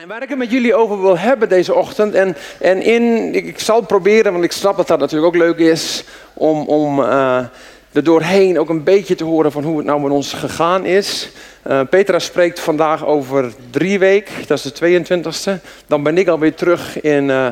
En 0.00 0.08
waar 0.08 0.22
ik 0.22 0.28
het 0.28 0.38
met 0.38 0.50
jullie 0.50 0.74
over 0.74 1.00
wil 1.00 1.18
hebben 1.18 1.48
deze 1.48 1.74
ochtend. 1.74 2.14
En, 2.14 2.36
en 2.60 2.82
in, 2.82 3.34
ik, 3.34 3.58
zal 3.58 3.80
proberen, 3.80 4.32
want 4.32 4.44
ik 4.44 4.52
snap 4.52 4.76
dat 4.76 4.86
dat 4.86 4.98
natuurlijk 4.98 5.34
ook 5.34 5.42
leuk 5.42 5.58
is. 5.58 6.04
Om, 6.34 6.66
om 6.66 7.00
uh, 7.00 7.44
er 7.92 8.04
doorheen 8.04 8.58
ook 8.58 8.68
een 8.68 8.84
beetje 8.84 9.14
te 9.14 9.24
horen 9.24 9.52
van 9.52 9.64
hoe 9.64 9.76
het 9.76 9.86
nou 9.86 10.00
met 10.00 10.10
ons 10.10 10.32
gegaan 10.32 10.84
is. 10.84 11.30
Uh, 11.66 11.80
Petra 11.90 12.18
spreekt 12.18 12.60
vandaag 12.60 13.06
over 13.06 13.52
drie 13.70 13.98
weken, 13.98 14.34
dat 14.46 14.64
is 14.64 14.72
de 14.72 15.02
22e. 15.04 15.62
Dan 15.86 16.02
ben 16.02 16.18
ik 16.18 16.28
alweer 16.28 16.54
terug 16.54 17.00
in, 17.00 17.28
uh, 17.28 17.46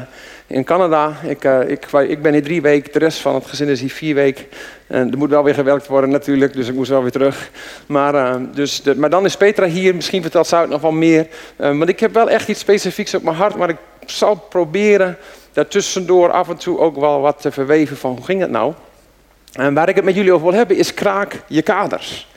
in 0.46 0.64
Canada. 0.64 1.12
Ik, 1.24 1.45
uh, 1.45 1.69
ik, 1.69 1.87
ik, 1.93 2.23
ben 2.23 2.32
hier 2.32 2.43
drie 2.43 2.62
weken, 2.62 2.93
de 2.93 2.98
rest 2.98 3.19
van 3.19 3.34
het 3.34 3.46
gezin 3.46 3.69
is 3.69 3.80
hier 3.80 3.91
vier 3.91 4.14
weken. 4.14 4.45
En 4.87 5.11
er 5.11 5.19
moet 5.19 5.30
wel 5.30 5.45
weer 5.45 5.55
gewerkt 5.55 5.87
worden 5.87 6.11
natuurlijk, 6.11 6.52
dus 6.52 6.68
ik 6.68 6.75
moest 6.75 6.91
wel 6.91 7.02
weer 7.02 7.11
terug. 7.11 7.50
Maar, 7.86 8.41
dus 8.55 8.82
de, 8.82 8.96
maar 8.96 9.11
dan 9.11 9.25
is 9.25 9.36
Petra 9.36 9.66
hier, 9.66 9.95
misschien 9.95 10.23
vertelt 10.23 10.46
ze 10.46 10.57
het 10.57 10.68
nog 10.68 10.80
wel 10.80 10.93
meer. 10.93 11.27
want 11.57 11.89
ik 11.89 12.00
heb 12.00 12.14
wel 12.14 12.30
echt 12.30 12.48
iets 12.48 12.61
specifieks 12.61 13.14
op 13.14 13.23
mijn 13.23 13.36
hart, 13.36 13.57
maar 13.57 13.68
ik 13.68 13.79
zal 14.07 14.34
proberen 14.34 15.16
daartussendoor 15.52 16.30
af 16.30 16.48
en 16.48 16.56
toe 16.56 16.78
ook 16.78 16.97
wel 16.97 17.20
wat 17.20 17.41
te 17.41 17.50
verweven 17.50 17.97
van 17.97 18.11
hoe 18.11 18.25
ging 18.25 18.41
het 18.41 18.50
nou. 18.50 18.73
En 19.59 19.75
waar 19.75 19.89
ik 19.89 19.97
het 19.97 20.05
met 20.05 20.15
jullie 20.15 20.33
over 20.33 20.47
wil 20.47 20.57
hebben 20.57 20.77
is 20.77 20.95
kraak 20.95 21.43
je 21.47 21.62
kaders. 21.62 22.29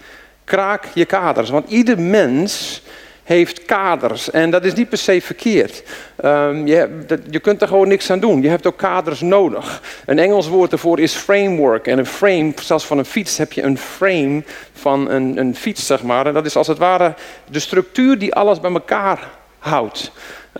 Kraak 0.44 0.86
je 0.94 1.06
kaders. 1.06 1.50
Want 1.50 1.70
ieder 1.70 2.00
mens 2.00 2.82
heeft 3.24 3.66
kaders. 3.66 4.32
En 4.32 4.52
dat 4.52 4.66
is 4.66 4.74
niet 4.74 4.90
per 4.90 4.98
se 4.98 5.22
verkeerd. 5.22 5.84
Um, 6.26 6.68
je, 6.68 7.04
je, 7.30 7.40
kunt 7.40 7.62
er 7.62 7.68
gewoon 7.68 7.88
niks 7.88 8.12
aan 8.12 8.20
doen. 8.20 8.42
Je 8.42 8.50
hebt 8.50 8.66
ook 8.68 8.78
kaders 8.78 9.22
nodig. 9.22 9.82
Een 10.06 10.20
Engels 10.20 10.48
woord 10.48 10.72
ervoor 10.72 11.00
is 11.00 11.14
framework. 11.14 11.88
En 11.88 11.98
een 11.98 12.06
frame, 12.06 12.54
zelfs 12.62 12.86
van 12.86 12.98
een 12.98 13.06
fiets, 13.06 13.38
heb 13.38 13.52
je 13.52 13.62
een 13.62 13.78
frame 13.78 14.44
van 14.74 15.10
een, 15.10 15.38
een 15.38 15.56
fiets, 15.56 15.86
zeg 15.86 16.04
maar. 16.04 16.26
En 16.26 16.34
dat 16.34 16.46
is 16.46 16.56
als 16.56 16.68
het 16.68 16.78
ware 16.78 17.14
de 17.46 17.60
structuur 17.60 18.20
die 18.20 18.36
alles 18.36 18.60
bij 18.60 18.72
elkaar 18.72 19.30
houdt. 19.60 20.12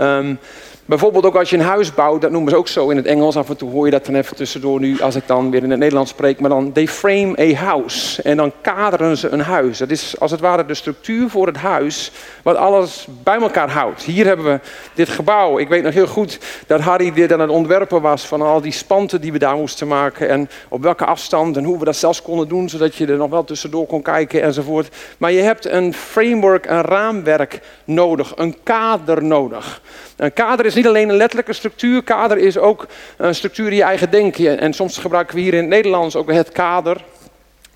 Um, 0.02 0.40
Bijvoorbeeld 0.86 1.26
ook 1.26 1.36
als 1.36 1.50
je 1.50 1.58
een 1.58 1.64
huis 1.64 1.94
bouwt, 1.94 2.22
dat 2.22 2.32
noemen 2.32 2.52
ze 2.52 2.58
ook 2.58 2.68
zo 2.68 2.90
in 2.90 2.98
het 2.98 3.06
Engels. 3.06 3.36
Af 3.36 3.50
en 3.50 3.58
toe 3.58 3.72
hoor 3.72 3.86
je 3.86 3.92
dat 3.92 4.06
dan 4.06 4.16
even 4.16 4.36
tussendoor 4.36 4.80
nu, 4.80 5.02
als 5.02 5.16
ik 5.16 5.28
dan 5.28 5.52
weer 5.52 5.64
in 5.64 5.70
het 5.70 5.80
Nederlands 5.80 6.12
spreek. 6.12 6.40
Maar 6.40 6.50
dan, 6.50 6.72
they 6.72 6.88
frame 6.88 7.54
a 7.54 7.54
house. 7.54 8.22
En 8.22 8.38
dan 8.38 8.52
kaderen 8.62 9.18
ze 9.18 9.30
een 9.30 9.42
huis. 9.42 9.78
Dat 9.78 9.90
is 9.90 10.20
als 10.20 10.32
het 10.32 10.40
ware 10.40 10.66
de 10.66 10.74
structuur 10.74 11.30
voor 11.30 11.48
het 11.48 11.58
huis, 11.58 12.12
wat 12.44 12.56
alles 12.56 13.08
bij 13.24 13.40
elkaar 13.40 13.70
houdt. 13.70 14.04
Hier 14.04 14.26
hebben 14.26 14.46
we 14.46 14.60
dit 14.94 15.10
gebouw. 15.10 15.60
Ik 15.60 15.68
weet 15.68 15.84
nog 15.84 15.94
heel 15.94 16.08
goed 16.08 16.40
dat 16.68 16.80
Harry 16.80 17.14
dit 17.14 17.34
aan 17.34 17.40
het 17.40 17.50
ontwerpen 17.50 18.02
was 18.02 18.28
van 18.28 18.42
al 18.42 18.62
die 18.62 18.72
spanten 18.72 19.22
die 19.22 19.32
we 19.32 19.40
daar 19.40 19.56
moesten 19.56 19.88
maken. 19.88 20.30
En 20.30 20.50
op 20.70 20.82
welke 20.82 21.06
afstand 21.06 21.58
en 21.58 21.64
hoe 21.64 21.80
we 21.80 21.86
dat 21.86 21.96
zelfs 21.96 22.22
konden 22.22 22.48
doen, 22.48 22.70
zodat 22.70 22.96
je 22.96 23.08
er 23.08 23.18
nog 23.18 23.30
wel 23.30 23.44
tussendoor 23.44 23.86
kon 23.86 24.02
kijken 24.02 24.42
enzovoort. 24.42 24.96
Maar 25.18 25.32
je 25.32 25.42
hebt 25.42 25.66
een 25.66 25.94
framework, 25.94 26.66
een 26.66 26.82
raamwerk 26.82 27.60
nodig, 27.86 28.34
een 28.36 28.58
kader 28.64 29.24
nodig. 29.24 29.82
Een 30.16 30.34
kader 30.34 30.66
is 30.66 30.71
niet 30.76 30.88
alleen 30.88 31.10
een 31.10 31.16
letterlijke 31.16 31.54
structuur, 31.54 32.04
kader 32.04 32.38
is 32.38 32.58
ook 32.58 32.88
een 33.18 33.36
structuur 33.36 33.68
in 33.68 33.76
je 33.76 33.84
eigen 33.84 34.12
denken. 34.12 34.60
En 34.60 34.74
soms 34.74 34.98
gebruiken 34.98 35.36
we 35.36 35.42
hier 35.42 35.54
in 35.54 35.60
het 35.60 35.70
Nederlands 35.70 36.16
ook 36.16 36.32
het 36.32 36.52
kader. 36.52 37.04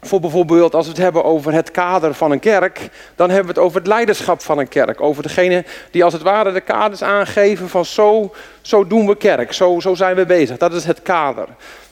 Voor 0.02 0.20
bijvoorbeeld 0.20 0.76
als 0.76 0.86
we 0.86 0.92
het 0.92 1.02
hebben 1.02 1.24
over 1.24 1.54
het 1.54 1.72
kader 1.72 2.14
van 2.14 2.32
een 2.32 2.40
kerk, 2.40 2.90
dan 3.16 3.30
hebben 3.30 3.54
we 3.54 3.60
het 3.60 3.68
over 3.68 3.78
het 3.78 3.88
leiderschap 3.88 4.42
van 4.42 4.58
een 4.58 4.68
kerk. 4.68 5.02
Over 5.02 5.24
degene 5.24 5.64
die 5.92 6.04
als 6.04 6.14
het 6.14 6.22
ware 6.22 6.52
de 6.52 6.62
kaders 6.62 7.04
aangeven 7.04 7.70
van 7.70 7.86
zo, 7.86 8.34
zo 8.62 8.88
doen 8.88 9.08
we 9.08 9.18
kerk, 9.18 9.54
zo, 9.54 9.80
zo 9.80 9.96
zijn 9.96 10.16
we 10.16 10.26
bezig. 10.26 10.58
Dat 10.58 10.74
is 10.74 10.86
het 10.86 11.02
kader. 11.02 11.48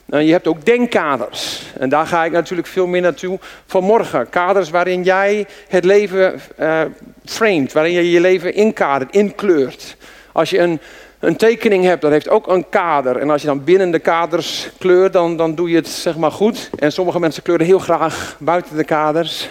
En 0.08 0.26
je 0.26 0.32
hebt 0.32 0.46
ook 0.46 0.64
denkkaders. 0.64 1.62
En 1.78 1.88
daar 1.88 2.06
ga 2.06 2.24
ik 2.24 2.32
natuurlijk 2.32 2.68
veel 2.68 2.86
meer 2.86 3.00
naartoe 3.00 3.38
vanmorgen. 3.66 4.28
Kaders 4.28 4.70
waarin 4.70 5.02
jij 5.02 5.46
het 5.68 5.84
leven 5.84 6.40
uh, 6.60 7.64
waarin 7.72 7.92
je 7.92 8.10
je 8.10 8.20
leven 8.20 8.54
inkadert, 8.54 9.14
inkleurt. 9.14 9.96
Als 10.34 10.50
je 10.50 10.58
een, 10.58 10.80
een 11.18 11.36
tekening 11.36 11.84
hebt, 11.84 12.02
dat 12.02 12.10
heeft 12.10 12.28
ook 12.28 12.46
een 12.46 12.68
kader. 12.68 13.16
En 13.16 13.30
als 13.30 13.40
je 13.40 13.46
dan 13.46 13.64
binnen 13.64 13.90
de 13.90 13.98
kaders 13.98 14.68
kleurt, 14.78 15.12
dan, 15.12 15.36
dan 15.36 15.54
doe 15.54 15.70
je 15.70 15.76
het 15.76 15.88
zeg 15.88 16.16
maar 16.16 16.30
goed. 16.30 16.70
En 16.78 16.92
sommige 16.92 17.20
mensen 17.20 17.42
kleuren 17.42 17.66
heel 17.66 17.78
graag 17.78 18.36
buiten 18.38 18.76
de 18.76 18.84
kaders. 18.84 19.48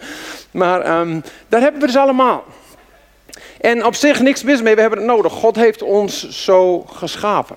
maar 0.50 1.00
um, 1.00 1.22
daar 1.48 1.60
hebben 1.60 1.80
we 1.80 1.86
dus 1.86 1.96
allemaal. 1.96 2.44
En 3.60 3.84
op 3.84 3.94
zich 3.94 4.20
niks 4.20 4.42
mis 4.42 4.62
mee, 4.62 4.74
we 4.74 4.80
hebben 4.80 4.98
het 4.98 5.08
nodig. 5.08 5.32
God 5.32 5.56
heeft 5.56 5.82
ons 5.82 6.44
zo 6.44 6.80
geschapen. 6.80 7.56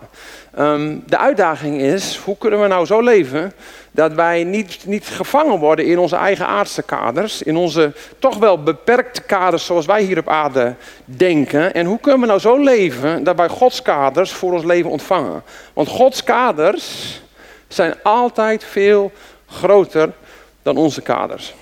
Um, 0.60 1.04
de 1.06 1.18
uitdaging 1.18 1.82
is, 1.82 2.18
hoe 2.18 2.38
kunnen 2.38 2.62
we 2.62 2.68
nou 2.68 2.86
zo 2.86 3.02
leven 3.02 3.54
dat 3.96 4.14
wij 4.14 4.44
niet, 4.44 4.80
niet 4.86 5.08
gevangen 5.08 5.60
worden 5.60 5.86
in 5.86 6.00
onze 6.00 6.16
eigen 6.16 6.48
aardse 6.48 6.82
kaders, 6.82 7.42
in 7.42 7.56
onze 7.56 7.94
toch 8.20 8.38
wel 8.38 8.64
beperkte 8.64 9.22
kaders 9.22 9.66
zoals 9.66 9.86
wij 9.86 10.02
hier 10.02 10.18
op 10.18 10.30
aarde 10.30 10.76
denken. 11.06 11.74
En 11.74 11.86
hoe 11.86 12.00
kunnen 12.00 12.22
we 12.22 12.28
nou 12.28 12.40
zo 12.40 12.58
leven 12.58 13.24
dat 13.24 13.36
wij 13.36 13.50
Gods 13.50 13.82
kaders 13.82 14.32
voor 14.32 14.54
ons 14.54 14.64
leven 14.64 14.90
ontvangen? 14.90 15.44
Want 15.74 15.88
Gods 15.88 16.24
kaders 16.24 17.22
zijn 17.68 17.94
altijd 18.04 18.64
veel 18.64 19.12
groter 19.48 20.12
dan 20.62 20.78
onze 20.78 21.02
kaders. 21.02 21.54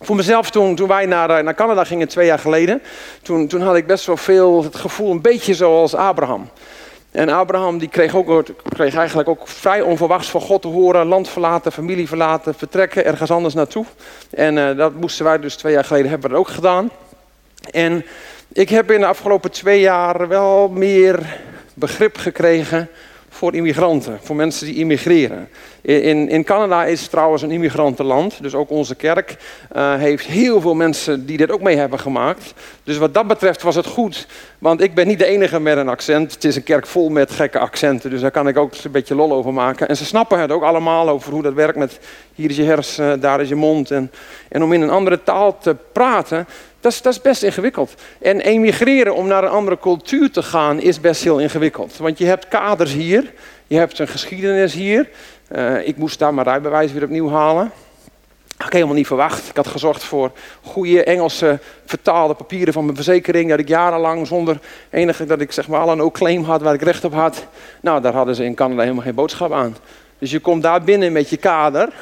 Voor 0.00 0.16
mezelf, 0.16 0.50
toen, 0.50 0.74
toen 0.74 0.88
wij 0.88 1.06
naar, 1.06 1.30
eh, 1.30 1.44
naar 1.44 1.54
Canada 1.54 1.84
gingen 1.84 2.08
twee 2.08 2.26
jaar 2.26 2.38
geleden, 2.38 2.82
toen, 3.22 3.48
toen 3.48 3.60
had 3.60 3.76
ik 3.76 3.86
best 3.86 4.06
wel 4.06 4.16
veel 4.16 4.62
het 4.62 4.76
gevoel, 4.76 5.10
een 5.10 5.22
beetje 5.22 5.54
zoals 5.54 5.94
Abraham. 5.94 6.50
En 7.10 7.28
Abraham 7.28 7.78
die 7.78 7.88
kreeg, 7.88 8.14
ook, 8.14 8.44
kreeg 8.68 8.94
eigenlijk 8.94 9.28
ook 9.28 9.48
vrij 9.48 9.80
onverwachts 9.80 10.30
van 10.30 10.40
God 10.40 10.62
te 10.62 10.68
horen: 10.68 11.06
land 11.06 11.28
verlaten, 11.28 11.72
familie 11.72 12.08
verlaten, 12.08 12.54
vertrekken 12.54 13.04
ergens 13.04 13.30
anders 13.30 13.54
naartoe. 13.54 13.84
En 14.30 14.56
uh, 14.56 14.76
dat 14.76 14.94
moesten 14.94 15.24
wij 15.24 15.38
dus 15.38 15.56
twee 15.56 15.72
jaar 15.72 15.84
geleden 15.84 16.10
hebben 16.10 16.30
we 16.30 16.36
dat 16.36 16.46
ook 16.46 16.54
gedaan. 16.54 16.90
En 17.70 18.04
ik 18.52 18.68
heb 18.68 18.90
in 18.90 19.00
de 19.00 19.06
afgelopen 19.06 19.50
twee 19.50 19.80
jaar 19.80 20.28
wel 20.28 20.68
meer 20.68 21.40
begrip 21.74 22.16
gekregen 22.16 22.88
voor 23.28 23.54
immigranten, 23.54 24.18
voor 24.22 24.36
mensen 24.36 24.66
die 24.66 24.74
immigreren. 24.74 25.48
In, 25.80 26.28
in 26.28 26.44
Canada 26.44 26.84
is 26.84 27.06
trouwens 27.06 27.42
een 27.42 27.50
immigrantenland, 27.50 28.42
dus 28.42 28.54
ook 28.54 28.70
onze 28.70 28.94
kerk 28.94 29.36
uh, 29.76 29.94
heeft 29.94 30.26
heel 30.26 30.60
veel 30.60 30.74
mensen 30.74 31.26
die 31.26 31.36
dit 31.36 31.50
ook 31.50 31.60
mee 31.60 31.76
hebben 31.76 31.98
gemaakt. 31.98 32.54
Dus 32.84 32.98
wat 32.98 33.14
dat 33.14 33.26
betreft 33.26 33.62
was 33.62 33.74
het 33.74 33.86
goed, 33.86 34.26
want 34.58 34.80
ik 34.80 34.94
ben 34.94 35.06
niet 35.06 35.18
de 35.18 35.24
enige 35.24 35.60
met 35.60 35.76
een 35.76 35.88
accent. 35.88 36.32
Het 36.32 36.44
is 36.44 36.56
een 36.56 36.62
kerk 36.62 36.86
vol 36.86 37.08
met 37.08 37.30
gekke 37.30 37.58
accenten, 37.58 38.10
dus 38.10 38.20
daar 38.20 38.30
kan 38.30 38.48
ik 38.48 38.56
ook 38.56 38.72
een 38.82 38.90
beetje 38.90 39.14
lol 39.14 39.32
over 39.32 39.52
maken. 39.52 39.88
En 39.88 39.96
ze 39.96 40.04
snappen 40.04 40.40
het 40.40 40.50
ook 40.50 40.62
allemaal 40.62 41.08
over 41.08 41.32
hoe 41.32 41.42
dat 41.42 41.54
werkt 41.54 41.78
met 41.78 41.98
hier 42.34 42.50
is 42.50 42.56
je 42.56 42.62
hersen, 42.62 43.20
daar 43.20 43.40
is 43.40 43.48
je 43.48 43.54
mond. 43.54 43.90
En, 43.90 44.10
en 44.48 44.62
om 44.62 44.72
in 44.72 44.82
een 44.82 44.90
andere 44.90 45.22
taal 45.22 45.58
te 45.58 45.76
praten, 45.92 46.46
dat 46.80 47.06
is, 47.06 47.20
best 47.20 47.42
ingewikkeld. 47.42 47.94
En 48.20 48.40
emigreren 48.40 49.14
om 49.14 49.26
naar 49.26 49.44
een 49.44 49.50
andere 49.50 49.78
cultuur 49.78 50.30
te 50.30 50.42
gaan 50.42 50.80
is 50.80 51.00
best 51.00 51.24
heel 51.24 51.38
ingewikkeld. 51.38 51.96
Want 51.96 52.18
je 52.18 52.24
hebt 52.24 52.48
kaders 52.48 52.92
hier, 52.92 53.32
je 53.66 53.76
hebt 53.76 53.98
een 53.98 54.08
geschiedenis 54.08 54.74
hier. 54.74 55.08
Uh, 55.52 55.86
ik 55.86 55.96
moest 55.96 56.18
daar 56.18 56.34
mijn 56.34 56.46
rijbewijs 56.46 56.92
weer 56.92 57.02
opnieuw 57.02 57.30
halen. 57.30 57.72
Had 58.56 58.66
ik 58.66 58.72
helemaal 58.72 58.94
niet 58.94 59.06
verwacht. 59.06 59.48
Ik 59.48 59.56
had 59.56 59.66
gezorgd 59.66 60.04
voor 60.04 60.30
goede 60.62 61.04
Engelse 61.04 61.58
vertaalde 61.86 62.34
papieren 62.34 62.72
van 62.72 62.84
mijn 62.84 62.96
verzekering. 62.96 63.50
Dat 63.50 63.58
ik 63.58 63.68
jarenlang 63.68 64.26
zonder 64.26 64.58
enige, 64.90 65.24
dat 65.24 65.40
ik 65.40 65.52
zeg 65.52 65.68
maar 65.68 65.80
al 65.80 65.90
een 65.90 65.96
no-claim 65.96 66.44
had 66.44 66.62
waar 66.62 66.74
ik 66.74 66.82
recht 66.82 67.04
op 67.04 67.12
had. 67.12 67.46
Nou, 67.80 68.00
daar 68.00 68.12
hadden 68.12 68.34
ze 68.34 68.44
in 68.44 68.54
Canada 68.54 68.82
helemaal 68.82 69.04
geen 69.04 69.14
boodschap 69.14 69.52
aan. 69.52 69.76
Dus 70.18 70.30
je 70.30 70.40
komt 70.40 70.62
daar 70.62 70.82
binnen 70.82 71.12
met 71.12 71.30
je 71.30 71.36
kader. 71.36 71.92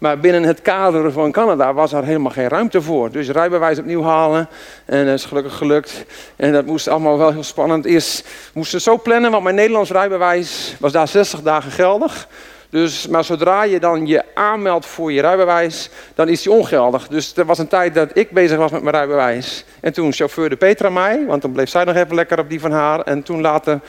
Maar 0.00 0.18
binnen 0.18 0.42
het 0.42 0.62
kader 0.62 1.12
van 1.12 1.32
Canada 1.32 1.74
was 1.74 1.92
er 1.92 2.04
helemaal 2.04 2.30
geen 2.30 2.48
ruimte 2.48 2.82
voor. 2.82 3.10
Dus 3.10 3.28
rijbewijs 3.28 3.78
opnieuw 3.78 4.02
halen. 4.02 4.48
En 4.84 5.06
dat 5.06 5.14
is 5.14 5.24
gelukkig 5.24 5.56
gelukt. 5.56 6.04
En 6.36 6.52
dat 6.52 6.66
moest 6.66 6.88
allemaal 6.88 7.18
wel 7.18 7.32
heel 7.32 7.42
spannend. 7.42 7.84
Eerst 7.84 8.28
moesten 8.54 8.80
zo 8.80 8.98
plannen, 8.98 9.30
want 9.30 9.42
mijn 9.42 9.54
Nederlands 9.54 9.90
rijbewijs 9.90 10.76
was 10.78 10.92
daar 10.92 11.08
60 11.08 11.42
dagen 11.42 11.70
geldig. 11.70 12.28
Dus, 12.70 13.06
maar 13.06 13.24
zodra 13.24 13.62
je 13.62 13.80
dan 13.80 14.06
je 14.06 14.24
aanmeldt 14.34 14.86
voor 14.86 15.12
je 15.12 15.20
rijbewijs, 15.20 15.90
dan 16.14 16.28
is 16.28 16.42
die 16.42 16.52
ongeldig. 16.52 17.08
Dus 17.08 17.36
er 17.36 17.44
was 17.44 17.58
een 17.58 17.68
tijd 17.68 17.94
dat 17.94 18.10
ik 18.12 18.30
bezig 18.30 18.58
was 18.58 18.70
met 18.70 18.82
mijn 18.82 18.94
rijbewijs. 18.94 19.64
En 19.80 19.92
toen 19.92 20.12
chauffeurde 20.12 20.56
Petra 20.56 20.90
mij, 20.90 21.26
want 21.26 21.42
dan 21.42 21.52
bleef 21.52 21.68
zij 21.68 21.84
nog 21.84 21.94
even 21.94 22.14
lekker 22.14 22.38
op 22.38 22.48
die 22.48 22.60
van 22.60 22.72
haar. 22.72 23.00
En 23.00 23.22
toen 23.22 23.40
later 23.40 23.80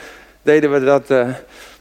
deden 0.42 0.72
we 0.72 0.84
dat, 0.84 1.10
uh, 1.10 1.28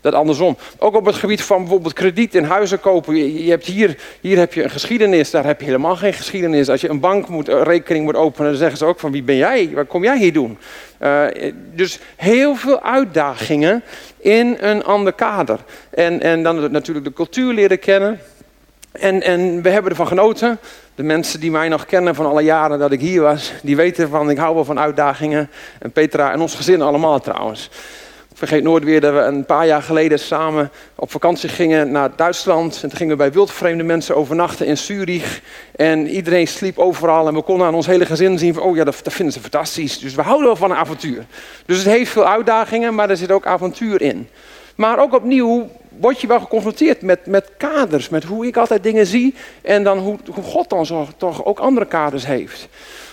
dat 0.01 0.13
andersom. 0.13 0.57
Ook 0.77 0.95
op 0.95 1.05
het 1.05 1.15
gebied 1.15 1.41
van 1.41 1.57
bijvoorbeeld 1.57 1.93
krediet 1.93 2.35
in 2.35 2.43
huizen 2.43 2.79
kopen. 2.79 3.43
Je, 3.43 3.49
hebt 3.49 3.65
hier, 3.65 3.97
hier 4.21 4.37
heb 4.37 4.53
je 4.53 4.63
een 4.63 4.69
geschiedenis, 4.69 5.31
daar 5.31 5.45
heb 5.45 5.59
je 5.59 5.65
helemaal 5.65 5.95
geen 5.95 6.13
geschiedenis. 6.13 6.69
Als 6.69 6.81
je 6.81 6.89
een 6.89 6.99
bankrekening 6.99 8.05
moet, 8.05 8.15
moet 8.15 8.23
openen, 8.23 8.49
dan 8.49 8.59
zeggen 8.59 8.77
ze 8.77 8.85
ook 8.85 8.99
van 8.99 9.11
wie 9.11 9.23
ben 9.23 9.35
jij? 9.35 9.69
Wat 9.73 9.87
kom 9.87 10.03
jij 10.03 10.17
hier 10.17 10.33
doen? 10.33 10.57
Uh, 11.01 11.23
dus 11.75 11.99
heel 12.15 12.55
veel 12.55 12.81
uitdagingen 12.81 13.83
in 14.17 14.57
een 14.59 14.83
ander 14.83 15.13
kader. 15.13 15.59
En, 15.89 16.21
en 16.21 16.43
dan 16.43 16.71
natuurlijk 16.71 17.05
de 17.05 17.13
cultuur 17.13 17.53
leren 17.53 17.79
kennen. 17.79 18.19
En, 18.91 19.21
en 19.21 19.61
we 19.61 19.69
hebben 19.69 19.91
ervan 19.91 20.07
genoten. 20.07 20.59
De 20.95 21.03
mensen 21.03 21.39
die 21.39 21.51
mij 21.51 21.69
nog 21.69 21.85
kennen 21.85 22.15
van 22.15 22.25
alle 22.25 22.41
jaren 22.41 22.79
dat 22.79 22.91
ik 22.91 22.99
hier 22.99 23.21
was, 23.21 23.53
die 23.63 23.75
weten 23.75 24.09
van 24.09 24.29
ik 24.29 24.37
hou 24.37 24.55
wel 24.55 24.65
van 24.65 24.79
uitdagingen. 24.79 25.49
En 25.79 25.91
Petra 25.91 26.31
en 26.31 26.41
ons 26.41 26.55
gezin 26.55 26.81
allemaal 26.81 27.19
trouwens. 27.19 27.69
Vergeet 28.47 28.63
nooit 28.63 28.83
weer 28.83 29.01
dat 29.01 29.13
we 29.13 29.19
een 29.19 29.45
paar 29.45 29.65
jaar 29.67 29.81
geleden 29.81 30.19
samen 30.19 30.71
op 30.95 31.11
vakantie 31.11 31.49
gingen 31.49 31.91
naar 31.91 32.09
Duitsland. 32.15 32.73
En 32.73 32.89
toen 32.89 32.97
gingen 32.97 33.17
we 33.17 33.23
bij 33.23 33.31
wildvreemde 33.31 33.83
mensen 33.83 34.15
overnachten 34.15 34.65
in 34.65 34.77
Zurich. 34.77 35.41
En 35.75 36.07
iedereen 36.07 36.47
sliep 36.47 36.77
overal 36.77 37.27
en 37.27 37.33
we 37.33 37.41
konden 37.41 37.67
aan 37.67 37.75
ons 37.75 37.85
hele 37.85 38.05
gezin 38.05 38.37
zien 38.37 38.53
van, 38.53 38.63
oh 38.63 38.75
ja, 38.75 38.83
dat, 38.83 39.01
vinden 39.03 39.33
ze 39.33 39.39
fantastisch. 39.39 39.99
Dus 39.99 40.15
we 40.15 40.21
houden 40.21 40.45
wel 40.45 40.55
van 40.55 40.71
een 40.71 40.77
avontuur. 40.77 41.25
Dus 41.65 41.77
het 41.77 41.85
heeft 41.85 42.11
veel 42.11 42.27
uitdagingen, 42.27 42.95
maar 42.95 43.09
er 43.09 43.17
zit 43.17 43.31
ook 43.31 43.45
avontuur 43.45 44.01
in. 44.01 44.27
Maar 44.75 44.99
ook 44.99 45.13
opnieuw 45.13 45.69
word 45.99 46.21
je 46.21 46.27
wel 46.27 46.39
geconfronteerd 46.39 47.01
met, 47.01 47.25
met 47.25 47.49
kaders, 47.57 48.09
met 48.09 48.23
hoe 48.23 48.45
ik 48.45 48.57
altijd 48.57 48.83
dingen 48.83 49.05
zie 49.05 49.35
en 49.61 49.83
dan 49.83 49.97
hoe, 49.97 50.17
God 50.43 50.69
dan 50.69 51.07
toch 51.17 51.45
ook 51.45 51.59
andere 51.59 51.85
kaders 51.85 52.25
heeft. 52.25 52.67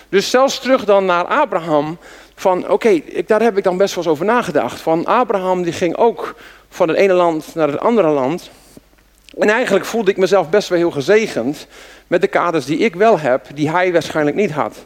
Dus 0.09 0.29
zelfs 0.29 0.59
terug 0.59 0.85
dan 0.85 1.05
naar 1.05 1.25
Abraham, 1.25 1.97
van 2.39 2.69
oké, 2.69 3.01
daar 3.25 3.41
heb 3.41 3.57
ik 3.57 3.63
dan 3.63 3.77
best 3.77 3.95
wel 3.95 4.03
eens 4.03 4.13
over 4.13 4.25
nagedacht. 4.25 4.81
Van 4.81 5.05
Abraham 5.05 5.63
die 5.63 5.73
ging 5.73 5.95
ook 5.95 6.35
van 6.69 6.87
het 6.87 6.97
ene 6.97 7.13
land 7.13 7.55
naar 7.55 7.67
het 7.67 7.79
andere 7.79 8.09
land. 8.09 8.49
En 9.37 9.49
eigenlijk 9.49 9.85
voelde 9.85 10.11
ik 10.11 10.17
mezelf 10.17 10.49
best 10.49 10.69
wel 10.69 10.77
heel 10.77 10.91
gezegend 10.91 11.67
met 12.07 12.21
de 12.21 12.27
kaders 12.27 12.65
die 12.65 12.77
ik 12.77 12.95
wel 12.95 13.19
heb, 13.19 13.45
die 13.53 13.69
hij 13.69 13.91
waarschijnlijk 13.91 14.35
niet 14.35 14.51
had. 14.51 14.85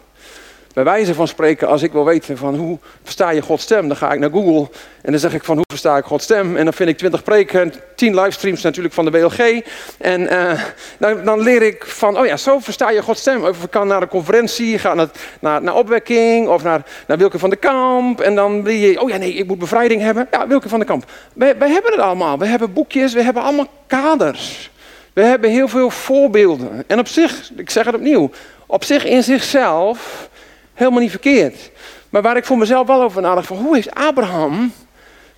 Bij 0.74 0.84
wijze 0.84 1.14
van 1.14 1.28
spreken, 1.28 1.68
als 1.68 1.82
ik 1.82 1.92
wil 1.92 2.06
weten 2.06 2.38
van 2.38 2.56
hoe 2.56 2.80
versta 3.04 3.30
je 3.30 3.42
Gods 3.42 3.64
stem, 3.64 3.88
dan 3.88 3.98
ga 3.98 4.12
ik 4.12 4.20
naar 4.20 4.30
Google 4.30 4.70
en 5.02 5.12
dan 5.12 5.20
zeg 5.20 5.34
ik 5.34 5.44
van 5.44 5.56
hoe 5.56 5.66
versta 5.68 5.98
ik 5.98 6.06
Gods 6.06 6.24
stem. 6.24 6.58
En 6.58 6.64
dan 6.64 6.74
vind 6.74 6.90
ik 6.90 6.98
twintig 6.98 7.24
preken, 7.24 7.74
tien 7.96 8.16
livestreams 8.16 8.62
natuurlijk 8.62 8.94
van 8.94 9.06
de 9.06 9.12
WLG. 9.12 9.64
En 9.98 10.22
uh, 10.22 10.62
dan, 10.98 11.24
dan, 11.24 11.40
leer 11.40 11.62
ik 11.62 11.86
van, 11.86 12.18
oh 12.18 12.26
ja, 12.26 12.38
zo 12.38 12.60
versta 12.60 12.90
je 12.90 13.02
Gods 13.02 13.22
stem. 13.22 13.44
Of 13.44 13.64
ik 13.64 13.70
kan 13.70 13.88
naar 13.88 14.02
een 14.02 14.08
conferentie, 14.08 14.80
ga 14.80 14.94
naar, 14.94 15.10
naar, 15.40 15.62
naar 15.62 15.76
opwekking 15.76 16.48
of 16.48 16.64
naar, 16.64 16.82
naar 17.08 17.18
Wilke 17.18 17.40
van 17.40 17.50
de 17.50 17.56
Kamp. 17.56 18.22
En 18.22 18.36
dan 18.36 18.64
wil 18.64 18.74
je, 18.74 19.02
oh 19.02 19.10
ja 19.10 19.18
nee, 19.18 19.34
ik 19.34 19.48
moet 19.48 19.60
bevrijding 19.60 20.02
hebben. 20.02 20.28
Ja, 20.32 20.48
Wilke 20.48 20.70
van 20.70 20.80
de 20.80 20.86
Kamp. 20.86 21.06
Wij 21.34 21.56
hebben 21.58 21.92
het 21.92 22.00
allemaal. 22.00 22.38
We 22.38 22.46
hebben 22.46 22.74
boekjes, 22.74 23.14
we 23.14 23.24
hebben 23.24 23.44
allemaal 23.44 23.68
kaders. 23.88 24.72
We 25.14 25.22
hebben 25.22 25.50
heel 25.50 25.68
veel 25.68 25.90
voorbeelden. 25.90 26.84
En 26.88 27.00
op 27.00 27.08
zich, 27.08 27.52
ik 27.56 27.70
zeg 27.70 27.86
het 27.86 27.96
opnieuw, 27.96 28.30
op 28.66 28.84
zich 28.84 29.06
in 29.06 29.24
zichzelf 29.24 30.30
Helemaal 30.74 31.00
niet 31.00 31.10
verkeerd. 31.10 31.72
Maar 32.10 32.22
waar 32.22 32.38
ik 32.38 32.46
voor 32.46 32.58
mezelf 32.58 32.88
wel 32.88 33.02
over 33.02 33.22
nadacht, 33.22 33.48
van 33.48 33.58
hoe 33.58 33.76
heeft 33.76 33.96
Abraham 33.96 34.74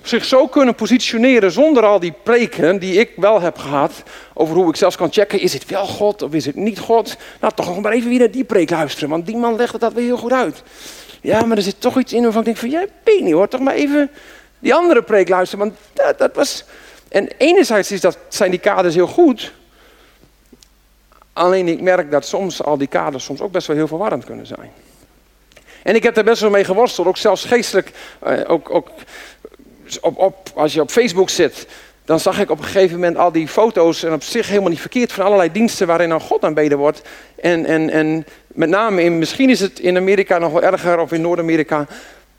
zich 0.02 0.26
zo 0.26 0.48
kunnen 0.48 0.76
positioneren 0.76 1.52
zonder 1.52 1.86
al 1.86 2.00
die 2.00 2.14
preken 2.24 2.80
die 2.80 3.00
ik 3.00 3.12
wel 3.16 3.42
heb 3.42 3.58
gehad 3.58 4.04
over 4.34 4.56
hoe 4.56 4.70
ik 4.70 4.76
zelfs 4.76 4.96
kan 4.96 5.12
checken, 5.12 5.40
is 5.40 5.54
het 5.54 5.66
wel 5.66 5.86
God 5.86 6.22
of 6.22 6.34
is 6.34 6.46
het 6.46 6.56
niet 6.56 6.80
God? 6.80 7.18
Nou, 7.42 7.54
toch 7.56 7.68
nog 7.68 7.82
maar 7.82 7.92
even 7.92 8.10
weer 8.10 8.20
naar 8.20 8.32
die 8.32 8.44
preek 8.44 8.70
luisteren, 8.70 9.10
want 9.10 9.26
die 9.26 9.38
man 9.38 9.56
legde 9.56 9.78
dat 9.78 9.94
weer 9.94 10.04
heel 10.04 10.18
goed 10.18 10.32
uit. 10.32 10.64
Ja, 11.22 11.46
maar 11.46 11.58
er 11.58 11.64
zit 11.64 11.82
toch 11.82 12.00
iets 12.00 12.14
in 12.14 12.22
waarvan 12.24 12.40
ik 12.40 12.46
denk 12.46 12.58
van, 12.58 12.70
jij 12.70 12.88
weet 13.04 13.22
niet 13.22 13.34
hoor, 13.34 13.48
toch 13.48 13.62
maar 13.62 13.74
even 13.74 14.12
die 14.60 14.74
andere 14.74 15.02
preek 15.02 15.30
luisteren, 15.30 15.66
want 15.66 15.78
dat, 15.94 16.18
dat 16.18 16.36
was... 16.36 16.64
En 17.10 17.30
enerzijds 17.38 17.92
is 17.92 18.02
dat, 18.02 18.18
zijn 18.28 18.52
die 18.52 18.60
kaders 18.60 18.96
heel 18.96 19.08
goed, 19.08 19.54
alleen 21.34 21.68
ik 21.68 21.82
merk 21.82 22.12
dat 22.12 22.26
soms 22.26 22.64
al 22.64 22.78
die 22.78 22.88
kaders 22.88 23.24
soms 23.24 23.42
ook 23.42 23.52
best 23.52 23.68
wel 23.68 23.76
heel 23.76 23.88
verwarrend 23.88 24.26
kunnen 24.26 24.48
zijn. 24.48 24.72
En 25.86 25.96
ik 25.96 26.04
heb 26.04 26.16
daar 26.16 26.24
best 26.24 26.42
wel 26.42 26.50
mee 26.50 26.64
geworsteld, 26.64 27.08
ook 27.08 27.18
zelfs 27.18 27.46
geestelijk. 27.46 27.92
Uh, 28.28 28.40
ook, 28.48 28.70
ook 28.70 28.90
op, 30.02 30.18
op, 30.18 30.52
als 30.56 30.74
je 30.74 30.82
op 30.82 30.92
Facebook 30.92 31.30
zit, 31.30 31.68
dan 32.06 32.20
zag 32.20 32.40
ik 32.40 32.50
op 32.50 32.58
een 32.58 32.64
gegeven 32.64 32.96
moment 32.96 33.18
al 33.18 33.32
die 33.32 33.48
foto's, 33.48 34.04
en 34.04 34.14
op 34.14 34.24
zich 34.24 34.48
helemaal 34.48 34.70
niet 34.70 34.80
verkeerd, 34.80 35.12
van 35.12 35.26
allerlei 35.26 35.52
diensten 35.52 35.88
waarin 35.88 36.10
dan 36.10 36.22
God 36.22 36.44
aanbeden 36.44 36.78
wordt. 36.78 37.02
En, 37.42 37.66
en, 37.66 37.90
en 37.90 38.26
met 38.48 38.70
name, 38.70 39.04
in, 39.04 39.18
misschien 39.18 39.50
is 39.50 39.60
het 39.60 39.80
in 39.80 39.98
Amerika 39.98 40.38
nog 40.38 40.52
wel 40.52 40.62
erger, 40.62 41.00
of 41.00 41.12
in 41.12 41.22
Noord-Amerika, 41.22 41.88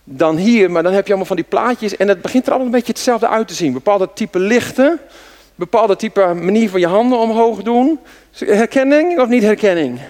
dan 0.05 0.37
hier. 0.37 0.71
Maar 0.71 0.83
dan 0.83 0.93
heb 0.93 1.03
je 1.03 1.09
allemaal 1.09 1.27
van 1.27 1.37
die 1.37 1.45
plaatjes 1.49 1.97
en 1.97 2.09
het 2.09 2.23
begint 2.23 2.45
er 2.45 2.51
allemaal 2.51 2.67
een 2.67 2.79
beetje 2.79 2.93
hetzelfde 2.93 3.29
uit 3.29 3.49
te 3.49 3.55
zien. 3.55 3.73
Bepaalde 3.73 4.09
type 4.15 4.39
lichten, 4.39 5.01
bepaalde 5.55 5.97
type 5.97 6.35
manier 6.35 6.71
van 6.71 6.81
je 6.81 6.87
handen 6.87 7.19
omhoog 7.19 7.63
doen. 7.63 8.01
Herkenning 8.39 9.21
of 9.21 9.29
niet 9.29 9.43
herkenning? 9.43 10.01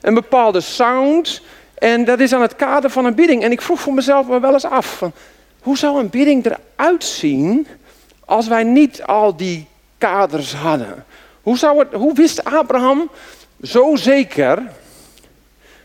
Een 0.00 0.14
bepaalde 0.14 0.60
sound, 0.60 1.42
en 1.82 2.04
dat 2.04 2.20
is 2.20 2.32
aan 2.32 2.42
het 2.42 2.56
kader 2.56 2.90
van 2.90 3.04
een 3.04 3.14
bidding. 3.14 3.42
En 3.42 3.52
ik 3.52 3.62
vroeg 3.62 3.80
voor 3.80 3.94
mezelf 3.94 4.26
wel 4.26 4.52
eens 4.52 4.64
af: 4.64 4.96
van, 4.96 5.12
hoe 5.62 5.78
zou 5.78 5.98
een 5.98 6.10
bidding 6.10 6.44
eruit 6.44 7.04
zien 7.04 7.66
als 8.24 8.48
wij 8.48 8.62
niet 8.62 9.02
al 9.02 9.36
die 9.36 9.66
kaders 9.98 10.54
hadden? 10.54 11.04
Hoe, 11.42 11.58
zou 11.58 11.78
het, 11.78 11.92
hoe 11.92 12.14
wist 12.14 12.44
Abraham 12.44 13.10
zo 13.62 13.96
zeker 13.96 14.62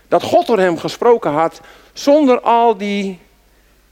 dat 0.08 0.22
God 0.22 0.46
door 0.46 0.58
hem 0.58 0.78
gesproken 0.78 1.30
had 1.30 1.60
zonder 1.92 2.40
al 2.40 2.76
die 2.76 3.18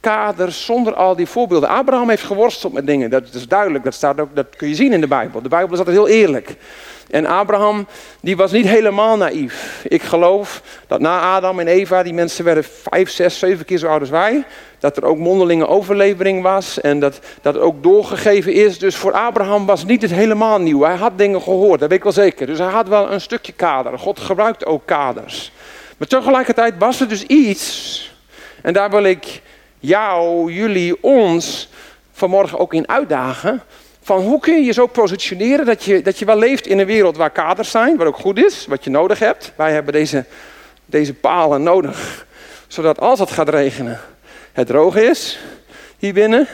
kaders, 0.06 0.64
zonder 0.64 0.94
al 0.94 1.16
die 1.16 1.26
voorbeelden? 1.26 1.68
Abraham 1.68 2.08
heeft 2.08 2.22
geworsteld 2.22 2.72
met 2.72 2.86
dingen, 2.86 3.10
dat 3.10 3.34
is 3.34 3.48
duidelijk, 3.48 3.84
dat, 3.84 3.94
staat 3.94 4.20
ook, 4.20 4.28
dat 4.34 4.46
kun 4.56 4.68
je 4.68 4.74
zien 4.74 4.92
in 4.92 5.00
de 5.00 5.06
Bijbel. 5.06 5.42
De 5.42 5.48
Bijbel 5.48 5.72
is 5.72 5.78
altijd 5.78 5.96
heel 5.96 6.08
eerlijk. 6.08 6.56
En 7.10 7.26
Abraham, 7.26 7.86
die 8.20 8.36
was 8.36 8.52
niet 8.52 8.66
helemaal 8.66 9.16
naïef. 9.16 9.84
Ik 9.88 10.02
geloof 10.02 10.62
dat 10.86 11.00
na 11.00 11.20
Adam 11.20 11.60
en 11.60 11.66
Eva, 11.66 12.02
die 12.02 12.14
mensen 12.14 12.44
werden 12.44 12.64
vijf, 12.64 13.10
zes, 13.10 13.38
zeven 13.38 13.64
keer 13.64 13.78
zo 13.78 13.86
oud 13.86 14.00
als 14.00 14.10
wij, 14.10 14.44
dat 14.78 14.96
er 14.96 15.04
ook 15.04 15.18
mondelinge 15.18 15.66
overlevering 15.66 16.42
was 16.42 16.80
en 16.80 17.00
dat, 17.00 17.20
dat 17.42 17.58
ook 17.58 17.82
doorgegeven 17.82 18.52
is. 18.52 18.78
Dus 18.78 18.96
voor 18.96 19.12
Abraham 19.12 19.66
was 19.66 19.84
niet 19.84 20.02
het 20.02 20.10
helemaal 20.10 20.60
nieuw. 20.60 20.82
Hij 20.82 20.96
had 20.96 21.18
dingen 21.18 21.42
gehoord, 21.42 21.80
dat 21.80 21.88
weet 21.88 21.98
ik 21.98 22.04
wel 22.04 22.12
zeker. 22.12 22.46
Dus 22.46 22.58
hij 22.58 22.70
had 22.70 22.88
wel 22.88 23.12
een 23.12 23.20
stukje 23.20 23.52
kader. 23.52 23.98
God 23.98 24.20
gebruikt 24.20 24.66
ook 24.66 24.82
kaders. 24.84 25.52
Maar 25.96 26.08
tegelijkertijd 26.08 26.74
was 26.78 27.00
er 27.00 27.08
dus 27.08 27.22
iets, 27.22 28.14
en 28.62 28.72
daar 28.72 28.90
wil 28.90 29.04
ik 29.04 29.42
jou, 29.86 30.52
jullie, 30.52 31.02
ons 31.02 31.68
vanmorgen 32.12 32.58
ook 32.58 32.74
in 32.74 32.88
uitdagen 32.88 33.62
van 34.02 34.20
hoe 34.20 34.40
kun 34.40 34.54
je 34.54 34.64
je 34.64 34.72
zo 34.72 34.86
positioneren 34.86 35.66
dat 35.66 35.84
je, 35.84 36.02
dat 36.02 36.18
je 36.18 36.24
wel 36.24 36.38
leeft 36.38 36.66
in 36.66 36.78
een 36.78 36.86
wereld 36.86 37.16
waar 37.16 37.30
kaders 37.30 37.70
zijn, 37.70 37.96
wat 37.96 38.06
ook 38.06 38.16
goed 38.16 38.38
is, 38.38 38.66
wat 38.66 38.84
je 38.84 38.90
nodig 38.90 39.18
hebt. 39.18 39.52
Wij 39.56 39.72
hebben 39.72 39.92
deze, 39.92 40.24
deze 40.84 41.14
palen 41.14 41.62
nodig, 41.62 42.26
zodat 42.66 43.00
als 43.00 43.18
het 43.18 43.30
gaat 43.30 43.48
regenen, 43.48 44.00
het 44.52 44.66
droog 44.66 44.96
is 44.96 45.38
hier 45.98 46.12
binnen. 46.12 46.48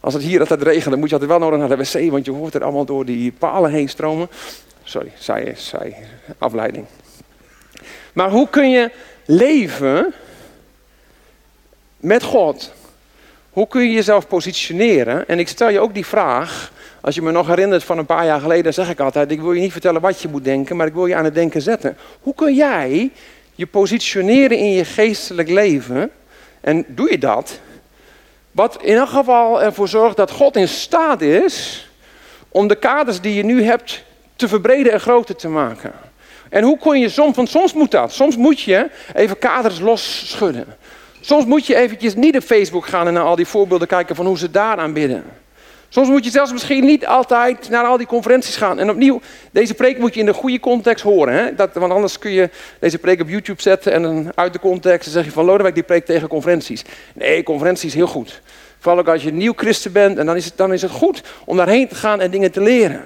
Als 0.00 0.14
het 0.14 0.22
hier 0.22 0.40
altijd 0.40 0.62
regent, 0.62 0.90
dan 0.90 0.98
moet 0.98 1.08
je 1.08 1.14
altijd 1.14 1.38
wel 1.38 1.40
nodig 1.40 1.58
naar 1.58 1.76
de 1.76 1.84
wc, 1.84 2.10
want 2.10 2.24
je 2.24 2.30
hoort 2.30 2.54
er 2.54 2.62
allemaal 2.62 2.84
door 2.84 3.04
die 3.04 3.32
palen 3.32 3.70
heen 3.70 3.88
stromen. 3.88 4.30
Sorry, 4.82 5.12
zij, 5.18 5.54
zij, 5.56 5.96
afleiding. 6.38 6.86
Maar 8.12 8.30
hoe 8.30 8.48
kun 8.48 8.70
je 8.70 8.90
leven 9.24 10.14
met 12.00 12.22
God? 12.22 12.72
Hoe 13.50 13.66
kun 13.66 13.82
je 13.82 13.92
jezelf 13.92 14.26
positioneren? 14.26 15.28
En 15.28 15.38
ik 15.38 15.48
stel 15.48 15.68
je 15.68 15.80
ook 15.80 15.94
die 15.94 16.06
vraag. 16.06 16.72
Als 17.00 17.14
je 17.14 17.22
me 17.22 17.30
nog 17.30 17.46
herinnert 17.46 17.84
van 17.84 17.98
een 17.98 18.06
paar 18.06 18.24
jaar 18.24 18.40
geleden, 18.40 18.74
zeg 18.74 18.90
ik 18.90 19.00
altijd: 19.00 19.30
Ik 19.30 19.40
wil 19.40 19.52
je 19.52 19.60
niet 19.60 19.72
vertellen 19.72 20.00
wat 20.00 20.20
je 20.20 20.28
moet 20.28 20.44
denken, 20.44 20.76
maar 20.76 20.86
ik 20.86 20.94
wil 20.94 21.06
je 21.06 21.14
aan 21.14 21.24
het 21.24 21.34
denken 21.34 21.62
zetten. 21.62 21.96
Hoe 22.20 22.34
kun 22.34 22.54
jij 22.54 23.10
je 23.54 23.66
positioneren 23.66 24.58
in 24.58 24.72
je 24.72 24.84
geestelijk 24.84 25.48
leven? 25.48 26.10
En 26.60 26.84
doe 26.88 27.10
je 27.10 27.18
dat? 27.18 27.60
Wat 28.52 28.82
in 28.82 28.96
elk 28.96 29.08
geval 29.08 29.62
ervoor 29.62 29.88
zorgt 29.88 30.16
dat 30.16 30.30
God 30.30 30.56
in 30.56 30.68
staat 30.68 31.20
is 31.20 31.88
om 32.48 32.68
de 32.68 32.74
kaders 32.74 33.20
die 33.20 33.34
je 33.34 33.44
nu 33.44 33.62
hebt 33.64 34.04
te 34.36 34.48
verbreden 34.48 34.92
en 34.92 35.00
groter 35.00 35.36
te 35.36 35.48
maken. 35.48 35.92
En 36.48 36.62
hoe 36.62 36.78
kun 36.78 37.00
je 37.00 37.08
soms, 37.08 37.36
want 37.36 37.48
soms 37.48 37.72
moet 37.72 37.90
dat. 37.90 38.12
Soms 38.12 38.36
moet 38.36 38.60
je 38.60 38.90
even 39.14 39.38
kaders 39.38 39.80
los 39.80 40.30
schudden. 40.30 40.66
Soms 41.20 41.44
moet 41.44 41.66
je 41.66 41.76
eventjes 41.76 42.14
niet 42.14 42.36
op 42.36 42.42
Facebook 42.42 42.86
gaan 42.86 43.06
en 43.06 43.12
naar 43.12 43.22
al 43.22 43.36
die 43.36 43.46
voorbeelden 43.46 43.88
kijken 43.88 44.16
van 44.16 44.26
hoe 44.26 44.38
ze 44.38 44.50
daar 44.50 44.76
aanbidden. 44.76 45.24
Soms 45.92 46.08
moet 46.08 46.24
je 46.24 46.30
zelfs 46.30 46.52
misschien 46.52 46.84
niet 46.84 47.06
altijd 47.06 47.68
naar 47.68 47.84
al 47.84 47.96
die 47.96 48.06
conferenties 48.06 48.56
gaan. 48.56 48.78
En 48.78 48.90
opnieuw, 48.90 49.20
deze 49.50 49.74
preek 49.74 49.98
moet 49.98 50.14
je 50.14 50.20
in 50.20 50.26
de 50.26 50.32
goede 50.32 50.60
context 50.60 51.04
horen. 51.04 51.34
Hè? 51.34 51.54
Dat, 51.54 51.70
want 51.74 51.92
anders 51.92 52.18
kun 52.18 52.30
je 52.30 52.50
deze 52.80 52.98
preek 52.98 53.20
op 53.20 53.28
YouTube 53.28 53.62
zetten 53.62 53.92
en 53.92 54.02
dan 54.02 54.32
uit 54.34 54.52
de 54.52 54.58
context 54.58 55.06
en 55.06 55.12
zeg 55.12 55.24
je 55.24 55.30
van 55.30 55.44
Lodewijk 55.44 55.74
die 55.74 55.84
preek 55.84 56.04
tegen 56.04 56.28
conferenties. 56.28 56.84
Nee, 57.14 57.42
conferenties 57.42 57.94
heel 57.94 58.06
goed. 58.06 58.40
Vooral 58.78 59.00
ook 59.00 59.08
als 59.08 59.22
je 59.22 59.32
nieuw 59.32 59.52
christen 59.56 59.92
bent 59.92 60.18
en 60.18 60.26
dan 60.26 60.36
is, 60.36 60.44
het, 60.44 60.56
dan 60.56 60.72
is 60.72 60.82
het 60.82 60.90
goed 60.90 61.22
om 61.44 61.56
daarheen 61.56 61.88
te 61.88 61.94
gaan 61.94 62.20
en 62.20 62.30
dingen 62.30 62.52
te 62.52 62.60
leren. 62.60 63.02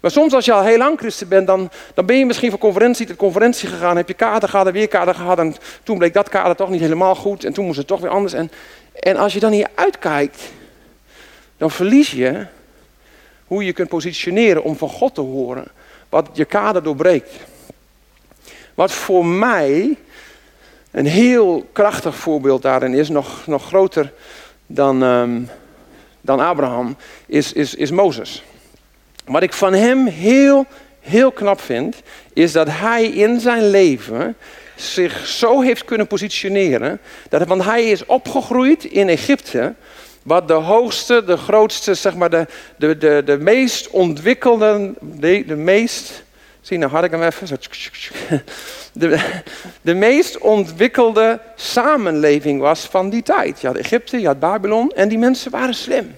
Maar 0.00 0.10
soms 0.10 0.34
als 0.34 0.44
je 0.44 0.52
al 0.52 0.62
heel 0.62 0.78
lang 0.78 0.98
christen 0.98 1.28
bent, 1.28 1.46
dan, 1.46 1.70
dan 1.94 2.06
ben 2.06 2.18
je 2.18 2.26
misschien 2.26 2.50
van 2.50 2.58
conferentie 2.58 3.06
tot 3.06 3.16
conferentie 3.16 3.68
gegaan. 3.68 3.96
Heb 3.96 4.08
je 4.08 4.14
kader 4.14 4.48
gehad 4.48 4.66
en 4.66 4.72
weer 4.72 4.88
kader 4.88 5.14
gehad. 5.14 5.38
En 5.38 5.54
toen 5.82 5.98
bleek 5.98 6.12
dat 6.12 6.28
kader 6.28 6.56
toch 6.56 6.70
niet 6.70 6.80
helemaal 6.80 7.14
goed. 7.14 7.44
En 7.44 7.52
toen 7.52 7.64
moest 7.64 7.78
het 7.78 7.86
toch 7.86 8.00
weer 8.00 8.10
anders. 8.10 8.32
En, 8.32 8.50
en 8.92 9.16
als 9.16 9.32
je 9.32 9.40
dan 9.40 9.52
hier 9.52 9.68
uitkijkt, 9.74 10.42
dan 11.56 11.70
verlies 11.70 12.10
je 12.10 12.46
hoe 13.46 13.64
je 13.64 13.72
kunt 13.72 13.88
positioneren 13.88 14.62
om 14.62 14.76
van 14.76 14.88
God 14.88 15.14
te 15.14 15.20
horen. 15.20 15.64
Wat 16.08 16.28
je 16.32 16.44
kader 16.44 16.82
doorbreekt. 16.82 17.30
Wat 18.74 18.92
voor 18.92 19.26
mij 19.26 19.96
een 20.90 21.06
heel 21.06 21.66
krachtig 21.72 22.16
voorbeeld 22.16 22.62
daarin 22.62 22.94
is, 22.94 23.08
nog, 23.08 23.46
nog 23.46 23.66
groter 23.66 24.12
dan, 24.66 25.02
um, 25.02 25.48
dan 26.20 26.40
Abraham, 26.40 26.96
is, 27.26 27.52
is, 27.52 27.74
is 27.74 27.90
Mozes. 27.90 28.44
Wat 29.28 29.42
ik 29.42 29.52
van 29.52 29.72
hem 29.72 30.06
heel, 30.06 30.66
heel 31.00 31.32
knap 31.32 31.60
vind, 31.60 31.96
is 32.32 32.52
dat 32.52 32.68
hij 32.70 33.04
in 33.04 33.40
zijn 33.40 33.70
leven 33.70 34.36
zich 34.74 35.26
zo 35.26 35.60
heeft 35.60 35.84
kunnen 35.84 36.06
positioneren. 36.06 37.00
Dat, 37.28 37.46
want 37.46 37.64
hij 37.64 37.84
is 37.90 38.06
opgegroeid 38.06 38.84
in 38.84 39.08
Egypte, 39.08 39.74
wat 40.22 40.48
de 40.48 40.54
hoogste, 40.54 41.24
de 41.24 41.36
grootste, 41.36 41.94
zeg 41.94 42.14
maar 42.14 42.30
de, 42.30 42.46
de, 42.76 42.98
de, 42.98 43.22
de 43.24 43.38
meest 43.38 43.90
ontwikkelde, 43.90 44.94
de, 45.00 45.44
de 45.46 45.56
meest, 45.56 46.22
zie 46.60 46.78
nou 46.78 46.90
had 46.90 47.04
ik 47.04 47.10
hem 47.10 47.22
even, 47.22 47.58
de, 48.92 49.20
de 49.80 49.94
meest 49.94 50.38
ontwikkelde 50.38 51.40
samenleving 51.54 52.60
was 52.60 52.80
van 52.80 53.10
die 53.10 53.22
tijd. 53.22 53.60
Je 53.60 53.66
had 53.66 53.76
Egypte, 53.76 54.20
je 54.20 54.26
had 54.26 54.38
Babylon 54.38 54.92
en 54.94 55.08
die 55.08 55.18
mensen 55.18 55.50
waren 55.50 55.74
slim. 55.74 56.14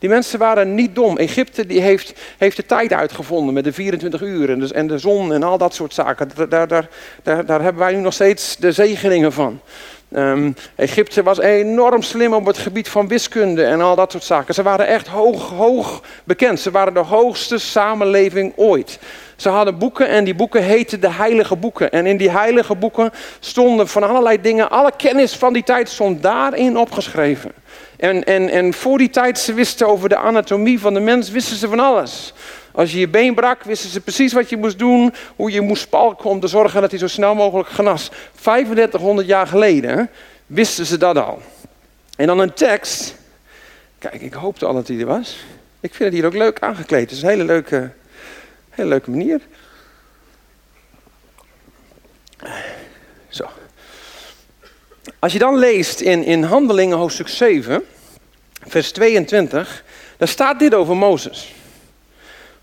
Die 0.00 0.08
mensen 0.08 0.38
waren 0.38 0.74
niet 0.74 0.94
dom. 0.94 1.16
Egypte 1.16 1.66
die 1.66 1.80
heeft, 1.80 2.12
heeft 2.38 2.56
de 2.56 2.66
tijd 2.66 2.92
uitgevonden 2.92 3.54
met 3.54 3.64
de 3.64 3.72
24 3.72 4.22
uur 4.22 4.50
en 4.50 4.58
de, 4.60 4.74
en 4.74 4.86
de 4.86 4.98
zon 4.98 5.32
en 5.32 5.42
al 5.42 5.58
dat 5.58 5.74
soort 5.74 5.94
zaken. 5.94 6.30
Daar, 6.48 6.68
daar, 6.68 6.88
daar, 7.22 7.46
daar 7.46 7.62
hebben 7.62 7.82
wij 7.82 7.92
nu 7.92 8.00
nog 8.00 8.12
steeds 8.12 8.56
de 8.56 8.72
zegeningen 8.72 9.32
van. 9.32 9.60
Um, 10.16 10.54
Egypte 10.74 11.22
was 11.22 11.38
enorm 11.38 12.02
slim 12.02 12.32
op 12.32 12.46
het 12.46 12.58
gebied 12.58 12.88
van 12.88 13.08
wiskunde 13.08 13.64
en 13.64 13.80
al 13.80 13.96
dat 13.96 14.12
soort 14.12 14.24
zaken. 14.24 14.54
Ze 14.54 14.62
waren 14.62 14.86
echt 14.86 15.06
hoog, 15.06 15.50
hoog 15.50 16.02
bekend. 16.24 16.60
Ze 16.60 16.70
waren 16.70 16.94
de 16.94 17.00
hoogste 17.00 17.58
samenleving 17.58 18.52
ooit. 18.56 18.98
Ze 19.36 19.48
hadden 19.48 19.78
boeken 19.78 20.08
en 20.08 20.24
die 20.24 20.34
boeken 20.34 20.62
heten 20.62 21.00
de 21.00 21.10
heilige 21.10 21.56
boeken. 21.56 21.90
En 21.90 22.06
in 22.06 22.16
die 22.16 22.30
heilige 22.30 22.74
boeken 22.74 23.10
stonden 23.40 23.88
van 23.88 24.02
allerlei 24.02 24.40
dingen, 24.40 24.70
alle 24.70 24.92
kennis 24.96 25.36
van 25.36 25.52
die 25.52 25.62
tijd 25.62 25.88
stond 25.88 26.22
daarin 26.22 26.78
opgeschreven. 26.78 27.52
En, 27.96 28.24
en, 28.24 28.48
en 28.48 28.74
voor 28.74 28.98
die 28.98 29.10
tijd 29.10 29.38
ze 29.38 29.54
wisten 29.54 29.88
over 29.88 30.08
de 30.08 30.16
anatomie 30.16 30.80
van 30.80 30.94
de 30.94 31.00
mens, 31.00 31.30
wisten 31.30 31.56
ze 31.56 31.68
van 31.68 31.80
alles. 31.80 32.34
Als 32.72 32.92
je 32.92 32.98
je 32.98 33.08
been 33.08 33.34
brak, 33.34 33.62
wisten 33.62 33.90
ze 33.90 34.00
precies 34.00 34.32
wat 34.32 34.48
je 34.48 34.56
moest 34.56 34.78
doen, 34.78 35.14
hoe 35.36 35.50
je 35.50 35.60
moest 35.60 35.82
spalken 35.82 36.30
om 36.30 36.40
te 36.40 36.46
zorgen 36.46 36.80
dat 36.80 36.90
hij 36.90 37.00
zo 37.00 37.06
snel 37.06 37.34
mogelijk 37.34 37.68
genas. 37.68 38.10
3500 38.40 39.26
jaar 39.26 39.46
geleden 39.46 40.10
wisten 40.46 40.86
ze 40.86 40.96
dat 40.96 41.16
al. 41.16 41.42
En 42.16 42.26
dan 42.26 42.38
een 42.38 42.52
tekst. 42.52 43.14
Kijk, 43.98 44.20
ik 44.20 44.32
hoopte 44.32 44.66
al 44.66 44.74
dat 44.74 44.88
hij 44.88 44.98
er 44.98 45.06
was. 45.06 45.36
Ik 45.80 45.94
vind 45.94 46.04
het 46.04 46.12
hier 46.12 46.26
ook 46.26 46.34
leuk 46.34 46.58
aangekleed. 46.58 47.00
Het 47.00 47.10
is 47.10 47.22
een 47.22 47.28
hele 47.28 47.44
leuke, 47.44 47.90
hele 48.70 48.88
leuke 48.88 49.10
manier. 49.10 49.40
Zo. 53.28 53.48
Als 55.18 55.32
je 55.32 55.38
dan 55.38 55.58
leest 55.58 56.00
in, 56.00 56.24
in 56.24 56.42
Handelingen 56.42 56.96
hoofdstuk 56.96 57.28
7, 57.28 57.84
vers 58.66 58.92
22, 58.92 59.84
daar 60.16 60.28
staat 60.28 60.58
dit 60.58 60.74
over 60.74 60.96
Mozes. 60.96 61.54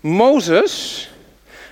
Mozes 0.00 1.08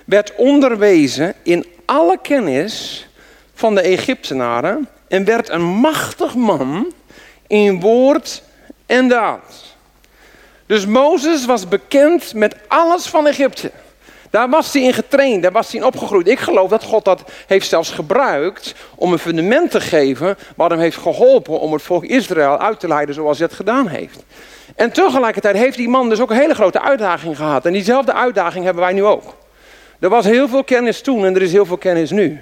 werd 0.05 0.35
onderwezen 0.35 1.33
in 1.43 1.65
alle 1.85 2.17
kennis 2.21 3.07
van 3.53 3.75
de 3.75 3.81
Egyptenaren 3.81 4.89
en 5.07 5.25
werd 5.25 5.49
een 5.49 5.65
machtig 5.65 6.35
man 6.35 6.93
in 7.47 7.79
woord 7.79 8.43
en 8.85 9.07
daad. 9.07 9.75
Dus 10.65 10.85
Mozes 10.85 11.45
was 11.45 11.67
bekend 11.67 12.33
met 12.33 12.55
alles 12.67 13.05
van 13.05 13.27
Egypte. 13.27 13.71
Daar 14.29 14.49
was 14.49 14.73
hij 14.73 14.81
in 14.81 14.93
getraind, 14.93 15.41
daar 15.41 15.51
was 15.51 15.71
hij 15.71 15.79
in 15.79 15.85
opgegroeid. 15.85 16.27
Ik 16.27 16.39
geloof 16.39 16.69
dat 16.69 16.83
God 16.83 17.05
dat 17.05 17.23
heeft 17.47 17.67
zelfs 17.67 17.89
gebruikt 17.89 18.75
om 18.95 19.11
een 19.11 19.19
fundament 19.19 19.71
te 19.71 19.81
geven, 19.81 20.37
wat 20.55 20.69
hem 20.69 20.79
heeft 20.79 20.97
geholpen 20.97 21.59
om 21.59 21.73
het 21.73 21.81
volk 21.81 22.03
Israël 22.03 22.57
uit 22.57 22.79
te 22.79 22.87
leiden 22.87 23.15
zoals 23.15 23.37
hij 23.37 23.47
het 23.47 23.55
gedaan 23.55 23.87
heeft. 23.87 24.23
En 24.75 24.91
tegelijkertijd 24.91 25.55
heeft 25.55 25.77
die 25.77 25.89
man 25.89 26.09
dus 26.09 26.19
ook 26.19 26.29
een 26.29 26.37
hele 26.37 26.55
grote 26.55 26.81
uitdaging 26.81 27.37
gehad. 27.37 27.65
En 27.65 27.73
diezelfde 27.73 28.13
uitdaging 28.13 28.63
hebben 28.63 28.83
wij 28.83 28.93
nu 28.93 29.03
ook. 29.03 29.35
Er 29.99 30.09
was 30.09 30.25
heel 30.25 30.47
veel 30.47 30.63
kennis 30.63 31.01
toen 31.01 31.25
en 31.25 31.35
er 31.35 31.41
is 31.41 31.51
heel 31.51 31.65
veel 31.65 31.77
kennis 31.77 32.11
nu. 32.11 32.39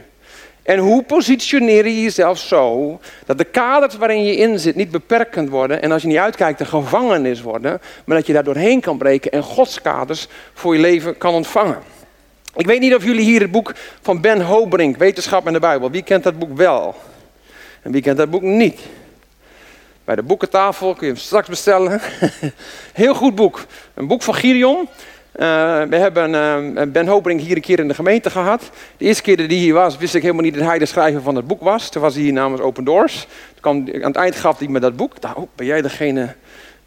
En 0.65 0.79
hoe 0.79 1.03
positioneer 1.03 1.88
je 1.88 2.01
jezelf 2.01 2.38
zo 2.38 3.00
dat 3.25 3.38
de 3.38 3.43
kaders 3.43 3.95
waarin 3.95 4.24
je 4.24 4.36
in 4.36 4.60
zit 4.60 4.75
niet 4.75 4.91
beperkend 4.91 5.50
worden 5.50 5.81
en 5.81 5.91
als 5.91 6.01
je 6.01 6.07
niet 6.07 6.17
uitkijkt 6.17 6.57
de 6.57 6.65
gevangenis 6.65 7.41
worden, 7.41 7.81
maar 8.05 8.17
dat 8.17 8.27
je 8.27 8.34
daar 8.34 8.43
doorheen 8.43 8.81
kan 8.81 8.98
breken 8.98 9.31
en 9.31 9.43
Gods 9.43 9.81
kaders 9.81 10.27
voor 10.53 10.75
je 10.75 10.81
leven 10.81 11.17
kan 11.17 11.34
ontvangen. 11.34 11.77
Ik 12.55 12.65
weet 12.65 12.79
niet 12.79 12.95
of 12.95 13.03
jullie 13.03 13.24
hier 13.24 13.41
het 13.41 13.51
boek 13.51 13.74
van 14.01 14.22
Ben 14.22 14.41
Hobrink, 14.41 14.98
Wetenschap 14.98 15.48
en 15.48 15.53
de 15.53 15.60
Bijbel, 15.60 15.91
wie 15.91 16.03
kent 16.03 16.24
dat 16.24 16.39
boek 16.39 16.57
wel? 16.57 16.95
En 17.81 17.91
wie 17.91 18.01
kent 18.01 18.17
dat 18.17 18.29
boek 18.29 18.41
niet? 18.41 18.79
Bij 20.03 20.15
de 20.15 20.24
boekentafel 20.24 20.93
kun 20.93 21.07
je 21.07 21.13
hem 21.13 21.22
straks 21.22 21.48
bestellen. 21.48 22.01
Heel 22.93 23.13
goed 23.13 23.36
boek. 23.36 23.65
Een 23.93 24.07
boek 24.07 24.22
van 24.22 24.34
Gideon. 24.34 24.88
Uh, 25.39 25.81
we 25.81 25.95
hebben 25.95 26.33
uh, 26.77 26.81
Ben 26.87 27.07
Hopering 27.07 27.41
hier 27.41 27.55
een 27.55 27.61
keer 27.61 27.79
in 27.79 27.87
de 27.87 27.93
gemeente 27.93 28.29
gehad. 28.29 28.71
De 28.97 29.05
eerste 29.05 29.23
keer 29.23 29.37
dat 29.37 29.45
hij 29.45 29.55
hier 29.55 29.73
was, 29.73 29.97
wist 29.97 30.15
ik 30.15 30.21
helemaal 30.21 30.43
niet 30.43 30.53
dat 30.53 30.63
hij 30.63 30.77
de 30.77 30.85
schrijver 30.85 31.21
van 31.21 31.35
het 31.35 31.47
boek 31.47 31.61
was. 31.61 31.89
Toen 31.89 32.01
was 32.01 32.13
hij 32.13 32.23
hier 32.23 32.33
namens 32.33 32.61
Open 32.61 32.83
Doors. 32.83 33.27
Aan 33.61 33.87
het 33.91 34.15
eind 34.15 34.35
gaf 34.35 34.59
hij 34.59 34.67
me 34.67 34.79
dat 34.79 34.95
boek. 34.95 35.13
Oh, 35.35 35.47
ben 35.55 35.65
jij 35.65 35.81
degene 35.81 36.35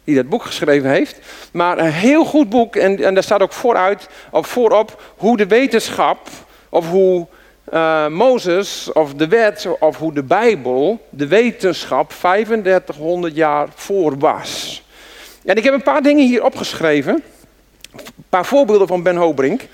die 0.03 0.15
dat 0.15 0.29
boek 0.29 0.43
geschreven 0.43 0.89
heeft? 0.89 1.19
Maar 1.51 1.77
een 1.77 1.91
heel 1.91 2.25
goed 2.25 2.49
boek. 2.49 2.75
En, 2.75 3.03
en 3.03 3.13
daar 3.13 3.23
staat 3.23 3.41
ook 3.41 3.53
vooruit, 3.53 4.09
of 4.31 4.47
voorop 4.47 5.01
hoe 5.17 5.37
de 5.37 5.47
wetenschap, 5.47 6.27
of 6.69 6.89
hoe 6.89 7.27
uh, 7.73 8.07
Mozes, 8.07 8.91
of 8.93 9.13
de 9.13 9.27
wet, 9.27 9.67
of 9.79 9.97
hoe 9.97 10.13
de 10.13 10.23
Bijbel, 10.23 11.07
de 11.09 11.27
wetenschap 11.27 12.13
3500 12.13 13.35
jaar 13.35 13.67
voor 13.75 14.17
was. 14.17 14.83
En 15.45 15.55
ik 15.55 15.63
heb 15.63 15.73
een 15.73 15.83
paar 15.83 16.01
dingen 16.01 16.27
hier 16.27 16.43
opgeschreven. 16.43 17.23
Paar 18.29 18.45
voorbeelden 18.45 18.87
van 18.87 19.03
Ben 19.03 19.15
Hobrink. 19.15 19.67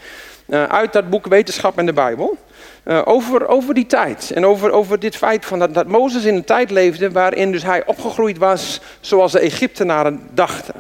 Uh, 0.48 0.64
uit 0.64 0.94
dat 0.94 1.10
boek 1.10 1.28
Wetenschap 1.28 1.78
en 1.78 1.86
de 1.86 1.94
Bijbel. 1.94 2.38
Uh, 2.86 3.02
over, 3.06 3.48
over 3.48 3.74
die 3.74 3.86
tijd. 3.86 4.32
En 4.32 4.46
over, 4.46 4.72
over 4.72 5.00
dit 5.00 5.16
feit 5.16 5.46
van 5.46 5.60
dat, 5.60 5.74
dat 5.74 5.88
Mozes 5.88 6.24
in 6.24 6.36
een 6.36 6.44
tijd 6.44 6.72
leefde 6.72 7.12
waarin 7.12 7.52
dus 7.52 7.64
hij 7.64 7.86
opgegroeid 7.86 8.38
was 8.38 8.82
zoals 9.00 9.32
de 9.32 9.40
Egyptenaren 9.40 10.30
dachten. 10.34 10.74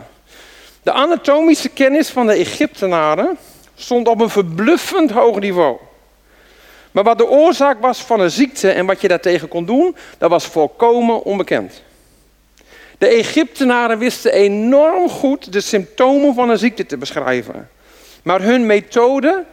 De 0.83 0.91
anatomische 0.91 1.69
kennis 1.69 2.09
van 2.09 2.27
de 2.27 2.33
Egyptenaren 2.33 3.37
stond 3.75 4.07
op 4.07 4.21
een 4.21 4.29
verbluffend 4.29 5.11
hoog 5.11 5.39
niveau. 5.39 5.77
Maar 6.91 7.03
wat 7.03 7.17
de 7.17 7.27
oorzaak 7.27 7.81
was 7.81 8.01
van 8.01 8.19
een 8.19 8.31
ziekte 8.31 8.71
en 8.71 8.85
wat 8.85 9.01
je 9.01 9.07
daartegen 9.07 9.47
kon 9.47 9.65
doen, 9.65 9.95
dat 10.17 10.29
was 10.29 10.45
volkomen 10.45 11.23
onbekend. 11.23 11.83
De 12.97 13.07
Egyptenaren 13.07 13.97
wisten 13.97 14.31
enorm 14.31 15.09
goed 15.09 15.53
de 15.53 15.61
symptomen 15.61 16.33
van 16.33 16.49
een 16.49 16.57
ziekte 16.57 16.85
te 16.85 16.97
beschrijven. 16.97 17.69
Maar 18.23 18.41
hun 18.41 18.65
methode 18.65 19.43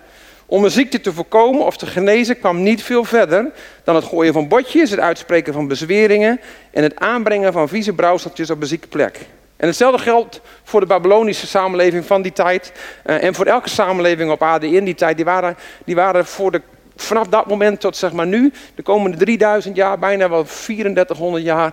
om 0.47 0.65
een 0.65 0.71
ziekte 0.71 1.01
te 1.01 1.13
voorkomen 1.13 1.67
of 1.67 1.77
te 1.77 1.87
genezen 1.87 2.39
kwam 2.39 2.63
niet 2.63 2.83
veel 2.83 3.05
verder 3.05 3.51
dan 3.85 3.95
het 3.95 4.05
gooien 4.05 4.33
van 4.33 4.49
botjes, 4.49 4.91
het 4.91 5.01
uitspreken 5.01 5.53
van 5.53 5.69
bezweringen 5.69 6.41
en 6.71 6.83
het 6.83 6.97
aanbrengen 6.97 7.53
van 7.53 7.69
vieze 7.69 7.93
brouwseltjes 7.93 8.51
op 8.51 8.61
een 8.61 8.67
zieke 8.67 8.89
plek. 8.89 9.19
En 9.57 9.69
hetzelfde 9.69 10.03
geldt 10.03 10.41
voor 10.63 10.81
de 10.81 10.87
Babylonische 10.87 11.47
samenleving 11.47 12.05
van 12.05 12.23
die 12.23 12.33
tijd. 12.33 12.73
Uh, 13.07 13.25
en 13.25 13.35
voor 13.35 13.47
elke 13.47 13.69
samenleving 13.69 14.31
op 14.31 14.43
aarde 14.43 14.71
in 14.71 14.85
die 14.85 14.95
tijd. 14.95 15.17
Die 15.17 15.25
waren, 15.25 15.57
die 15.85 15.95
waren 15.95 16.27
voor 16.27 16.51
de, 16.51 16.61
vanaf 16.97 17.27
dat 17.27 17.47
moment 17.47 17.81
tot 17.81 17.97
zeg 17.97 18.13
maar 18.13 18.27
nu, 18.27 18.53
de 18.75 18.83
komende 18.83 19.17
3000 19.17 19.77
jaar, 19.77 19.99
bijna 19.99 20.29
wel 20.29 20.45
3400 20.45 21.45
jaar, 21.45 21.73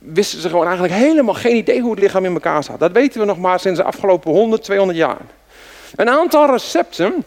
wisten 0.00 0.40
ze 0.40 0.48
gewoon 0.48 0.66
eigenlijk 0.66 0.94
helemaal 0.94 1.34
geen 1.34 1.56
idee 1.56 1.80
hoe 1.80 1.90
het 1.90 2.00
lichaam 2.00 2.24
in 2.24 2.32
elkaar 2.32 2.64
zat. 2.64 2.80
Dat 2.80 2.92
weten 2.92 3.20
we 3.20 3.26
nog 3.26 3.38
maar 3.38 3.60
sinds 3.60 3.78
de 3.78 3.84
afgelopen 3.84 4.32
100, 4.32 4.62
200 4.62 4.98
jaar. 4.98 5.20
Een 5.96 6.08
aantal 6.08 6.50
recepten 6.50 7.24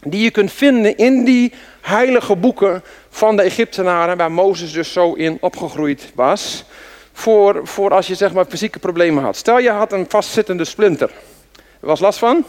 die 0.00 0.22
je 0.22 0.30
kunt 0.30 0.52
vinden 0.52 0.96
in 0.96 1.24
die 1.24 1.52
heilige 1.80 2.36
boeken 2.36 2.82
van 3.10 3.36
de 3.36 3.42
Egyptenaren, 3.42 4.16
waar 4.16 4.32
Mozes 4.32 4.72
dus 4.72 4.92
zo 4.92 5.12
in 5.12 5.38
opgegroeid 5.40 6.12
was, 6.14 6.64
voor, 7.12 7.60
voor 7.64 7.90
als 7.90 8.06
je 8.06 8.14
zeg 8.14 8.32
maar 8.32 8.44
fysieke 8.48 8.78
problemen 8.78 9.22
had. 9.22 9.36
Stel 9.36 9.58
je 9.58 9.70
had 9.70 9.92
een 9.92 10.06
vastzittende 10.08 10.64
splinter. 10.64 11.10
Er 11.80 11.86
was 11.86 12.00
last 12.00 12.18
van? 12.18 12.44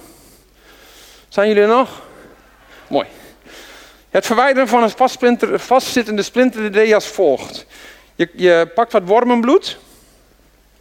Zijn 1.27 1.47
jullie 1.47 1.63
er 1.63 1.67
nog? 1.67 2.01
Mooi. 2.87 3.05
Het 4.09 4.25
verwijderen 4.25 4.67
van 4.67 4.83
een 4.83 5.59
vastzittende 5.59 6.23
splinter 6.23 6.71
deed 6.71 6.87
je 6.87 6.95
als 6.95 7.07
volgt. 7.07 7.65
Je, 8.15 8.29
je 8.33 8.71
pakt 8.75 8.91
wat 8.91 9.03
wormenbloed 9.05 9.77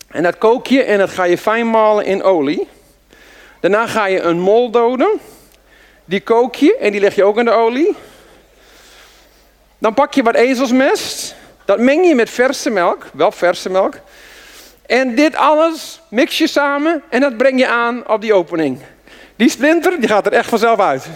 en 0.09 0.23
dat 0.23 0.39
kook 0.39 0.67
je 0.67 0.83
en 0.83 0.99
dat 0.99 1.11
ga 1.11 1.25
je 1.25 1.39
fijn 1.39 1.71
malen 1.71 2.05
in 2.05 2.23
olie. 2.23 2.69
Daarna 3.61 3.87
ga 3.87 4.07
je 4.07 4.21
een 4.21 4.41
mol 4.41 4.71
doden. 4.71 5.21
Die 6.05 6.21
kook 6.21 6.55
je 6.55 6.77
en 6.77 6.93
die 6.93 7.01
leg 7.01 7.15
je 7.15 7.25
ook 7.25 7.39
in 7.39 7.45
de 7.45 7.51
olie. 7.51 7.97
Dan 9.79 9.95
pak 9.95 10.15
je 10.15 10.23
wat 10.23 10.35
ezelsmest. 10.35 11.35
Dat 11.65 11.79
meng 11.79 12.07
je 12.07 12.15
met 12.15 12.31
verse 12.31 12.71
melk, 12.71 13.07
wel 13.13 13.33
verse 13.33 13.71
melk. 13.71 13.95
En 14.87 15.15
dit 15.15 15.37
alles 15.37 16.01
mix 16.09 16.39
je 16.39 16.47
samen 16.47 17.03
en 17.09 17.21
dat 17.21 17.37
breng 17.37 17.59
je 17.59 17.69
aan 17.69 18.09
op 18.09 18.21
die 18.21 18.35
opening. 18.35 18.79
Die 19.37 19.51
splinter 19.51 20.01
die 20.01 20.09
gaat 20.09 20.27
er 20.27 20.33
echt 20.33 20.49
vanzelf 20.49 20.81
uit. 20.81 21.07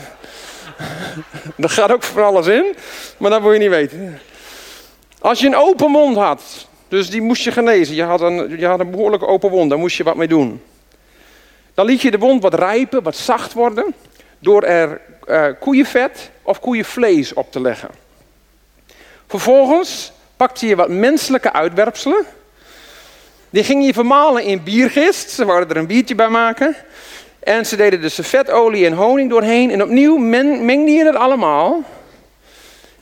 er 1.56 1.70
gaat 1.70 1.92
ook 1.92 2.02
van 2.02 2.24
alles 2.24 2.46
in, 2.46 2.74
maar 3.18 3.30
dat 3.30 3.42
wil 3.42 3.52
je 3.52 3.58
niet 3.58 3.68
weten. 3.68 4.20
Als 5.26 5.40
je 5.40 5.46
een 5.46 5.56
open 5.56 5.90
mond 5.90 6.16
had, 6.16 6.66
dus 6.88 7.10
die 7.10 7.22
moest 7.22 7.42
je 7.42 7.52
genezen, 7.52 7.94
je 7.94 8.02
had 8.02 8.20
een, 8.20 8.58
je 8.58 8.66
had 8.66 8.80
een 8.80 9.20
open 9.20 9.50
wond, 9.50 9.70
daar 9.70 9.78
moest 9.78 9.96
je 9.96 10.04
wat 10.04 10.16
mee 10.16 10.28
doen. 10.28 10.62
Dan 11.74 11.86
liet 11.86 12.02
je 12.02 12.10
de 12.10 12.18
wond 12.18 12.42
wat 12.42 12.54
rijpen, 12.54 13.02
wat 13.02 13.16
zacht 13.16 13.52
worden, 13.52 13.94
door 14.38 14.62
er 14.62 15.00
uh, 15.28 15.46
koeienvet 15.60 16.30
of 16.42 16.60
koeienvlees 16.60 17.34
op 17.34 17.52
te 17.52 17.60
leggen. 17.60 17.88
Vervolgens 19.26 20.12
pakte 20.36 20.66
je 20.66 20.76
wat 20.76 20.88
menselijke 20.88 21.52
uitwerpselen. 21.52 22.24
Die 23.50 23.64
gingen 23.64 23.86
je 23.86 23.92
vermalen 23.92 24.44
in 24.44 24.62
biergist. 24.62 25.30
Ze 25.30 25.44
wouden 25.44 25.68
er 25.70 25.76
een 25.76 25.86
biertje 25.86 26.14
bij 26.14 26.28
maken. 26.28 26.76
En 27.38 27.66
ze 27.66 27.76
deden 27.76 28.00
dus 28.00 28.18
vetolie 28.22 28.86
en 28.86 28.92
honing 28.92 29.30
doorheen. 29.30 29.70
En 29.70 29.82
opnieuw 29.82 30.16
men, 30.16 30.64
mengde 30.64 30.92
je 30.92 31.04
het 31.04 31.16
allemaal. 31.16 31.82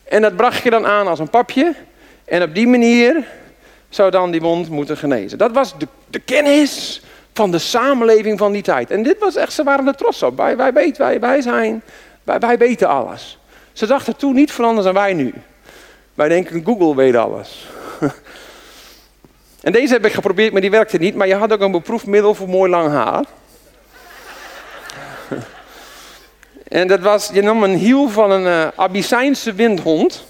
En 0.04 0.22
dat 0.22 0.36
bracht 0.36 0.62
je 0.62 0.70
dan 0.70 0.86
aan 0.86 1.06
als 1.06 1.18
een 1.18 1.30
papje. 1.30 1.74
En 2.24 2.42
op 2.42 2.54
die 2.54 2.66
manier 2.66 3.24
zou 3.88 4.10
dan 4.10 4.30
die 4.30 4.40
mond 4.40 4.68
moeten 4.68 4.96
genezen. 4.96 5.38
Dat 5.38 5.52
was 5.52 5.78
de, 5.78 5.88
de 6.06 6.18
kennis 6.18 7.02
van 7.32 7.50
de 7.50 7.58
samenleving 7.58 8.38
van 8.38 8.52
die 8.52 8.62
tijd. 8.62 8.90
En 8.90 9.02
dit 9.02 9.18
was 9.18 9.36
echt, 9.36 9.52
ze 9.52 9.62
waren 9.62 9.86
er 9.86 9.94
trots 9.94 10.22
op. 10.22 10.36
Wij, 10.36 10.56
wij 10.56 10.72
weten, 10.72 11.20
wij, 11.20 11.40
zijn, 11.40 11.82
wij, 12.22 12.58
weten 12.58 12.88
alles. 12.88 13.38
Ze 13.72 13.86
dachten 13.86 14.16
toen 14.16 14.34
niet 14.34 14.52
van 14.52 14.64
anders 14.64 14.84
dan 14.84 14.94
wij 14.94 15.12
nu. 15.12 15.34
Wij 16.14 16.28
denken, 16.28 16.64
Google 16.64 16.94
weet 16.94 17.16
alles. 17.16 17.66
en 19.62 19.72
deze 19.72 19.92
heb 19.92 20.04
ik 20.04 20.12
geprobeerd, 20.12 20.52
maar 20.52 20.60
die 20.60 20.70
werkte 20.70 20.98
niet. 20.98 21.14
Maar 21.14 21.26
je 21.26 21.34
had 21.34 21.52
ook 21.52 21.60
een 21.60 21.70
beproefd 21.70 22.06
middel 22.06 22.34
voor 22.34 22.48
mooi 22.48 22.70
lang 22.70 22.92
haar. 22.92 23.24
en 26.68 26.88
dat 26.88 27.00
was, 27.00 27.30
je 27.32 27.42
nam 27.42 27.62
een 27.62 27.76
hiel 27.76 28.08
van 28.08 28.30
een 28.30 28.46
uh, 28.46 28.68
Abyssijnse 28.76 29.52
windhond. 29.52 30.24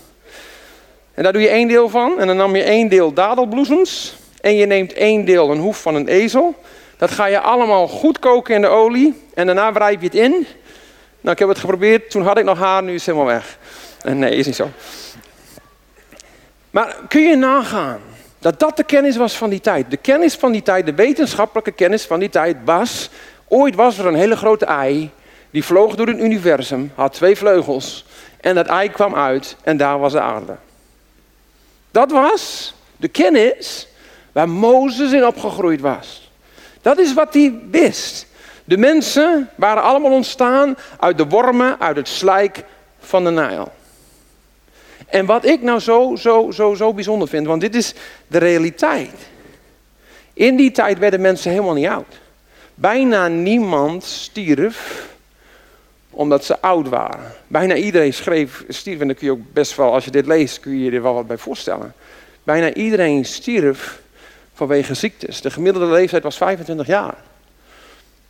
En 1.15 1.23
daar 1.23 1.33
doe 1.33 1.43
je 1.43 1.49
één 1.49 1.69
deel 1.69 1.89
van. 1.89 2.21
En 2.21 2.27
dan 2.27 2.37
nam 2.37 2.57
je 2.57 2.63
één 2.63 2.89
deel 2.89 3.13
dadelbloesems. 3.13 4.17
En 4.41 4.57
je 4.57 4.67
neemt 4.67 4.93
één 4.93 5.25
deel 5.25 5.51
een 5.51 5.59
hoef 5.59 5.83
van 5.83 5.95
een 5.95 6.09
ezel. 6.09 6.55
Dat 6.97 7.11
ga 7.11 7.27
je 7.27 7.41
allemaal 7.41 7.89
goed 7.89 8.19
koken 8.19 8.55
in 8.55 8.61
de 8.61 8.69
olie. 8.69 9.23
En 9.35 9.47
daarna 9.47 9.73
wrijf 9.73 10.01
je 10.01 10.07
het 10.07 10.15
in. 10.15 10.47
Nou, 11.21 11.33
ik 11.33 11.39
heb 11.39 11.49
het 11.49 11.59
geprobeerd. 11.59 12.11
Toen 12.11 12.23
had 12.23 12.39
ik 12.39 12.45
nog 12.45 12.59
haar, 12.59 12.83
nu 12.83 12.95
is 12.95 13.07
het 13.07 13.15
helemaal 13.15 13.35
weg. 13.35 13.59
En 14.03 14.19
nee, 14.19 14.37
is 14.37 14.47
niet 14.47 14.57
zo. 14.57 14.71
Maar 16.71 16.97
kun 17.09 17.23
je 17.23 17.37
nagaan 17.37 18.01
dat 18.39 18.61
dat 18.61 18.77
de 18.77 18.85
kennis 18.85 19.17
was 19.17 19.37
van 19.37 19.51
die 19.51 19.61
tijd? 19.61 19.91
De 19.91 19.97
kennis 19.97 20.35
van 20.35 20.53
die 20.53 20.63
tijd, 20.63 20.87
de 20.87 20.95
wetenschappelijke 20.95 21.73
kennis 21.73 22.05
van 22.05 22.19
die 22.21 22.31
tijd 22.31 22.57
was... 22.65 23.11
Ooit 23.49 23.75
was 23.75 23.99
er 23.99 24.07
een 24.07 24.15
hele 24.15 24.37
grote 24.37 24.65
ei. 24.65 25.11
Die 25.51 25.65
vloog 25.65 25.95
door 25.95 26.07
het 26.07 26.19
universum, 26.19 26.93
had 26.95 27.13
twee 27.13 27.37
vleugels. 27.37 28.05
En 28.41 28.55
dat 28.55 28.67
ei 28.67 28.91
kwam 28.91 29.15
uit 29.15 29.57
en 29.63 29.77
daar 29.77 29.99
was 29.99 30.13
de 30.13 30.21
aarde. 30.21 30.57
Dat 31.95 32.11
was 32.11 32.75
de 32.97 33.09
kennis 33.09 33.89
waar 34.33 34.49
Mozes 34.49 35.13
in 35.13 35.27
opgegroeid 35.27 35.81
was. 35.81 36.31
Dat 36.83 36.99
is 36.99 37.15
wat 37.15 37.35
hij 37.35 37.61
wist. 37.71 38.27
De 38.65 38.77
mensen 38.77 39.51
waren 39.55 39.83
allemaal 39.83 40.13
ontstaan 40.13 40.77
uit 41.01 41.19
de 41.19 41.27
wormen, 41.27 41.81
uit 41.81 41.97
het 41.97 42.09
slijk 42.09 42.65
van 42.99 43.25
de 43.25 43.31
Nijl. 43.31 43.73
En 45.07 45.27
wat 45.27 45.45
ik 45.45 45.63
nou 45.63 45.79
zo, 45.79 46.17
zo, 46.17 46.51
zo, 46.51 46.75
zo 46.75 46.95
bijzonder 46.95 47.29
vind, 47.29 47.47
want 47.47 47.61
dit 47.61 47.75
is 47.75 47.95
de 48.27 48.39
realiteit. 48.39 49.29
In 50.33 50.57
die 50.57 50.71
tijd 50.71 50.99
werden 50.99 51.21
mensen 51.21 51.51
helemaal 51.51 51.75
niet 51.75 51.89
oud. 51.89 52.21
Bijna 52.75 53.29
niemand 53.29 54.05
stierf 54.05 55.09
omdat 56.15 56.45
ze 56.45 56.61
oud 56.61 56.89
waren. 56.89 57.33
Bijna 57.47 57.75
iedereen 57.75 58.15
schreef, 58.15 58.65
stierf, 58.69 59.01
en 59.01 59.07
dan 59.07 59.17
kun 59.17 59.27
je 59.27 59.33
ook 59.33 59.53
best 59.53 59.77
wel, 59.77 59.93
als 59.93 60.05
je 60.05 60.11
dit 60.11 60.27
leest, 60.27 60.61
kun 60.61 60.79
je 60.79 60.85
je 60.85 60.91
er 60.91 61.03
wel 61.03 61.15
wat 61.15 61.27
bij 61.27 61.39
voorstellen. 61.39 61.93
Bijna 62.43 62.75
iedereen 62.75 63.25
stierf 63.25 64.01
vanwege 64.55 64.95
ziektes. 64.95 65.41
De 65.41 65.51
gemiddelde 65.51 65.93
leeftijd 65.93 66.23
was 66.23 66.37
25 66.37 66.87
jaar. 66.87 67.17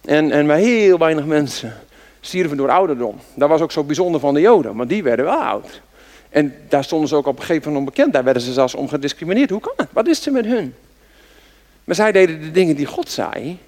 En, 0.05 0.31
en 0.31 0.47
maar 0.47 0.57
heel 0.57 0.99
weinig 0.99 1.25
mensen 1.25 1.77
stierven 2.21 2.57
door 2.57 2.71
ouderdom. 2.71 3.21
Dat 3.35 3.49
was 3.49 3.61
ook 3.61 3.73
zo 3.73 3.85
bijzonder 3.85 4.21
van 4.21 4.35
de 4.35 4.41
Joden, 4.41 4.77
want 4.77 4.89
die 4.89 5.03
werden 5.03 5.25
wel 5.25 5.43
oud. 5.43 5.81
En 6.29 6.55
daar 6.69 6.85
stonden 6.85 7.09
ze 7.09 7.17
ook 7.17 7.27
op 7.27 7.39
een 7.39 7.45
gegeven 7.45 7.73
moment 7.73 7.89
onbekend. 7.89 8.13
Daar 8.13 8.25
werden 8.25 8.43
ze 8.43 8.53
zelfs 8.53 8.75
om 8.75 8.89
gediscrimineerd. 8.89 9.51
Hoe 9.51 9.61
kan 9.61 9.73
het? 9.77 9.89
Wat 9.93 10.07
is 10.07 10.27
er 10.27 10.33
met 10.33 10.45
hun? 10.45 10.75
Maar 11.85 11.95
zij 11.95 12.13
deden 12.13 12.41
de 12.41 12.51
dingen 12.51 12.77
die 12.77 12.87
God 12.87 13.11
zei. 13.11 13.59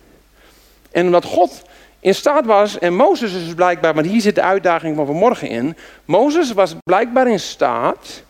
En 0.90 1.06
omdat 1.06 1.24
God 1.24 1.62
in 2.06 2.14
staat 2.14 2.46
was, 2.46 2.78
en 2.78 2.94
Mozes 2.94 3.32
is 3.32 3.44
dus 3.44 3.54
blijkbaar, 3.54 3.94
maar 3.94 4.04
hier 4.04 4.20
zit 4.20 4.34
de 4.34 4.42
uitdaging 4.42 4.96
van 4.96 5.06
vanmorgen 5.06 5.48
in. 5.48 5.76
Mozes 6.04 6.52
was 6.52 6.74
blijkbaar 6.84 7.28
in 7.28 7.40
staat 7.40 8.22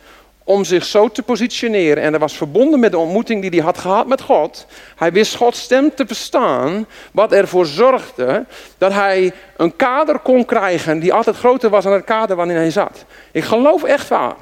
om 0.45 0.64
zich 0.64 0.85
zo 0.85 1.09
te 1.09 1.23
positioneren. 1.23 2.02
En 2.02 2.12
dat 2.12 2.21
was 2.21 2.37
verbonden 2.37 2.80
met 2.80 2.90
de 2.90 2.99
ontmoeting 2.99 3.40
die 3.40 3.50
hij 3.50 3.61
had 3.61 3.78
gehad 3.78 4.06
met 4.06 4.21
God. 4.21 4.66
Hij 4.97 5.12
wist 5.12 5.35
Gods 5.35 5.62
stem 5.62 5.95
te 5.95 6.06
verstaan, 6.06 6.87
wat 7.12 7.33
ervoor 7.33 7.66
zorgde 7.66 8.45
dat 8.78 8.92
hij 8.92 9.33
een 9.56 9.76
kader 9.76 10.19
kon 10.19 10.45
krijgen 10.45 10.99
die 10.99 11.12
altijd 11.12 11.36
groter 11.36 11.71
was 11.71 11.84
dan 11.84 11.93
het 11.93 12.04
kader 12.04 12.36
waarin 12.36 12.56
hij 12.56 12.71
zat. 12.71 13.04
Ik 13.32 13.45
geloof 13.45 13.82
echt 13.82 14.08
waar. 14.08 14.34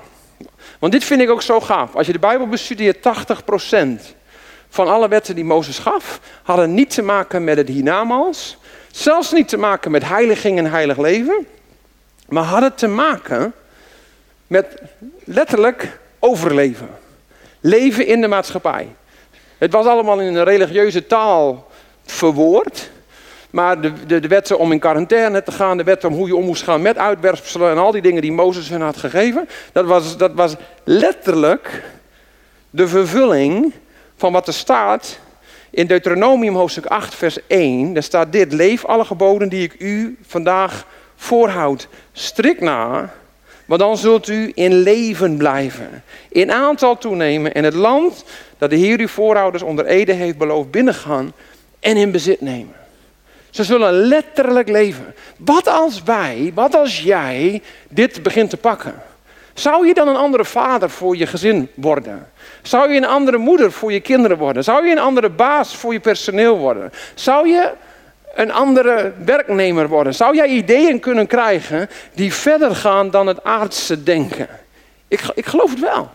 Want 0.78 0.92
dit 0.92 1.04
vind 1.04 1.20
ik 1.20 1.30
ook 1.30 1.42
zo 1.42 1.60
gaaf. 1.60 1.96
Als 1.96 2.06
je 2.06 2.12
de 2.12 2.18
Bijbel 2.18 2.46
bestudeert, 2.46 2.96
80% 2.96 3.00
van 4.68 4.88
alle 4.88 5.08
wetten 5.08 5.34
die 5.34 5.44
Mozes 5.44 5.78
gaf, 5.78 6.20
hadden 6.42 6.74
niet 6.74 6.90
te 6.90 7.02
maken 7.02 7.44
met 7.44 7.56
het 7.56 7.68
hiernamaals. 7.68 8.58
Zelfs 8.94 9.32
niet 9.32 9.48
te 9.48 9.56
maken 9.56 9.90
met 9.90 10.08
heiliging 10.08 10.58
en 10.58 10.70
heilig 10.70 10.98
leven. 10.98 11.46
Maar 12.28 12.44
hadden 12.44 12.74
te 12.74 12.86
maken 12.86 13.52
met 14.46 14.66
letterlijk 15.24 15.98
overleven. 16.18 16.88
Leven 17.60 18.06
in 18.06 18.20
de 18.20 18.28
maatschappij. 18.28 18.88
Het 19.58 19.72
was 19.72 19.86
allemaal 19.86 20.20
in 20.20 20.34
een 20.34 20.44
religieuze 20.44 21.06
taal 21.06 21.70
verwoord. 22.04 22.90
Maar 23.50 23.80
de, 23.80 23.92
de, 24.06 24.20
de 24.20 24.28
wetten 24.28 24.58
om 24.58 24.72
in 24.72 24.78
quarantaine 24.78 25.42
te 25.42 25.52
gaan, 25.52 25.76
de 25.76 25.84
wetten 25.84 26.08
om 26.08 26.14
hoe 26.14 26.26
je 26.26 26.36
om 26.36 26.44
moest 26.44 26.62
gaan 26.62 26.82
met 26.82 26.98
uitwerpselen 26.98 27.70
en 27.70 27.78
al 27.78 27.92
die 27.92 28.02
dingen 28.02 28.22
die 28.22 28.32
Mozes 28.32 28.68
hen 28.68 28.80
had 28.80 28.96
gegeven, 28.96 29.48
dat 29.72 29.84
was, 29.84 30.16
dat 30.16 30.32
was 30.34 30.54
letterlijk 30.84 31.82
de 32.70 32.88
vervulling 32.88 33.72
van 34.16 34.32
wat 34.32 34.46
er 34.46 34.54
staat 34.54 35.18
in 35.74 35.86
Deuteronomium 35.86 36.54
hoofdstuk 36.54 36.86
8, 36.86 37.14
vers 37.14 37.38
1. 37.46 37.92
Daar 37.92 38.02
staat 38.02 38.32
dit: 38.32 38.52
Leef 38.52 38.84
alle 38.84 39.04
geboden 39.04 39.48
die 39.48 39.62
ik 39.62 39.74
u 39.78 40.18
vandaag 40.26 40.86
voorhoud, 41.16 41.88
strikt 42.12 42.60
na 42.60 43.12
maar 43.64 43.78
dan 43.78 43.96
zult 43.96 44.28
u 44.28 44.52
in 44.54 44.74
leven 44.74 45.36
blijven, 45.36 46.02
in 46.28 46.52
aantal 46.52 46.98
toenemen 46.98 47.54
en 47.54 47.64
het 47.64 47.74
land 47.74 48.24
dat 48.58 48.70
de 48.70 48.76
Heer 48.76 48.98
uw 48.98 49.08
voorouders 49.08 49.62
onder 49.62 49.86
Ede 49.86 50.12
heeft 50.12 50.38
beloofd 50.38 50.70
binnengaan 50.70 51.32
en 51.80 51.96
in 51.96 52.10
bezit 52.10 52.40
nemen. 52.40 52.74
Ze 53.50 53.64
zullen 53.64 53.92
letterlijk 53.92 54.68
leven. 54.68 55.14
Wat 55.36 55.66
als 55.66 56.02
wij, 56.02 56.50
wat 56.54 56.74
als 56.74 57.00
jij 57.00 57.62
dit 57.88 58.22
begint 58.22 58.50
te 58.50 58.56
pakken? 58.56 58.94
Zou 59.54 59.86
je 59.86 59.94
dan 59.94 60.08
een 60.08 60.16
andere 60.16 60.44
vader 60.44 60.90
voor 60.90 61.16
je 61.16 61.26
gezin 61.26 61.68
worden? 61.74 62.30
Zou 62.62 62.92
je 62.92 62.96
een 62.96 63.06
andere 63.06 63.38
moeder 63.38 63.72
voor 63.72 63.92
je 63.92 64.00
kinderen 64.00 64.38
worden? 64.38 64.64
Zou 64.64 64.86
je 64.86 64.92
een 64.92 64.98
andere 64.98 65.28
baas 65.28 65.76
voor 65.76 65.92
je 65.92 66.00
personeel 66.00 66.58
worden? 66.58 66.92
Zou 67.14 67.48
je 67.48 67.70
een 68.34 68.52
andere 68.52 69.12
werknemer 69.24 69.88
worden? 69.88 70.14
Zou 70.14 70.36
jij 70.36 70.46
ideeën 70.46 71.00
kunnen 71.00 71.26
krijgen 71.26 71.90
die 72.14 72.32
verder 72.32 72.76
gaan 72.76 73.10
dan 73.10 73.26
het 73.26 73.44
aardse 73.44 74.02
denken? 74.02 74.48
Ik, 75.08 75.20
ik 75.34 75.46
geloof 75.46 75.70
het 75.70 75.80
wel. 75.80 76.10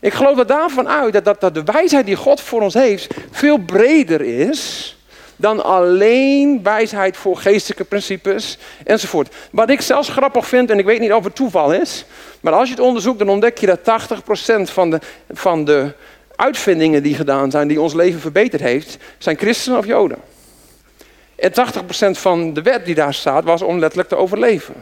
Ik 0.00 0.12
geloof 0.12 0.38
er 0.38 0.46
daarvan 0.46 0.88
uit 0.88 1.12
dat, 1.12 1.24
dat, 1.24 1.40
dat 1.40 1.54
de 1.54 1.62
wijsheid 1.64 2.06
die 2.06 2.16
God 2.16 2.40
voor 2.40 2.60
ons 2.60 2.74
heeft 2.74 3.14
veel 3.30 3.58
breder 3.58 4.20
is 4.20 4.96
dan 5.36 5.64
alleen 5.64 6.62
wijsheid 6.62 7.16
voor 7.16 7.36
geestelijke 7.36 7.84
principes 7.84 8.58
enzovoort. 8.84 9.34
Wat 9.50 9.70
ik 9.70 9.80
zelfs 9.80 10.08
grappig 10.08 10.46
vind, 10.46 10.70
en 10.70 10.78
ik 10.78 10.84
weet 10.84 11.00
niet 11.00 11.12
of 11.12 11.24
het 11.24 11.34
toeval 11.34 11.72
is, 11.72 12.04
maar 12.40 12.52
als 12.52 12.68
je 12.68 12.74
het 12.74 12.84
onderzoekt, 12.84 13.18
dan 13.18 13.28
ontdek 13.28 13.58
je 13.58 13.66
dat 13.66 13.78
80% 13.78 14.72
van 14.72 14.90
de, 14.90 14.98
van 15.30 15.64
de 15.64 15.92
uitvindingen 16.36 17.02
die 17.02 17.14
gedaan 17.14 17.50
zijn, 17.50 17.68
die 17.68 17.80
ons 17.80 17.94
leven 17.94 18.20
verbeterd 18.20 18.62
heeft, 18.62 18.96
zijn 19.18 19.38
christenen 19.38 19.78
of 19.78 19.86
joden. 19.86 20.18
En 21.36 21.50
80% 21.50 21.54
van 22.10 22.54
de 22.54 22.62
wet 22.62 22.84
die 22.84 22.94
daar 22.94 23.14
staat 23.14 23.44
was 23.44 23.62
om 23.62 23.78
letterlijk 23.78 24.08
te 24.08 24.16
overleven. 24.16 24.74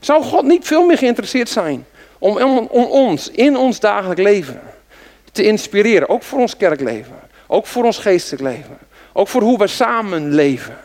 Zou 0.00 0.22
God 0.22 0.44
niet 0.44 0.66
veel 0.66 0.86
meer 0.86 0.98
geïnteresseerd 0.98 1.48
zijn 1.48 1.86
om, 2.18 2.36
om, 2.38 2.84
ons 2.84 3.30
in 3.30 3.56
ons 3.56 3.80
dagelijk 3.80 4.20
leven 4.20 4.60
te 5.32 5.42
inspireren? 5.42 6.08
Ook 6.08 6.22
voor 6.22 6.38
ons 6.38 6.56
kerkleven, 6.56 7.20
ook 7.46 7.66
voor 7.66 7.84
ons 7.84 7.98
geestelijk 7.98 8.42
leven, 8.42 8.78
ook 9.16 9.28
voor 9.28 9.42
hoe 9.42 9.58
we 9.58 9.66
samen 9.66 10.34
leven. 10.34 10.78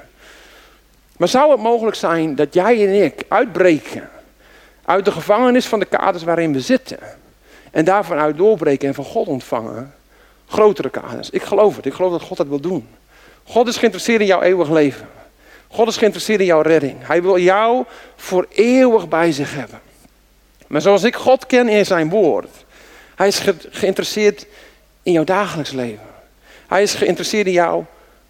Maar 1.18 1.28
zou 1.28 1.52
het 1.52 1.60
mogelijk 1.60 1.96
zijn 1.96 2.36
dat 2.36 2.54
jij 2.54 2.88
en 2.88 3.04
ik 3.04 3.24
uitbreken 3.28 4.10
uit 4.86 5.06
de 5.06 5.12
gevangenis 5.12 5.66
van 5.66 5.80
de 5.80 5.86
kaders 5.86 6.24
waarin 6.24 6.54
we 6.54 6.62
zitten 6.62 7.00
en 7.72 7.86
daarvan 7.86 8.18
uit 8.18 8.38
doorbreken 8.38 8.88
en 8.88 8.94
van 8.94 9.06
God 9.06 9.28
ontvangen 9.28 9.94
grotere 10.48 10.90
kaders? 10.90 11.30
Ik 11.30 11.44
geloof 11.44 11.76
het, 11.76 11.86
ik 11.86 11.94
geloof 11.94 12.12
dat 12.12 12.22
God 12.22 12.38
dat 12.38 12.48
wil 12.48 12.60
doen. 12.60 12.88
God 13.44 13.68
is 13.68 13.78
geïnteresseerd 13.78 14.22
in 14.22 14.28
jouw 14.28 14.42
eeuwig 14.42 14.70
leven. 14.70 15.08
God 15.68 15.88
is 15.88 15.98
geïnteresseerd 15.98 16.40
in 16.40 16.46
jouw 16.46 16.62
redding. 16.62 16.96
Hij 17.08 17.22
wil 17.22 17.38
jou 17.38 17.86
voor 18.16 18.48
eeuwig 18.50 19.08
bij 19.08 19.32
zich 19.32 19.56
hebben. 19.56 19.80
Maar 20.68 20.82
zoals 20.82 21.04
ik 21.04 21.16
God 21.16 21.46
ken 21.46 21.68
in 21.68 21.86
zijn 21.86 22.10
woord. 22.10 22.66
Hij 23.16 23.28
is 23.28 23.44
geïnteresseerd 23.70 24.46
in 25.04 25.12
jouw 25.12 25.24
dagelijks 25.24 25.72
leven. 25.72 26.08
Hij 26.68 26.82
is 26.82 26.94
geïnteresseerd 26.94 27.48
in 27.48 27.54
jou 27.54 27.84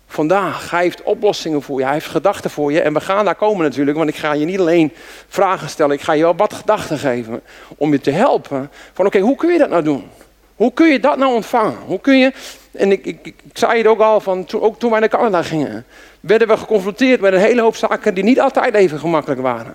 vandaag. 0.09 0.71
Hij 0.71 0.81
heeft 0.81 1.03
oplossingen 1.03 1.61
voor 1.61 1.79
je. 1.79 1.85
Hij 1.85 1.93
heeft 1.93 2.05
gedachten 2.05 2.49
voor 2.49 2.71
je. 2.71 2.81
En 2.81 2.93
we 2.93 3.01
gaan 3.01 3.25
daar 3.25 3.35
komen 3.35 3.63
natuurlijk. 3.63 3.97
Want 3.97 4.09
ik 4.09 4.15
ga 4.15 4.33
je 4.33 4.45
niet 4.45 4.59
alleen 4.59 4.93
vragen 5.27 5.69
stellen. 5.69 5.95
Ik 5.95 6.01
ga 6.01 6.13
je 6.13 6.23
wel 6.23 6.35
wat 6.35 6.53
gedachten 6.53 6.97
geven. 6.97 7.41
Om 7.77 7.91
je 7.91 7.99
te 7.99 8.11
helpen. 8.11 8.71
Van 8.93 9.05
oké, 9.05 9.19
hoe 9.19 9.35
kun 9.35 9.51
je 9.51 9.57
dat 9.57 9.69
nou 9.69 9.83
doen? 9.83 10.09
Hoe 10.55 10.73
kun 10.73 10.87
je 10.87 10.99
dat 10.99 11.17
nou 11.17 11.33
ontvangen? 11.33 11.77
Hoe 11.85 11.99
kun 11.99 12.17
je 12.17 12.31
en 12.71 12.91
ik, 12.91 13.05
ik, 13.05 13.25
ik 13.25 13.35
zei 13.53 13.77
het 13.77 13.87
ook 13.87 13.99
al, 13.99 14.19
van, 14.19 14.47
ook 14.59 14.79
toen 14.79 14.91
wij 14.91 14.99
naar 14.99 15.09
Canada 15.09 15.43
gingen, 15.43 15.85
werden 16.19 16.47
we 16.47 16.57
geconfronteerd 16.57 17.21
met 17.21 17.33
een 17.33 17.39
hele 17.39 17.61
hoop 17.61 17.75
zaken 17.75 18.13
die 18.13 18.23
niet 18.23 18.39
altijd 18.39 18.73
even 18.73 18.99
gemakkelijk 18.99 19.41
waren. 19.41 19.73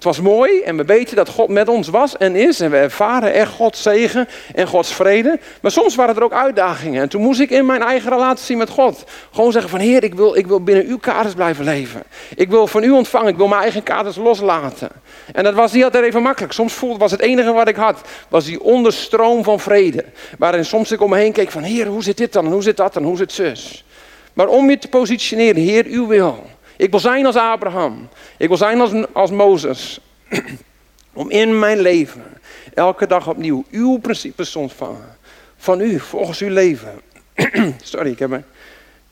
Het 0.00 0.08
was 0.08 0.20
mooi 0.20 0.60
en 0.60 0.76
we 0.76 0.84
weten 0.84 1.16
dat 1.16 1.28
God 1.28 1.48
met 1.48 1.68
ons 1.68 1.88
was 1.88 2.16
en 2.16 2.36
is. 2.36 2.60
En 2.60 2.70
we 2.70 2.76
ervaren 2.76 3.32
echt 3.32 3.52
Gods 3.52 3.82
zegen 3.82 4.28
en 4.54 4.66
Gods 4.66 4.94
vrede. 4.94 5.38
Maar 5.62 5.70
soms 5.70 5.94
waren 5.94 6.16
er 6.16 6.22
ook 6.22 6.32
uitdagingen. 6.32 7.02
En 7.02 7.08
toen 7.08 7.22
moest 7.22 7.40
ik 7.40 7.50
in 7.50 7.66
mijn 7.66 7.82
eigen 7.82 8.10
relatie 8.10 8.56
met 8.56 8.70
God 8.70 9.04
gewoon 9.32 9.52
zeggen 9.52 9.70
van... 9.70 9.80
Heer, 9.80 10.04
ik 10.04 10.14
wil, 10.14 10.36
ik 10.36 10.46
wil 10.46 10.62
binnen 10.62 10.86
uw 10.86 10.98
kaders 10.98 11.34
blijven 11.34 11.64
leven. 11.64 12.02
Ik 12.34 12.50
wil 12.50 12.66
van 12.66 12.82
u 12.82 12.90
ontvangen. 12.90 13.28
Ik 13.28 13.36
wil 13.36 13.48
mijn 13.48 13.62
eigen 13.62 13.82
kaders 13.82 14.16
loslaten. 14.16 14.88
En 15.32 15.44
dat 15.44 15.54
was 15.54 15.72
niet 15.72 15.84
altijd 15.84 16.04
even 16.04 16.22
makkelijk. 16.22 16.52
Soms 16.52 16.72
voelde, 16.72 16.98
was 16.98 17.10
het 17.10 17.20
enige 17.20 17.52
wat 17.52 17.68
ik 17.68 17.76
had, 17.76 18.00
was 18.28 18.44
die 18.44 18.60
onderstroom 18.60 19.44
van 19.44 19.60
vrede. 19.60 20.04
Waarin 20.38 20.64
soms 20.64 20.90
ik 20.90 21.00
om 21.00 21.10
me 21.10 21.16
heen 21.16 21.32
keek 21.32 21.50
van... 21.50 21.62
Heer, 21.62 21.86
hoe 21.86 22.02
zit 22.02 22.16
dit 22.16 22.32
dan? 22.32 22.46
En 22.46 22.52
hoe 22.52 22.62
zit 22.62 22.76
dat 22.76 22.96
en 22.96 23.02
hoe 23.02 23.16
zit 23.16 23.32
zus? 23.32 23.84
Maar 24.32 24.48
om 24.48 24.70
je 24.70 24.78
te 24.78 24.88
positioneren, 24.88 25.62
Heer, 25.62 25.84
uw 25.86 26.06
wil... 26.06 26.44
Ik 26.80 26.90
wil 26.90 27.00
zijn 27.00 27.26
als 27.26 27.36
Abraham. 27.36 28.08
Ik 28.36 28.48
wil 28.48 28.56
zijn 28.56 28.80
als, 28.80 28.92
als 29.12 29.30
Mozes. 29.30 30.00
Om 31.12 31.30
in 31.30 31.58
mijn 31.58 31.80
leven 31.80 32.40
elke 32.74 33.06
dag 33.06 33.28
opnieuw 33.28 33.64
uw 33.70 33.98
principes 33.98 34.50
te 34.52 34.58
ontvangen. 34.58 35.16
Van 35.56 35.80
u, 35.80 35.98
volgens 35.98 36.40
uw 36.40 36.48
leven. 36.48 37.00
Sorry, 37.82 38.10
ik 38.10 38.18
heb 38.18 38.30
een 38.30 38.44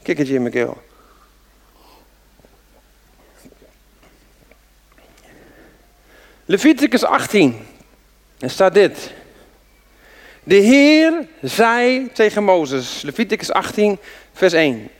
kikkertje 0.02 0.34
in 0.34 0.40
mijn 0.40 0.52
keel. 0.52 0.82
Leviticus 6.44 7.04
18. 7.04 7.66
Er 8.38 8.50
staat 8.50 8.74
dit. 8.74 9.12
De 10.42 10.54
Heer 10.54 11.26
zei 11.42 12.12
tegen 12.12 12.44
Mozes, 12.44 13.02
Leviticus 13.02 13.52
18, 13.52 13.98
vers 14.32 14.52
1. 14.52 14.90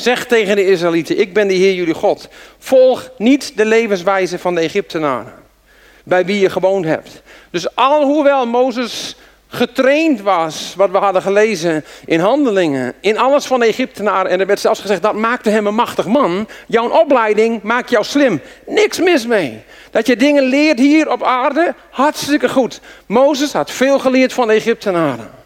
Zeg 0.00 0.26
tegen 0.26 0.56
de 0.56 0.66
Israëlieten, 0.66 1.18
ik 1.20 1.32
ben 1.32 1.48
de 1.48 1.54
Heer 1.54 1.74
jullie 1.74 1.94
God. 1.94 2.28
Volg 2.58 3.10
niet 3.16 3.52
de 3.56 3.64
levenswijze 3.64 4.38
van 4.38 4.54
de 4.54 4.60
Egyptenaren, 4.60 5.32
bij 6.04 6.24
wie 6.24 6.40
je 6.40 6.50
gewoond 6.50 6.84
hebt. 6.84 7.22
Dus 7.50 7.74
alhoewel 7.74 8.46
Mozes 8.46 9.16
getraind 9.48 10.20
was, 10.20 10.74
wat 10.76 10.90
we 10.90 10.96
hadden 10.96 11.22
gelezen 11.22 11.84
in 12.04 12.20
handelingen, 12.20 12.94
in 13.00 13.18
alles 13.18 13.46
van 13.46 13.60
de 13.60 13.66
Egyptenaren, 13.66 14.30
en 14.30 14.40
er 14.40 14.46
werd 14.46 14.60
zelfs 14.60 14.80
gezegd, 14.80 15.02
dat 15.02 15.14
maakte 15.14 15.50
hem 15.50 15.66
een 15.66 15.74
machtig 15.74 16.06
man. 16.06 16.48
Jouw 16.66 16.88
opleiding 16.88 17.62
maakt 17.62 17.90
jou 17.90 18.04
slim. 18.04 18.40
Niks 18.66 18.98
mis 18.98 19.26
mee. 19.26 19.62
Dat 19.90 20.06
je 20.06 20.16
dingen 20.16 20.42
leert 20.42 20.78
hier 20.78 21.10
op 21.10 21.22
aarde, 21.22 21.74
hartstikke 21.90 22.48
goed. 22.48 22.80
Mozes 23.06 23.52
had 23.52 23.70
veel 23.70 23.98
geleerd 23.98 24.32
van 24.32 24.46
de 24.46 24.52
Egyptenaren. 24.52 25.37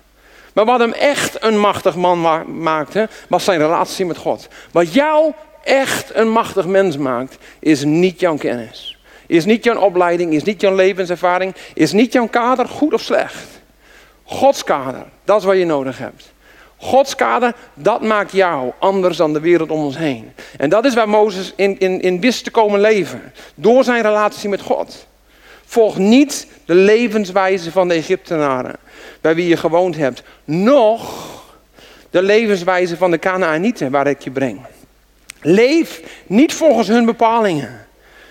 Maar 0.53 0.65
wat 0.65 0.79
hem 0.79 0.93
echt 0.93 1.43
een 1.43 1.59
machtig 1.59 1.97
man 1.97 2.45
maakte, 2.63 3.09
was 3.29 3.45
zijn 3.45 3.59
relatie 3.59 4.07
met 4.07 4.17
God. 4.17 4.49
Wat 4.73 4.93
jou 4.95 5.33
echt 5.65 6.15
een 6.15 6.31
machtig 6.31 6.67
mens 6.67 6.97
maakt, 6.97 7.37
is 7.59 7.85
niet 7.85 8.21
jouw 8.21 8.37
kennis. 8.37 8.99
Is 9.27 9.45
niet 9.45 9.65
jouw 9.65 9.81
opleiding, 9.81 10.33
is 10.33 10.43
niet 10.43 10.61
jouw 10.61 10.75
levenservaring, 10.75 11.55
is 11.75 11.93
niet 11.93 12.13
jouw 12.13 12.27
kader 12.27 12.69
goed 12.69 12.93
of 12.93 13.01
slecht. 13.01 13.47
Gods 14.25 14.65
kader, 14.65 15.05
dat 15.25 15.39
is 15.39 15.45
wat 15.45 15.57
je 15.57 15.65
nodig 15.65 15.99
hebt. 15.99 16.33
Gods 16.77 17.15
kader, 17.15 17.55
dat 17.75 18.03
maakt 18.03 18.33
jou 18.33 18.73
anders 18.79 19.17
dan 19.17 19.33
de 19.33 19.41
wereld 19.41 19.71
om 19.71 19.85
ons 19.85 19.99
heen. 19.99 20.33
En 20.59 20.71
dat 20.71 20.85
is 20.85 20.95
waar 20.95 21.09
Mozes 21.09 21.53
in, 21.57 21.79
in, 21.79 22.01
in 22.01 22.21
wist 22.21 22.45
te 22.45 22.51
komen 22.51 22.81
leven. 22.81 23.33
Door 23.55 23.85
zijn 23.85 24.03
relatie 24.03 24.49
met 24.49 24.61
God. 24.61 25.07
Volg 25.65 25.99
niet 25.99 26.47
de 26.65 26.75
levenswijze 26.75 27.71
van 27.71 27.89
de 27.89 27.95
Egyptenaren 27.95 28.77
bij 29.21 29.35
wie 29.35 29.49
je 29.49 29.57
gewoond 29.57 29.97
hebt, 29.97 30.23
nog 30.45 31.31
de 32.11 32.23
levenswijze 32.23 32.97
van 32.97 33.11
de 33.11 33.19
Canaanieten 33.19 33.91
waar 33.91 34.07
ik 34.07 34.21
je 34.21 34.31
breng. 34.31 34.61
Leef 35.41 36.01
niet 36.27 36.55
volgens 36.55 36.89
hun 36.89 37.05
bepalingen, 37.05 37.87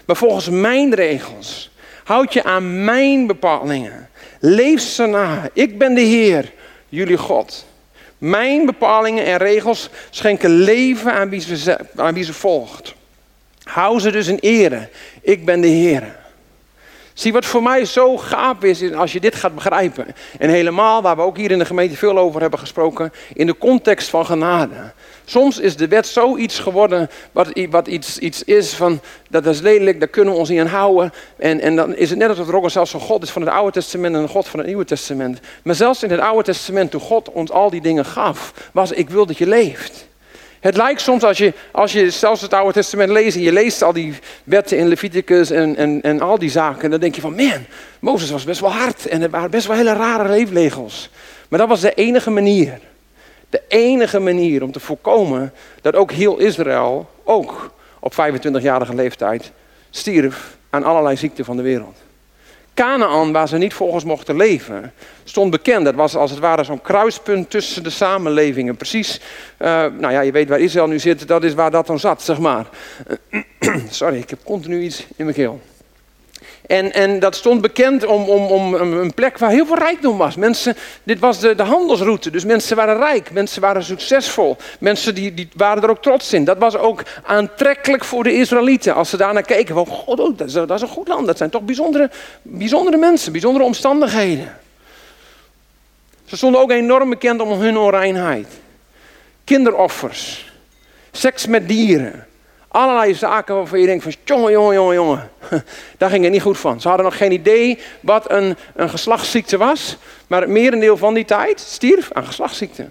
maar 0.06 0.16
volgens 0.16 0.50
mijn 0.50 0.96
regels. 0.96 1.72
Houd 2.04 2.34
je 2.34 2.44
aan 2.44 2.84
mijn 2.84 3.28
bepalingen. 3.28 4.10
Leef 4.40 4.82
ze 4.82 5.06
na. 5.06 5.50
Ik 5.54 5.78
ben 5.78 5.94
de 5.94 6.02
Heer, 6.02 6.52
jullie 6.90 7.18
God. 7.18 7.66
Mijn 8.18 8.66
bepalingen 8.66 9.26
en 9.26 9.38
regels 9.38 9.90
schenken 10.10 10.50
leven 10.50 11.14
aan 11.14 11.30
wie 11.30 11.56
ze, 11.56 11.78
aan 11.96 12.14
wie 12.14 12.24
ze 12.24 12.34
volgt. 12.34 12.94
Hou 13.64 14.00
ze 14.00 14.12
dus 14.12 14.28
in 14.28 14.38
ere. 14.40 14.90
Ik 15.22 15.46
ben 15.46 15.62
de 15.62 15.68
Heer. 15.68 16.20
Zie, 17.22 17.34
wat 17.34 17.46
voor 17.46 17.64
mij 17.64 17.86
zo 17.86 18.18
gaaf 18.18 18.64
is, 18.64 18.82
is 18.82 18.94
als 18.94 19.12
je 19.12 19.20
dit 19.20 19.36
gaat 19.36 19.56
begrijpen. 19.56 20.08
En 20.40 20.50
helemaal, 20.50 21.02
waar 21.02 21.16
we 21.16 21.22
ook 21.22 21.38
hier 21.38 21.52
in 21.52 21.60
de 21.60 21.66
gemeente 21.66 21.96
veel 21.96 22.18
over 22.18 22.42
hebben 22.42 22.60
gesproken, 22.60 23.12
in 23.34 23.46
de 23.46 23.58
context 23.58 24.10
van 24.10 24.26
genade. 24.26 24.92
Soms 25.26 25.60
is 25.60 25.76
de 25.76 25.88
wet 25.88 26.08
zoiets 26.08 26.60
geworden, 26.60 27.10
wat, 27.32 27.60
wat 27.70 27.88
iets, 27.88 28.18
iets 28.18 28.44
is 28.44 28.74
van, 28.74 29.00
dat 29.30 29.46
is 29.46 29.60
lelijk, 29.60 30.00
daar 30.00 30.08
kunnen 30.08 30.34
we 30.34 30.40
ons 30.40 30.50
niet 30.50 30.60
aan 30.60 30.68
houden. 30.68 31.14
En, 31.38 31.60
en 31.60 31.76
dan 31.76 31.96
is 31.96 32.10
het 32.10 32.20
net 32.20 32.30
alsof 32.30 32.48
er 32.48 32.56
ook 32.56 32.70
zelfs 32.70 32.94
een 32.94 33.00
God 33.00 33.24
is 33.24 33.30
van 33.30 33.42
het 33.42 33.52
Oude 33.52 33.72
Testament 33.72 34.16
en 34.16 34.22
een 34.22 34.28
God 34.28 34.48
van 34.48 34.60
het 34.60 34.68
Nieuwe 34.68 34.86
Testament. 34.86 35.40
Maar 35.64 35.76
zelfs 35.76 36.04
in 36.04 36.12
het 36.12 36.20
Oude 36.20 36.44
Testament, 36.44 36.92
toen 36.92 37.02
God 37.02 37.32
ons 37.32 37.52
al 37.52 37.70
die 37.70 37.82
dingen 37.82 38.06
gaf, 38.06 38.54
was 38.74 38.92
ik 38.92 39.10
wil 39.10 39.26
dat 39.26 39.38
je 39.38 39.48
leeft. 39.48 40.10
Het 40.62 40.78
lijkt 40.78 41.02
soms 41.02 41.24
als 41.24 41.38
je, 41.38 41.54
als 41.72 41.92
je 41.92 42.10
zelfs 42.10 42.42
het 42.42 42.54
Oude 42.54 42.74
Testament 42.74 43.10
leest 43.10 43.36
en 43.36 43.42
je 43.42 43.52
leest 43.52 43.82
al 43.82 43.94
die 43.94 44.14
wetten 44.44 44.78
in 44.78 44.88
Leviticus 44.88 45.50
en, 45.50 45.76
en, 45.76 46.02
en 46.02 46.22
al 46.22 46.40
die 46.40 46.50
zaken, 46.50 46.90
dan 46.90 47.00
denk 47.00 47.16
je 47.16 47.22
van, 47.22 47.36
man, 47.36 47.66
Mozes 48.00 48.30
was 48.30 48.44
best 48.44 48.60
wel 48.60 48.72
hard 48.72 49.08
en 49.08 49.22
er 49.22 49.30
waren 49.30 49.52
best 49.52 49.68
wel 49.68 49.76
hele 49.76 49.94
rare 49.94 50.30
leefregels. 50.30 51.10
Maar 51.50 51.60
dat 51.60 51.68
was 51.68 51.82
de 51.82 51.94
enige 51.94 52.30
manier, 52.30 52.80
de 53.50 53.62
enige 53.68 54.20
manier 54.20 54.64
om 54.64 54.72
te 54.72 54.80
voorkomen 54.80 55.54
dat 55.82 55.96
ook 55.96 56.12
heel 56.12 56.38
Israël, 56.38 57.10
ook 57.24 57.72
op 58.00 58.14
25-jarige 58.14 58.96
leeftijd, 58.96 59.52
stierf 59.90 60.58
aan 60.70 60.84
allerlei 60.84 61.18
ziekten 61.18 61.46
van 61.46 61.58
de 61.58 61.64
wereld. 61.64 61.98
Canaan, 62.74 63.32
waar 63.32 63.48
ze 63.48 63.58
niet 63.58 63.74
volgens 63.74 64.04
mochten 64.04 64.36
leven, 64.36 64.94
stond 65.24 65.52
bekend. 65.52 65.86
Dat 65.86 65.96
was 65.96 66.16
als 66.16 66.32
het 66.32 66.40
ware 66.40 66.64
zo'n 66.64 66.82
kruispunt 66.82 67.50
tussen 67.50 67.84
de 67.84 67.90
samenlevingen. 67.90 68.76
Precies, 68.76 69.22
uh, 69.60 69.68
nou 70.00 70.14
ja, 70.14 70.22
je 70.22 70.32
weet 70.32 70.50
waar 70.50 70.60
Israël 70.60 70.88
nu 70.88 71.00
zit, 71.00 71.28
dat 71.28 71.44
is 71.44 71.54
waar 71.54 71.72
dat 71.72 71.88
dan 71.88 72.00
zat, 72.00 72.22
zeg 72.22 72.40
maar. 72.40 72.66
Sorry, 73.90 74.18
ik 74.18 74.30
heb 74.30 74.40
continu 74.44 74.82
iets 74.82 75.08
in 75.16 75.26
mijn 75.26 75.36
keel. 75.36 75.62
En, 76.68 76.94
en 76.94 77.20
dat 77.20 77.36
stond 77.36 77.62
bekend 77.62 78.06
om, 78.06 78.24
om, 78.24 78.46
om 78.46 78.74
een 78.74 79.14
plek 79.14 79.38
waar 79.38 79.50
heel 79.50 79.66
veel 79.66 79.78
rijkdom 79.78 80.18
was. 80.18 80.36
Mensen, 80.36 80.76
dit 81.04 81.20
was 81.20 81.40
de, 81.40 81.56
de 81.56 81.64
handelsroute, 81.64 82.30
dus 82.30 82.46
mensen 82.46 82.76
waren 82.76 82.98
rijk, 82.98 83.32
mensen 83.32 83.62
waren 83.62 83.84
succesvol. 83.84 84.58
Mensen 84.80 85.16
die, 85.16 85.34
die 85.34 85.50
waren 85.56 85.84
er 85.84 85.90
ook 85.90 86.02
trots 86.02 86.34
in. 86.34 86.44
Dat 86.44 86.58
was 86.58 86.78
ook 86.78 87.04
aantrekkelijk 87.24 88.04
voor 88.04 88.24
de 88.24 88.34
Israëlieten. 88.34 88.96
Als 88.96 89.10
ze 89.10 89.18
daarnaar 89.18 89.44
keken, 89.44 89.76
van, 89.76 89.86
god, 89.86 90.20
oh, 90.20 90.38
dat, 90.38 90.48
is, 90.48 90.82
een 90.82 90.88
goed 90.88 91.08
land. 91.08 91.28
Dat 91.28 91.38
zijn 91.38 91.50
toch 91.50 91.62
bijzondere, 91.62 92.10
bijzondere 92.42 92.98
mensen, 92.98 93.32
bijzondere 93.32 93.66
omstandigheden. 93.66 94.58
Ze 96.26 96.38
stonden 96.38 96.62
ook 96.62 96.72
enorm 96.72 97.10
bekend 97.10 97.42
om 97.42 97.52
hun 97.52 97.78
onreinheid. 97.78 98.48
Kinderoffers, 99.44 100.52
seks 101.12 101.48
met 101.48 101.68
dieren, 101.68 102.26
Allerlei 102.72 103.14
zaken 103.14 103.56
waarvan 103.56 103.80
je 103.80 103.86
denkt 103.86 104.04
van, 104.04 104.14
jongen, 104.24 104.52
jongen, 104.52 104.74
jongen, 104.74 104.96
jongen. 104.96 105.32
Daar 105.98 106.10
ging 106.10 106.24
het 106.24 106.32
niet 106.32 106.42
goed 106.42 106.58
van. 106.58 106.82
Ze 106.82 106.88
hadden 106.88 107.06
nog 107.06 107.18
geen 107.18 107.32
idee 107.32 107.80
wat 108.00 108.32
een, 108.32 108.58
een 108.76 108.90
geslachtsziekte 108.90 109.58
was. 109.58 109.98
Maar 110.28 110.42
het 110.42 110.50
merendeel 110.50 110.98
van 110.98 111.14
die 111.14 111.26
tijd 111.26 111.60
stierf 111.60 112.12
aan 112.12 112.26
geslachtsziekte. 112.26 112.90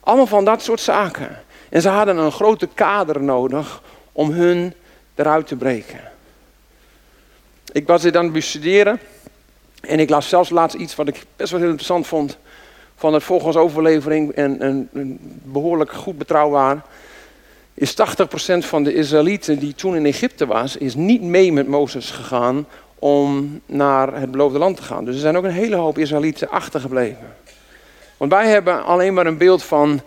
Allemaal 0.00 0.26
van 0.26 0.44
dat 0.44 0.62
soort 0.62 0.80
zaken. 0.80 1.42
En 1.68 1.82
ze 1.82 1.88
hadden 1.88 2.16
een 2.16 2.32
grote 2.32 2.68
kader 2.74 3.22
nodig 3.22 3.82
om 4.12 4.30
hun 4.30 4.74
eruit 5.14 5.46
te 5.46 5.56
breken. 5.56 6.00
Ik 7.72 7.86
was 7.86 8.02
dit 8.02 8.16
aan 8.16 8.24
het 8.24 8.32
bestuderen. 8.32 9.00
En 9.80 10.00
ik 10.00 10.10
las 10.10 10.28
zelfs 10.28 10.50
laatst 10.50 10.76
iets 10.76 10.94
wat 10.94 11.08
ik 11.08 11.24
best 11.36 11.50
wel 11.50 11.60
heel 11.60 11.68
interessant 11.68 12.06
vond. 12.06 12.38
Van 12.96 13.14
het 13.14 13.22
volgens 13.22 13.56
overlevering 13.56 14.32
en, 14.32 14.60
en, 14.60 14.88
en 14.92 15.18
behoorlijk 15.42 15.92
goed 15.92 16.18
betrouwbaar 16.18 16.82
is 17.76 17.94
80% 17.94 17.94
van 18.58 18.82
de 18.82 18.94
Israëlieten 18.94 19.58
die 19.58 19.74
toen 19.74 19.96
in 19.96 20.06
Egypte 20.06 20.46
was, 20.46 20.76
is 20.76 20.94
niet 20.94 21.22
mee 21.22 21.52
met 21.52 21.68
Mozes 21.68 22.10
gegaan 22.10 22.66
om 22.98 23.60
naar 23.66 24.20
het 24.20 24.30
beloofde 24.30 24.58
land 24.58 24.76
te 24.76 24.82
gaan. 24.82 25.04
Dus 25.04 25.14
er 25.14 25.20
zijn 25.20 25.36
ook 25.36 25.44
een 25.44 25.50
hele 25.50 25.76
hoop 25.76 25.98
Israëlieten 25.98 26.48
achtergebleven. 26.48 27.34
Want 28.16 28.32
wij 28.32 28.48
hebben 28.48 28.84
alleen 28.84 29.14
maar 29.14 29.26
een 29.26 29.38
beeld 29.38 29.62
van, 29.62 30.00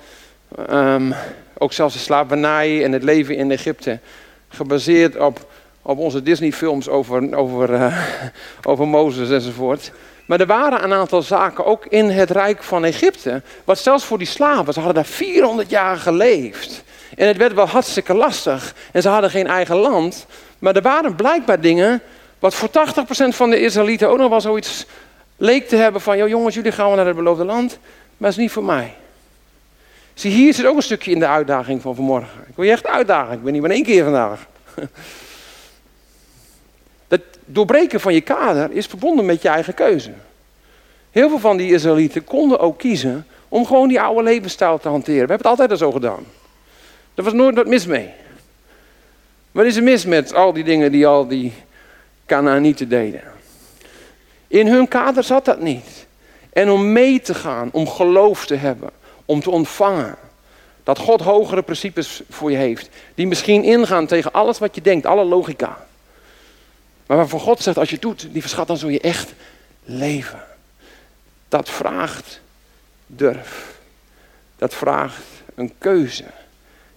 um, 0.69 1.13
ook 1.57 1.73
zelfs 1.73 1.93
de 1.93 1.99
slavernij 1.99 2.83
en 2.83 2.91
het 2.91 3.03
leven 3.03 3.35
in 3.35 3.51
Egypte, 3.51 3.99
gebaseerd 4.47 5.17
op, 5.17 5.51
op 5.81 5.97
onze 5.97 6.23
Disney-films 6.23 6.89
over, 6.89 7.35
over, 7.35 7.69
uh, 7.69 7.97
over 8.69 8.87
Mozes 8.87 9.29
enzovoort. 9.29 9.91
Maar 10.25 10.39
er 10.39 10.45
waren 10.45 10.83
een 10.83 10.93
aantal 10.93 11.21
zaken 11.21 11.65
ook 11.65 11.85
in 11.85 12.09
het 12.09 12.31
Rijk 12.31 12.63
van 12.63 12.85
Egypte, 12.85 13.41
wat 13.63 13.79
zelfs 13.79 14.05
voor 14.05 14.17
die 14.17 14.27
slaven, 14.27 14.73
ze 14.73 14.79
hadden 14.79 15.03
daar 15.03 15.11
400 15.11 15.69
jaar 15.69 15.97
geleefd. 15.97 16.83
En 17.17 17.27
het 17.27 17.37
werd 17.37 17.53
wel 17.53 17.67
hartstikke 17.67 18.13
lastig. 18.13 18.75
En 18.91 19.01
ze 19.01 19.09
hadden 19.09 19.29
geen 19.29 19.47
eigen 19.47 19.75
land. 19.75 20.25
Maar 20.59 20.75
er 20.75 20.81
waren 20.81 21.15
blijkbaar 21.15 21.61
dingen. 21.61 22.01
wat 22.39 22.55
voor 22.55 22.69
80% 22.69 22.71
van 23.29 23.49
de 23.49 23.59
Israëlieten 23.59 24.09
ook 24.09 24.17
nog 24.17 24.29
wel 24.29 24.41
zoiets 24.41 24.85
leek 25.37 25.67
te 25.67 25.75
hebben 25.75 26.01
van. 26.01 26.29
jongens, 26.29 26.55
jullie 26.55 26.71
gaan 26.71 26.95
naar 26.95 27.05
het 27.05 27.15
beloofde 27.15 27.45
land. 27.45 27.79
Maar 28.17 28.29
het 28.29 28.37
is 28.37 28.43
niet 28.43 28.51
voor 28.51 28.63
mij. 28.63 28.93
Zie, 30.13 30.31
hier 30.31 30.53
zit 30.53 30.65
ook 30.65 30.75
een 30.75 30.81
stukje 30.81 31.11
in 31.11 31.19
de 31.19 31.27
uitdaging 31.27 31.81
van 31.81 31.95
vanmorgen. 31.95 32.39
Ik 32.47 32.55
wil 32.55 32.65
je 32.65 32.71
echt 32.71 32.87
uitdagen. 32.87 33.33
Ik 33.33 33.43
ben 33.43 33.53
niet 33.53 33.61
maar 33.61 33.71
één 33.71 33.83
keer 33.83 34.03
vandaag. 34.03 34.47
Dat 37.07 37.21
doorbreken 37.45 37.99
van 37.99 38.13
je 38.13 38.21
kader 38.21 38.71
is 38.71 38.85
verbonden 38.85 39.25
met 39.25 39.41
je 39.41 39.47
eigen 39.49 39.73
keuze. 39.73 40.11
Heel 41.11 41.29
veel 41.29 41.39
van 41.39 41.57
die 41.57 41.73
Israëlieten 41.73 42.23
konden 42.23 42.59
ook 42.59 42.77
kiezen 42.77 43.27
om 43.49 43.65
gewoon 43.65 43.87
die 43.87 44.01
oude 44.01 44.23
levensstijl 44.23 44.77
te 44.77 44.87
hanteren. 44.87 45.13
We 45.13 45.33
hebben 45.33 45.37
het 45.37 45.59
altijd 45.59 45.71
al 45.71 45.77
zo 45.77 45.91
gedaan. 45.91 46.25
Er 47.19 47.25
was 47.25 47.33
nooit 47.33 47.55
wat 47.55 47.67
mis 47.67 47.85
mee. 47.85 48.09
Wat 49.51 49.65
is 49.65 49.75
er 49.75 49.83
mis 49.83 50.05
met 50.05 50.33
al 50.33 50.53
die 50.53 50.63
dingen 50.63 50.91
die 50.91 51.07
al 51.07 51.27
die 51.27 51.53
Canaanieten 52.25 52.89
deden? 52.89 53.21
In 54.47 54.67
hun 54.67 54.87
kader 54.87 55.23
zat 55.23 55.45
dat 55.45 55.61
niet. 55.61 56.07
En 56.53 56.69
om 56.69 56.91
mee 56.91 57.21
te 57.21 57.33
gaan, 57.33 57.69
om 57.71 57.87
geloof 57.87 58.45
te 58.45 58.55
hebben, 58.55 58.89
om 59.25 59.41
te 59.41 59.49
ontvangen. 59.49 60.15
Dat 60.83 60.99
God 60.99 61.21
hogere 61.21 61.61
principes 61.61 62.21
voor 62.29 62.51
je 62.51 62.57
heeft. 62.57 62.89
Die 63.15 63.27
misschien 63.27 63.63
ingaan 63.63 64.05
tegen 64.05 64.31
alles 64.31 64.59
wat 64.59 64.75
je 64.75 64.81
denkt, 64.81 65.05
alle 65.05 65.25
logica. 65.25 65.85
Maar 67.05 67.17
waarvan 67.17 67.39
God 67.39 67.61
zegt, 67.61 67.77
als 67.77 67.89
je 67.89 67.95
het 67.95 68.03
doet, 68.03 68.27
die 68.31 68.41
verschat, 68.41 68.67
dan 68.67 68.77
zul 68.77 68.89
je 68.89 69.01
echt 69.01 69.33
leven. 69.83 70.43
Dat 71.49 71.69
vraagt 71.69 72.41
durf. 73.05 73.79
Dat 74.57 74.73
vraagt 74.73 75.23
een 75.55 75.73
keuze. 75.77 76.25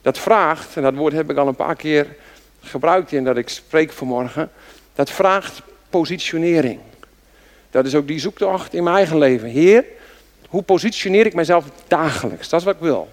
Dat 0.03 0.19
vraagt, 0.19 0.77
en 0.77 0.83
dat 0.83 0.95
woord 0.95 1.12
heb 1.12 1.31
ik 1.31 1.37
al 1.37 1.49
een 1.49 1.55
paar 1.55 1.77
keer 1.77 2.07
gebruikt 2.61 3.12
in 3.12 3.25
dat 3.25 3.37
ik 3.37 3.49
spreek 3.49 3.93
vanmorgen. 3.93 4.51
Dat 4.95 5.11
vraagt 5.11 5.62
positionering. 5.91 6.81
Dat 7.71 7.87
is 7.87 7.95
ook 7.95 8.07
die 8.07 8.19
zoektocht 8.19 8.75
in 8.75 8.83
mijn 8.83 8.97
eigen 8.97 9.19
leven. 9.19 9.49
Heer, 9.49 9.85
hoe 10.49 10.62
positioneer 10.62 11.27
ik 11.27 11.35
mezelf 11.35 11.65
dagelijks? 11.88 12.49
Dat 12.49 12.61
is 12.61 12.67
wat 12.67 12.75
ik 12.75 12.81
wil. 12.81 13.09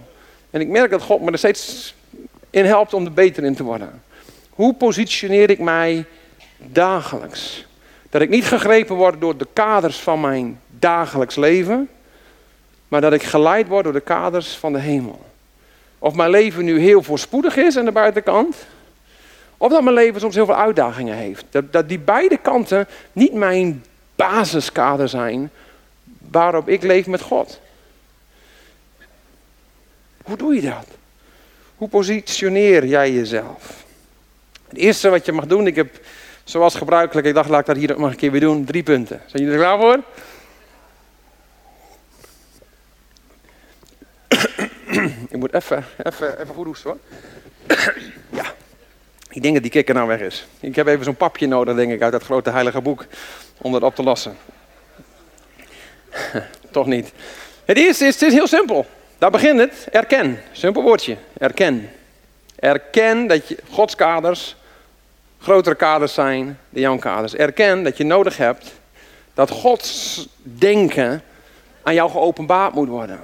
En 0.49 0.61
ik 0.61 0.67
merk 0.67 0.91
dat 0.91 1.01
God 1.01 1.21
me 1.21 1.31
er 1.31 1.37
steeds 1.37 1.95
in 2.49 2.65
helpt 2.65 2.93
om 2.93 3.05
er 3.05 3.13
beter 3.13 3.43
in 3.43 3.55
te 3.55 3.63
worden. 3.63 4.03
Hoe 4.49 4.73
positioneer 4.73 5.49
ik 5.49 5.59
mij 5.59 6.05
dagelijks? 6.57 7.65
Dat 8.09 8.21
ik 8.21 8.29
niet 8.29 8.45
gegrepen 8.45 8.95
word 8.95 9.21
door 9.21 9.37
de 9.37 9.47
kaders 9.53 9.99
van 9.99 10.21
mijn 10.21 10.59
dagelijks 10.79 11.35
leven, 11.35 11.89
maar 12.87 13.01
dat 13.01 13.13
ik 13.13 13.23
geleid 13.23 13.67
word 13.67 13.83
door 13.83 13.93
de 13.93 13.99
kaders 13.99 14.57
van 14.57 14.73
de 14.73 14.79
hemel. 14.79 15.28
Of 15.99 16.13
mijn 16.13 16.29
leven 16.29 16.65
nu 16.65 16.79
heel 16.79 17.03
voorspoedig 17.03 17.55
is 17.55 17.77
aan 17.77 17.85
de 17.85 17.91
buitenkant, 17.91 18.55
of 19.57 19.71
dat 19.71 19.83
mijn 19.83 19.95
leven 19.95 20.19
soms 20.19 20.35
heel 20.35 20.45
veel 20.45 20.55
uitdagingen 20.55 21.15
heeft. 21.15 21.45
Dat, 21.49 21.73
dat 21.73 21.89
die 21.89 21.99
beide 21.99 22.37
kanten 22.37 22.87
niet 23.11 23.33
mijn 23.33 23.83
basiskader 24.15 25.09
zijn 25.09 25.51
waarop 26.31 26.69
ik 26.69 26.83
leef 26.83 27.07
met 27.07 27.21
God. 27.21 27.59
Hoe 30.23 30.37
doe 30.37 30.55
je 30.55 30.61
dat? 30.61 30.87
Hoe 31.75 31.89
positioneer 31.89 32.85
jij 32.85 33.11
jezelf? 33.11 33.83
Het 34.67 34.77
eerste 34.77 35.09
wat 35.09 35.25
je 35.25 35.31
mag 35.31 35.45
doen, 35.45 35.67
ik 35.67 35.75
heb 35.75 35.99
zoals 36.43 36.75
gebruikelijk, 36.75 37.27
ik 37.27 37.33
dacht 37.33 37.49
laat 37.49 37.59
ik 37.59 37.65
dat 37.65 37.75
hier 37.75 37.99
nog 37.99 38.09
een 38.09 38.15
keer 38.15 38.31
weer 38.31 38.41
doen, 38.41 38.65
drie 38.65 38.83
punten. 38.83 39.21
Zijn 39.25 39.43
jullie 39.43 39.57
er 39.57 39.63
klaar 39.63 39.79
voor? 39.79 40.03
Ik 45.39 45.51
moet 45.51 45.61
even, 45.61 45.85
even, 46.03 46.41
even 46.41 46.55
goed 46.55 46.65
hoesten 46.65 46.89
hoor. 46.89 46.99
ja. 48.39 48.53
Ik 49.29 49.41
denk 49.41 49.53
dat 49.53 49.63
die 49.63 49.71
kikker 49.71 49.95
nou 49.95 50.07
weg 50.07 50.19
is. 50.19 50.47
Ik 50.59 50.75
heb 50.75 50.87
even 50.87 51.03
zo'n 51.03 51.15
papje 51.15 51.47
nodig, 51.47 51.75
denk 51.75 51.91
ik, 51.91 52.01
uit 52.01 52.11
dat 52.11 52.23
grote 52.23 52.49
heilige 52.49 52.81
boek. 52.81 53.05
Om 53.57 53.71
dat 53.71 53.83
op 53.83 53.95
te 53.95 54.03
lossen. 54.03 54.37
Toch 56.71 56.85
niet. 56.85 57.11
Het 57.65 57.77
eerste 57.77 58.05
is, 58.05 58.13
het 58.13 58.21
is 58.29 58.33
heel 58.33 58.47
simpel. 58.47 58.85
Daar 59.17 59.31
begint 59.31 59.59
het. 59.59 59.87
Erken. 59.91 60.41
Simpel 60.51 60.81
woordje. 60.81 61.17
Erken. 61.37 61.89
Erken 62.55 63.27
dat 63.27 63.47
je 63.47 63.57
Gods 63.69 63.95
kaders 63.95 64.55
grotere 65.41 65.75
kaders 65.75 66.13
zijn 66.13 66.59
dan 66.69 66.81
jouw 66.81 66.97
kaders. 66.97 67.35
Erken 67.35 67.83
dat 67.83 67.97
je 67.97 68.03
nodig 68.03 68.37
hebt 68.37 68.73
dat 69.33 69.49
Gods 69.49 70.27
denken 70.41 71.23
aan 71.83 71.93
jou 71.93 72.11
geopenbaard 72.11 72.73
moet 72.73 72.87
worden. 72.87 73.19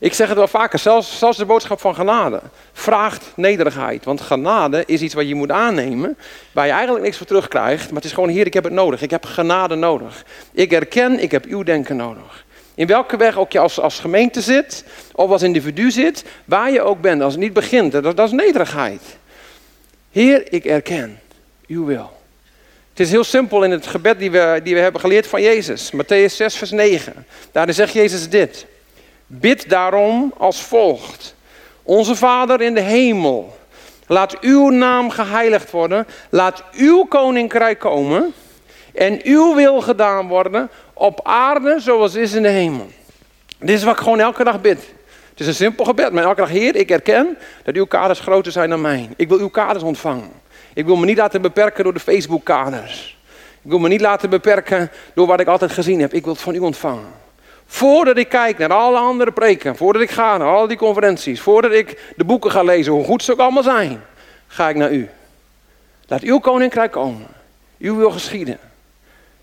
Ik 0.00 0.14
zeg 0.14 0.28
het 0.28 0.36
wel 0.36 0.48
vaker, 0.48 0.78
zelfs, 0.78 1.18
zelfs 1.18 1.38
de 1.38 1.44
boodschap 1.44 1.80
van 1.80 1.94
genade 1.94 2.40
vraagt 2.72 3.32
nederigheid. 3.34 4.04
Want 4.04 4.20
genade 4.20 4.82
is 4.86 5.00
iets 5.00 5.14
wat 5.14 5.28
je 5.28 5.34
moet 5.34 5.50
aannemen, 5.50 6.18
waar 6.52 6.66
je 6.66 6.72
eigenlijk 6.72 7.04
niks 7.04 7.16
voor 7.16 7.26
terugkrijgt. 7.26 7.86
Maar 7.86 7.96
het 7.96 8.04
is 8.04 8.12
gewoon, 8.12 8.28
hier, 8.28 8.46
ik 8.46 8.54
heb 8.54 8.64
het 8.64 8.72
nodig. 8.72 9.02
Ik 9.02 9.10
heb 9.10 9.24
genade 9.24 9.74
nodig. 9.74 10.24
Ik 10.52 10.72
erken, 10.72 11.18
ik 11.18 11.30
heb 11.30 11.44
uw 11.44 11.62
denken 11.62 11.96
nodig. 11.96 12.44
In 12.74 12.86
welke 12.86 13.16
weg 13.16 13.38
ook 13.38 13.52
je 13.52 13.58
als, 13.58 13.80
als 13.80 13.98
gemeente 13.98 14.40
zit, 14.40 14.84
of 15.12 15.30
als 15.30 15.42
individu 15.42 15.90
zit, 15.90 16.24
waar 16.44 16.70
je 16.70 16.82
ook 16.82 17.00
bent, 17.00 17.22
als 17.22 17.32
het 17.32 17.42
niet 17.42 17.52
begint, 17.52 17.92
dat, 17.92 18.02
dat 18.02 18.26
is 18.26 18.32
nederigheid. 18.32 19.02
Heer, 20.10 20.52
ik 20.52 20.64
erken 20.64 21.20
uw 21.66 21.84
wil. 21.84 22.10
Het 22.90 23.00
is 23.00 23.10
heel 23.10 23.24
simpel 23.24 23.62
in 23.64 23.70
het 23.70 23.86
gebed 23.86 24.18
die 24.18 24.30
we, 24.30 24.60
die 24.64 24.74
we 24.74 24.80
hebben 24.80 25.00
geleerd 25.00 25.26
van 25.26 25.42
Jezus. 25.42 25.92
Matthäus 25.92 26.34
6, 26.34 26.56
vers 26.56 26.70
9. 26.70 27.26
Daarin 27.52 27.74
zegt 27.74 27.92
Jezus 27.92 28.28
dit. 28.28 28.66
Bid 29.32 29.68
daarom 29.68 30.32
als 30.38 30.62
volgt. 30.62 31.34
Onze 31.82 32.16
Vader 32.16 32.60
in 32.60 32.74
de 32.74 32.80
hemel, 32.80 33.56
laat 34.06 34.40
uw 34.40 34.68
naam 34.68 35.10
geheiligd 35.10 35.70
worden. 35.70 36.06
Laat 36.30 36.62
uw 36.72 37.04
koninkrijk 37.04 37.78
komen. 37.78 38.32
En 38.94 39.20
uw 39.22 39.54
wil 39.54 39.80
gedaan 39.80 40.28
worden 40.28 40.70
op 40.94 41.20
aarde 41.22 41.76
zoals 41.80 42.14
is 42.14 42.32
in 42.32 42.42
de 42.42 42.48
hemel. 42.48 42.86
Dit 43.58 43.76
is 43.76 43.82
wat 43.82 43.94
ik 43.94 44.02
gewoon 44.02 44.20
elke 44.20 44.44
dag 44.44 44.60
bid. 44.60 44.78
Het 45.30 45.40
is 45.40 45.46
een 45.46 45.54
simpel 45.54 45.84
gebed, 45.84 46.12
maar 46.12 46.24
elke 46.24 46.40
dag, 46.40 46.48
Heer, 46.48 46.76
ik 46.76 46.90
erken 46.90 47.38
dat 47.62 47.74
uw 47.74 47.86
kaders 47.86 48.20
groter 48.20 48.52
zijn 48.52 48.70
dan 48.70 48.80
mij. 48.80 49.08
Ik 49.16 49.28
wil 49.28 49.38
uw 49.38 49.48
kaders 49.48 49.82
ontvangen. 49.82 50.30
Ik 50.74 50.86
wil 50.86 50.96
me 50.96 51.04
niet 51.06 51.16
laten 51.16 51.42
beperken 51.42 51.84
door 51.84 51.94
de 51.94 52.00
Facebook-kaders. 52.00 53.18
Ik 53.62 53.70
wil 53.70 53.78
me 53.78 53.88
niet 53.88 54.00
laten 54.00 54.30
beperken 54.30 54.90
door 55.14 55.26
wat 55.26 55.40
ik 55.40 55.46
altijd 55.46 55.72
gezien 55.72 56.00
heb. 56.00 56.14
Ik 56.14 56.24
wil 56.24 56.32
het 56.32 56.42
van 56.42 56.54
u 56.54 56.58
ontvangen. 56.58 57.28
Voordat 57.72 58.16
ik 58.16 58.28
kijk 58.28 58.58
naar 58.58 58.72
alle 58.72 58.98
andere 58.98 59.32
preken, 59.32 59.76
voordat 59.76 60.02
ik 60.02 60.10
ga 60.10 60.36
naar 60.36 60.48
al 60.48 60.66
die 60.66 60.76
conferenties, 60.76 61.40
voordat 61.40 61.72
ik 61.72 62.12
de 62.16 62.24
boeken 62.24 62.50
ga 62.50 62.62
lezen, 62.62 62.92
hoe 62.92 63.04
goed 63.04 63.22
ze 63.22 63.32
ook 63.32 63.38
allemaal 63.38 63.62
zijn, 63.62 64.02
ga 64.46 64.68
ik 64.68 64.76
naar 64.76 64.92
u. 64.92 65.08
Laat 66.06 66.22
uw 66.22 66.38
koninkrijk 66.38 66.92
komen. 66.92 67.26
Uw 67.78 67.96
wil 67.96 68.10
geschieden. 68.10 68.58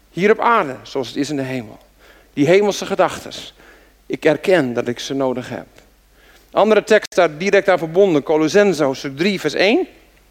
Hier 0.09 0.31
op 0.31 0.39
aarde, 0.39 0.75
zoals 0.81 1.07
het 1.07 1.17
is 1.17 1.29
in 1.29 1.35
de 1.35 1.41
hemel. 1.41 1.77
Die 2.33 2.47
hemelse 2.47 2.85
gedachten. 2.85 3.31
Ik 4.05 4.25
erken 4.25 4.73
dat 4.73 4.87
ik 4.87 4.99
ze 4.99 5.13
nodig 5.13 5.49
heb. 5.49 5.67
Andere 6.51 6.83
tekst 6.83 7.15
daar 7.15 7.37
direct 7.37 7.69
aan 7.69 7.77
verbonden, 7.77 8.23
hoofdstuk 8.77 9.17
3 9.17 9.39
vers 9.39 9.53
1. 9.53 9.87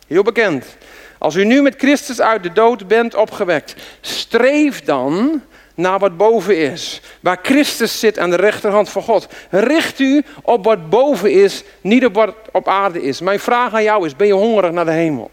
Heel 0.06 0.22
bekend. 0.22 0.76
Als 1.18 1.34
u 1.34 1.44
nu 1.44 1.62
met 1.62 1.74
Christus 1.78 2.20
uit 2.20 2.42
de 2.42 2.52
dood 2.52 2.88
bent 2.88 3.14
opgewekt, 3.14 3.74
streef 4.00 4.82
dan 4.82 5.42
naar 5.76 5.98
wat 5.98 6.16
boven 6.16 6.56
is. 6.56 7.00
Waar 7.20 7.38
Christus 7.42 8.00
zit 8.00 8.18
aan 8.18 8.30
de 8.30 8.36
rechterhand 8.36 8.88
van 8.88 9.02
God. 9.02 9.28
Richt 9.50 9.98
u 9.98 10.24
op 10.42 10.64
wat 10.64 10.90
boven 10.90 11.32
is, 11.32 11.64
niet 11.80 12.04
op 12.04 12.14
wat 12.14 12.34
op 12.52 12.68
aarde 12.68 13.02
is. 13.02 13.20
Mijn 13.20 13.40
vraag 13.40 13.74
aan 13.74 13.82
jou 13.82 14.06
is, 14.06 14.16
ben 14.16 14.26
je 14.26 14.32
hongerig 14.32 14.70
naar 14.70 14.84
de 14.84 14.90
hemel? 14.90 15.30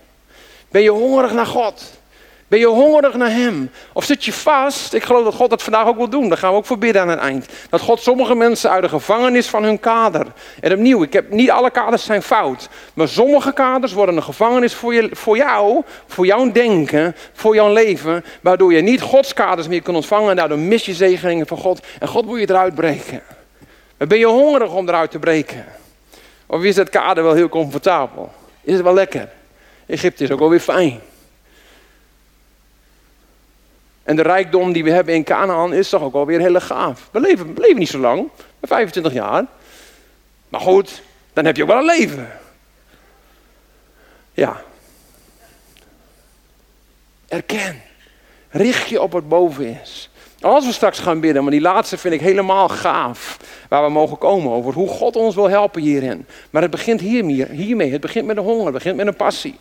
Ben 0.70 0.82
je 0.82 0.90
hongerig 0.90 1.34
naar 1.34 1.46
God? 1.46 2.02
Ben 2.54 2.62
je 2.62 2.68
hongerig 2.68 3.14
naar 3.14 3.32
Hem? 3.32 3.72
Of 3.94 4.04
zit 4.04 4.26
je 4.26 4.34
vast? 4.34 4.94
Ik 4.94 5.04
geloof 5.04 5.24
dat 5.24 5.34
God 5.34 5.50
dat 5.50 5.64
vandaag 5.64 5.88
ook 5.88 5.98
wil 5.98 6.10
doen. 6.10 6.30
Daar 6.30 6.38
gaan 6.38 6.52
we 6.52 6.58
ook 6.58 6.66
voor 6.66 6.78
bidden 6.78 7.02
aan 7.02 7.08
het 7.08 7.20
eind. 7.20 7.46
Dat 7.70 7.82
God 7.82 8.02
sommige 8.02 8.36
mensen 8.36 8.70
uit 8.70 8.84
de 8.84 8.90
gevangenis 8.90 9.48
van 9.48 9.64
hun 9.64 9.80
kader. 9.80 10.26
En 10.60 10.74
opnieuw, 10.74 11.04
ik 11.04 11.14
heb, 11.14 11.32
niet 11.32 11.52
alle 11.52 11.72
kaders 11.72 12.04
zijn 12.04 12.22
fout. 12.22 12.70
Maar 12.94 13.08
sommige 13.08 13.54
kaders 13.54 13.94
worden 13.94 14.16
een 14.16 14.24
gevangenis 14.24 14.74
voor, 14.74 14.94
je, 14.94 15.10
voor 15.12 15.38
jou, 15.38 15.84
voor 16.08 16.26
jouw 16.26 16.52
denken, 16.52 17.16
voor 17.34 17.56
jouw 17.56 17.74
leven. 17.74 18.26
Waardoor 18.42 18.74
je 18.74 18.82
niet 18.82 19.02
Gods 19.02 19.34
kaders 19.34 19.68
meer 19.68 19.82
kunt 19.82 19.96
ontvangen. 19.96 20.30
En 20.30 20.36
daardoor 20.36 20.60
mis 20.60 20.86
je 20.86 20.94
zegeningen 20.94 21.48
van 21.48 21.58
God. 21.58 21.86
En 22.00 22.08
God 22.08 22.26
wil 22.26 22.36
je 22.36 22.50
eruit 22.50 22.76
breken. 22.76 23.22
Maar 23.98 24.08
ben 24.08 24.20
je 24.20 24.28
hongerig 24.28 24.74
om 24.74 24.88
eruit 24.88 25.12
te 25.12 25.20
breken? 25.20 25.66
Of 26.46 26.64
is 26.64 26.76
het 26.76 26.90
kader 26.90 27.24
wel 27.24 27.34
heel 27.34 27.50
comfortabel? 27.50 28.32
Is 28.62 28.74
het 28.74 28.84
wel 28.84 28.94
lekker? 28.94 29.30
Egypte 29.86 30.24
is 30.24 30.32
ook 30.32 30.40
wel 30.40 30.50
weer 30.50 30.60
fijn. 30.60 31.02
En 34.04 34.16
de 34.16 34.22
rijkdom 34.22 34.72
die 34.72 34.84
we 34.84 34.92
hebben 34.92 35.14
in 35.14 35.24
Canaan 35.24 35.74
is 35.74 35.90
toch 35.90 36.02
ook 36.02 36.14
alweer 36.14 36.40
heel 36.40 36.60
gaaf. 36.60 37.10
We 37.12 37.20
leven, 37.20 37.54
leven 37.58 37.78
niet 37.78 37.90
zo 37.90 38.00
lang, 38.00 38.30
25 38.62 39.14
jaar. 39.14 39.46
Maar 40.50 40.62
goed, 40.62 41.02
dan 41.34 41.46
heb 41.46 41.56
je 41.56 41.62
ook 41.62 41.70
wel 41.70 41.78
een 41.78 41.86
leven. 41.86 42.30
Ja. 44.34 44.62
Erken. 47.28 47.82
Richt 48.50 48.90
je 48.90 49.02
op 49.02 49.12
wat 49.12 49.28
boven 49.28 49.80
is. 49.82 50.10
Als 50.42 50.66
we 50.66 50.72
straks 50.72 51.00
gaan 51.00 51.20
bidden, 51.20 51.42
maar 51.44 51.52
die 51.52 51.62
laatste 51.62 51.98
vind 51.98 52.14
ik 52.14 52.22
helemaal 52.22 52.70
gaaf. 52.70 53.38
Waar 53.70 53.84
we 53.84 53.90
mogen 53.90 54.18
komen 54.18 54.52
over 54.52 54.74
hoe 54.74 54.88
God 54.88 55.16
ons 55.16 55.36
wil 55.36 55.50
helpen 55.50 55.82
hierin. 55.82 56.26
Maar 56.50 56.62
het 56.62 56.72
begint 56.72 57.00
hiermee. 57.00 57.46
hiermee. 57.46 57.92
Het 57.92 58.02
begint 58.02 58.26
met 58.26 58.38
een 58.38 58.44
honger, 58.44 58.64
het 58.64 58.74
begint 58.74 58.96
met 58.96 59.08
een 59.08 59.16
passie. 59.16 59.60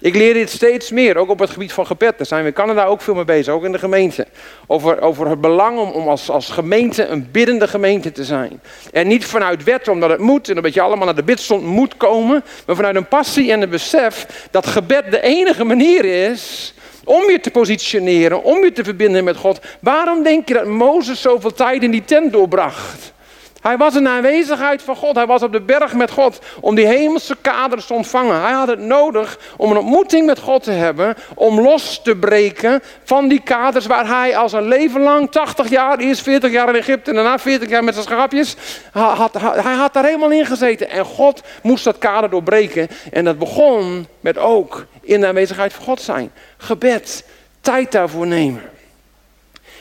Ik 0.00 0.14
leer 0.14 0.34
dit 0.34 0.50
steeds 0.50 0.90
meer, 0.90 1.16
ook 1.16 1.30
op 1.30 1.38
het 1.38 1.50
gebied 1.50 1.72
van 1.72 1.86
gebed. 1.86 2.18
Daar 2.18 2.26
zijn 2.26 2.42
we 2.42 2.48
in 2.48 2.54
Canada 2.54 2.84
ook 2.84 3.00
veel 3.00 3.14
mee 3.14 3.24
bezig, 3.24 3.54
ook 3.54 3.64
in 3.64 3.72
de 3.72 3.78
gemeente. 3.78 4.26
Over, 4.66 5.00
over 5.00 5.28
het 5.28 5.40
belang 5.40 5.78
om, 5.78 6.08
als, 6.08 6.30
als 6.30 6.48
gemeente 6.48 7.06
een 7.06 7.28
biddende 7.30 7.68
gemeente 7.68 8.12
te 8.12 8.24
zijn. 8.24 8.60
En 8.92 9.06
niet 9.06 9.24
vanuit 9.24 9.64
wet, 9.64 9.88
omdat 9.88 10.10
het 10.10 10.20
moet 10.20 10.48
en 10.48 10.56
omdat 10.56 10.74
je 10.74 10.80
allemaal 10.80 11.04
naar 11.04 11.14
de 11.14 11.22
bidstond 11.22 11.64
moet 11.64 11.96
komen. 11.96 12.44
Maar 12.66 12.76
vanuit 12.76 12.96
een 12.96 13.08
passie 13.08 13.52
en 13.52 13.62
een 13.62 13.70
besef 13.70 14.46
dat 14.50 14.66
gebed 14.66 15.10
de 15.10 15.20
enige 15.20 15.64
manier 15.64 16.04
is 16.04 16.74
om 17.04 17.30
je 17.30 17.40
te 17.40 17.50
positioneren, 17.50 18.42
om 18.42 18.64
je 18.64 18.72
te 18.72 18.84
verbinden 18.84 19.24
met 19.24 19.36
God. 19.36 19.60
Waarom 19.80 20.22
denk 20.22 20.48
je 20.48 20.54
dat 20.54 20.66
Mozes 20.66 21.20
zoveel 21.20 21.52
tijd 21.52 21.82
in 21.82 21.90
die 21.90 22.04
tent 22.04 22.32
doorbracht? 22.32 23.12
Hij 23.60 23.76
was 23.76 23.96
in 23.96 24.02
de 24.02 24.08
aanwezigheid 24.08 24.82
van 24.82 24.96
God. 24.96 25.14
Hij 25.14 25.26
was 25.26 25.42
op 25.42 25.52
de 25.52 25.60
berg 25.60 25.94
met 25.94 26.10
God 26.10 26.38
om 26.60 26.74
die 26.74 26.86
hemelse 26.86 27.36
kaders 27.40 27.86
te 27.86 27.94
ontvangen. 27.94 28.40
Hij 28.40 28.52
had 28.52 28.68
het 28.68 28.78
nodig 28.78 29.38
om 29.56 29.70
een 29.70 29.76
ontmoeting 29.76 30.26
met 30.26 30.38
God 30.38 30.62
te 30.62 30.70
hebben. 30.70 31.14
Om 31.34 31.60
los 31.60 32.02
te 32.02 32.16
breken 32.16 32.82
van 33.04 33.28
die 33.28 33.40
kaders 33.40 33.86
waar 33.86 34.06
hij 34.06 34.36
als 34.36 34.52
een 34.52 34.68
leven 34.68 35.00
lang, 35.00 35.30
80 35.30 35.68
jaar, 35.68 35.98
eerst 35.98 36.22
40 36.22 36.50
jaar 36.50 36.68
in 36.68 36.74
Egypte 36.74 37.10
en 37.10 37.16
daarna 37.16 37.38
40 37.38 37.68
jaar 37.68 37.84
met 37.84 37.94
zijn 37.94 38.06
schaapjes. 38.06 38.56
Hij 38.92 39.74
had 39.74 39.92
daar 39.92 40.04
helemaal 40.04 40.30
in 40.30 40.46
gezeten. 40.46 40.90
En 40.90 41.04
God 41.04 41.42
moest 41.62 41.84
dat 41.84 41.98
kader 41.98 42.30
doorbreken. 42.30 42.88
En 43.12 43.24
dat 43.24 43.38
begon 43.38 44.06
met 44.20 44.38
ook 44.38 44.86
in 45.00 45.20
de 45.20 45.26
aanwezigheid 45.26 45.72
van 45.72 45.84
God 45.84 46.00
zijn. 46.00 46.30
Gebed, 46.56 47.24
tijd 47.60 47.92
daarvoor 47.92 48.26
nemen. 48.26 48.62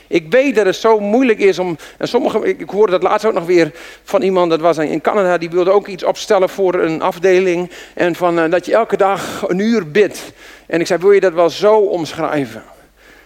Ik 0.08 0.26
weet 0.32 0.56
dat 0.56 0.66
het 0.66 0.76
zo 0.76 1.00
moeilijk 1.00 1.40
is 1.40 1.60
om. 1.60 1.78
En 1.98 2.08
sommige, 2.08 2.58
ik 2.58 2.70
hoorde 2.70 2.92
dat 2.92 3.04
laatst 3.04 3.26
ook 3.26 3.34
nog 3.34 3.46
weer 3.46 3.72
van 4.04 4.22
iemand, 4.22 4.50
dat 4.50 4.60
was 4.60 4.78
in 4.78 5.02
Canada, 5.02 5.38
die 5.38 5.50
wilde 5.50 5.72
ook 5.72 5.88
iets 5.88 6.04
opstellen 6.04 6.50
voor 6.50 6.74
een 6.74 7.02
afdeling. 7.02 7.72
En 7.94 8.16
van, 8.16 8.40
uh, 8.40 8.52
dat 8.52 8.66
je 8.66 8.74
elke 8.74 8.98
dag 8.98 9.48
een 9.48 9.60
uur 9.60 9.92
bidt. 9.92 10.32
En 10.66 10.80
ik 10.80 10.88
zei: 10.88 11.00
Wil 11.00 11.12
je 11.12 11.20
dat 11.20 11.34
wel 11.34 11.50
zo 11.50 11.76
omschrijven? 11.76 12.64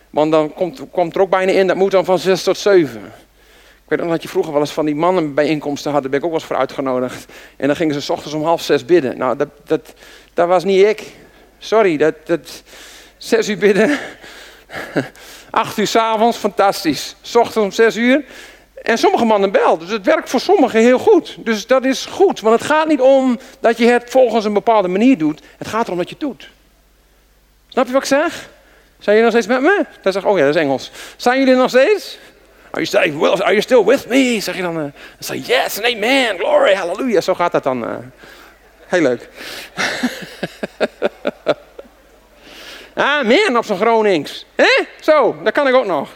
Want 0.10 0.32
dan 0.32 0.54
komt, 0.54 0.82
komt 0.92 1.16
er 1.16 1.22
ook 1.22 1.30
bijna 1.30 1.52
in, 1.52 1.68
dat 1.68 1.76
moet 1.76 1.92
dan 1.92 2.06
van 2.06 2.20
zes 2.20 2.44
tot 2.44 2.58
zeven. 2.58 3.02
Ik 3.84 3.98
weet 3.98 4.02
ook 4.02 4.10
dat 4.10 4.22
je 4.22 4.30
vroeger 4.30 4.52
wel 4.52 4.62
eens 4.62 4.72
van 4.72 4.86
die 4.86 4.96
mannenbijeenkomsten 4.96 5.92
had, 5.92 6.02
daar 6.02 6.10
ben 6.10 6.20
ik 6.20 6.26
ook 6.26 6.32
wel 6.32 6.40
eens 6.40 6.50
voor 6.50 6.58
uitgenodigd. 6.58 7.26
En 7.58 7.68
dan 7.68 7.76
gingen 7.76 7.94
ze 7.94 8.02
s 8.02 8.10
ochtends 8.10 8.34
om 8.34 8.44
half 8.44 8.62
zes 8.62 8.86
bidden. 8.86 9.18
Nou, 9.18 9.38
dat, 9.38 9.48
dat, 9.66 9.94
dat 10.34 10.48
was 10.48 10.64
niet 10.64 10.86
ik. 10.86 11.04
Sorry, 11.58 11.98
dat, 11.98 12.14
dat 12.26 12.64
zes 13.18 13.50
uur 13.50 13.58
bidden. 13.58 13.90
Acht 15.52 15.78
uur 15.78 15.88
s'avonds, 15.88 16.38
fantastisch. 16.38 17.16
S 17.22 17.36
ochtends 17.36 17.58
om 17.58 17.72
zes 17.72 17.96
uur. 17.96 18.24
En 18.82 18.98
sommige 18.98 19.26
mannen 19.26 19.52
bel. 19.52 19.78
Dus 19.78 19.90
het 19.90 20.06
werkt 20.06 20.30
voor 20.30 20.40
sommigen 20.40 20.80
heel 20.80 21.00
goed. 21.00 21.36
Dus 21.40 21.68
dat 21.68 21.86
is 21.86 22.06
goed. 22.06 22.40
Want 22.40 22.60
het 22.60 22.70
gaat 22.70 22.88
niet 22.88 23.02
om 23.02 23.40
dat 23.60 23.78
je 23.78 23.86
het 23.86 24.10
volgens 24.10 24.46
een 24.46 24.54
bepaalde 24.54 24.88
manier 24.88 25.18
doet. 25.18 25.42
Het 25.58 25.68
gaat 25.68 25.86
erom 25.86 25.98
dat 25.98 26.10
je 26.10 26.16
het 26.20 26.24
doet. 26.24 26.50
Snap 27.68 27.86
je 27.86 27.92
wat 27.92 28.02
ik 28.02 28.08
zeg? 28.08 28.50
Zijn 29.00 29.18
jullie 29.18 29.22
nog 29.22 29.32
steeds 29.32 29.48
met 29.48 29.62
me? 29.62 29.86
Dan 30.02 30.12
zeg 30.12 30.22
ik, 30.22 30.30
oh 30.30 30.38
ja, 30.38 30.46
dat 30.46 30.56
is 30.56 30.62
Engels. 30.62 30.92
Zijn 31.16 31.40
jullie 31.40 31.56
nog 31.56 31.70
steeds? 31.70 32.18
Are 32.72 32.84
you, 32.84 33.32
are 33.32 33.52
you 33.52 33.62
still 33.62 33.84
with 33.84 34.08
me? 34.08 34.40
Zeg 34.40 34.56
je 34.56 34.62
dan. 34.62 34.78
Uh, 34.78 34.82
dan 34.82 34.92
zeg 35.20 35.48
yes 35.48 35.78
and 35.78 35.96
amen, 35.96 36.38
glory, 36.38 36.74
hallelujah. 36.74 37.22
Zo 37.22 37.34
gaat 37.34 37.52
dat 37.52 37.64
dan. 37.64 37.84
Uh, 37.84 37.96
heel 38.88 39.02
leuk. 39.02 39.30
Amen 42.94 43.58
op 43.58 43.66
zijn 43.66 43.78
Gronings. 43.78 44.46
Hè? 44.56 44.84
Zo, 45.00 45.36
dat 45.44 45.54
kan 45.54 45.68
ik 45.68 45.74
ook 45.74 45.86
nog. 45.86 46.10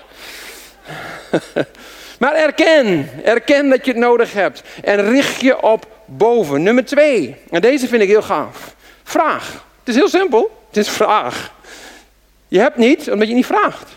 maar 2.20 2.34
erken, 2.34 3.10
erken 3.24 3.70
dat 3.70 3.86
je 3.86 3.92
het 3.92 4.00
nodig 4.00 4.34
hebt. 4.34 4.64
En 4.84 5.10
richt 5.10 5.42
je 5.42 5.62
op 5.62 5.88
boven. 6.06 6.64
Nummer 6.64 6.86
twee, 6.86 7.36
en 7.52 7.62
deze 7.62 7.88
vind 7.88 8.02
ik 8.02 8.08
heel 8.08 8.22
gaaf. 8.22 8.76
Vraag. 9.04 9.66
Het 9.80 9.88
is 9.88 9.96
heel 9.96 10.10
simpel. 10.10 10.64
Het 10.68 10.78
is 10.78 10.90
vraag. 10.90 11.54
Je 12.48 12.60
hebt 12.60 12.78
niet 12.78 13.12
omdat 13.12 13.28
je 13.28 13.34
niet 13.34 13.46
vraagt. 13.46 13.92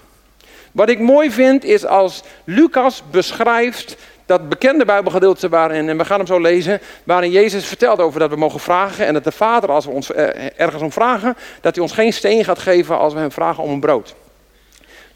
Wat 0.72 0.88
ik 0.88 0.98
mooi 0.98 1.30
vind 1.30 1.64
is 1.64 1.86
als 1.86 2.22
Lucas 2.44 3.02
beschrijft 3.10 3.96
dat 4.28 4.48
bekende 4.48 4.84
Bijbelgedeelte 4.84 5.48
waarin, 5.48 5.88
en 5.88 5.98
we 5.98 6.04
gaan 6.04 6.18
hem 6.18 6.26
zo 6.26 6.40
lezen, 6.40 6.80
waarin 7.04 7.30
Jezus 7.30 7.66
vertelt 7.66 8.00
over 8.00 8.20
dat 8.20 8.30
we 8.30 8.36
mogen 8.36 8.60
vragen 8.60 9.06
en 9.06 9.12
dat 9.12 9.24
de 9.24 9.32
Vader, 9.32 9.70
als 9.70 9.84
we 9.84 9.90
ons 9.90 10.12
eh, 10.12 10.50
ergens 10.56 10.82
om 10.82 10.92
vragen, 10.92 11.36
dat 11.60 11.74
hij 11.74 11.84
ons 11.84 11.92
geen 11.92 12.12
steen 12.12 12.44
gaat 12.44 12.58
geven 12.58 12.98
als 12.98 13.12
we 13.12 13.18
hem 13.18 13.32
vragen 13.32 13.62
om 13.62 13.70
een 13.70 13.80
brood. 13.80 14.14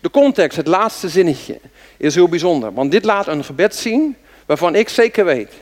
De 0.01 0.11
context, 0.11 0.57
het 0.57 0.67
laatste 0.67 1.09
zinnetje, 1.09 1.61
is 1.97 2.15
heel 2.15 2.29
bijzonder, 2.29 2.75
want 2.75 2.91
dit 2.91 3.05
laat 3.05 3.27
een 3.27 3.45
gebed 3.45 3.75
zien 3.75 4.17
waarvan 4.47 4.75
ik 4.75 4.89
zeker 4.89 5.25
weet 5.25 5.53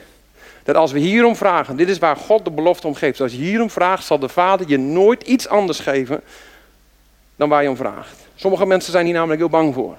dat 0.63 0.77
als 0.77 0.93
we 0.93 0.99
hierom 0.99 1.37
vragen, 1.37 1.77
dit 1.77 1.89
is 1.89 1.99
waar 1.99 2.17
God 2.17 2.45
de 2.45 2.51
belofte 2.51 2.87
om 2.87 2.95
geeft, 2.95 3.21
als 3.21 3.33
je 3.33 3.39
hierom 3.39 3.71
vraagt, 3.71 4.05
zal 4.05 4.19
de 4.19 4.29
Vader 4.29 4.69
je 4.69 4.79
nooit 4.79 5.23
iets 5.23 5.49
anders 5.49 5.79
geven 5.79 6.21
dan 7.37 7.49
waar 7.49 7.63
je 7.63 7.69
om 7.69 7.77
vraagt. 7.77 8.17
Sommige 8.35 8.67
mensen 8.67 8.93
zijn 8.93 9.05
hier 9.05 9.15
namelijk 9.15 9.41
heel 9.41 9.51
bang 9.51 9.75
voor. 9.75 9.97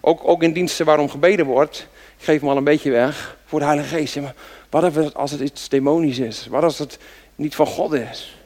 Ook, 0.00 0.20
ook 0.28 0.42
in 0.42 0.52
diensten 0.52 0.86
waarom 0.86 1.08
gebeden 1.08 1.46
wordt, 1.46 1.86
ik 2.18 2.24
geef 2.24 2.40
hem 2.40 2.48
al 2.48 2.56
een 2.56 2.64
beetje 2.64 2.90
weg 2.90 3.36
voor 3.46 3.58
de 3.58 3.64
Heilige 3.64 3.96
Geest. 3.96 4.16
maar 4.20 4.34
wat 4.70 5.14
als 5.14 5.30
het 5.30 5.40
iets 5.40 5.68
demonisch 5.68 6.18
is? 6.18 6.46
Wat 6.46 6.62
als 6.62 6.78
het 6.78 6.98
niet 7.34 7.54
van 7.54 7.66
God 7.66 7.92
is? 7.92 8.36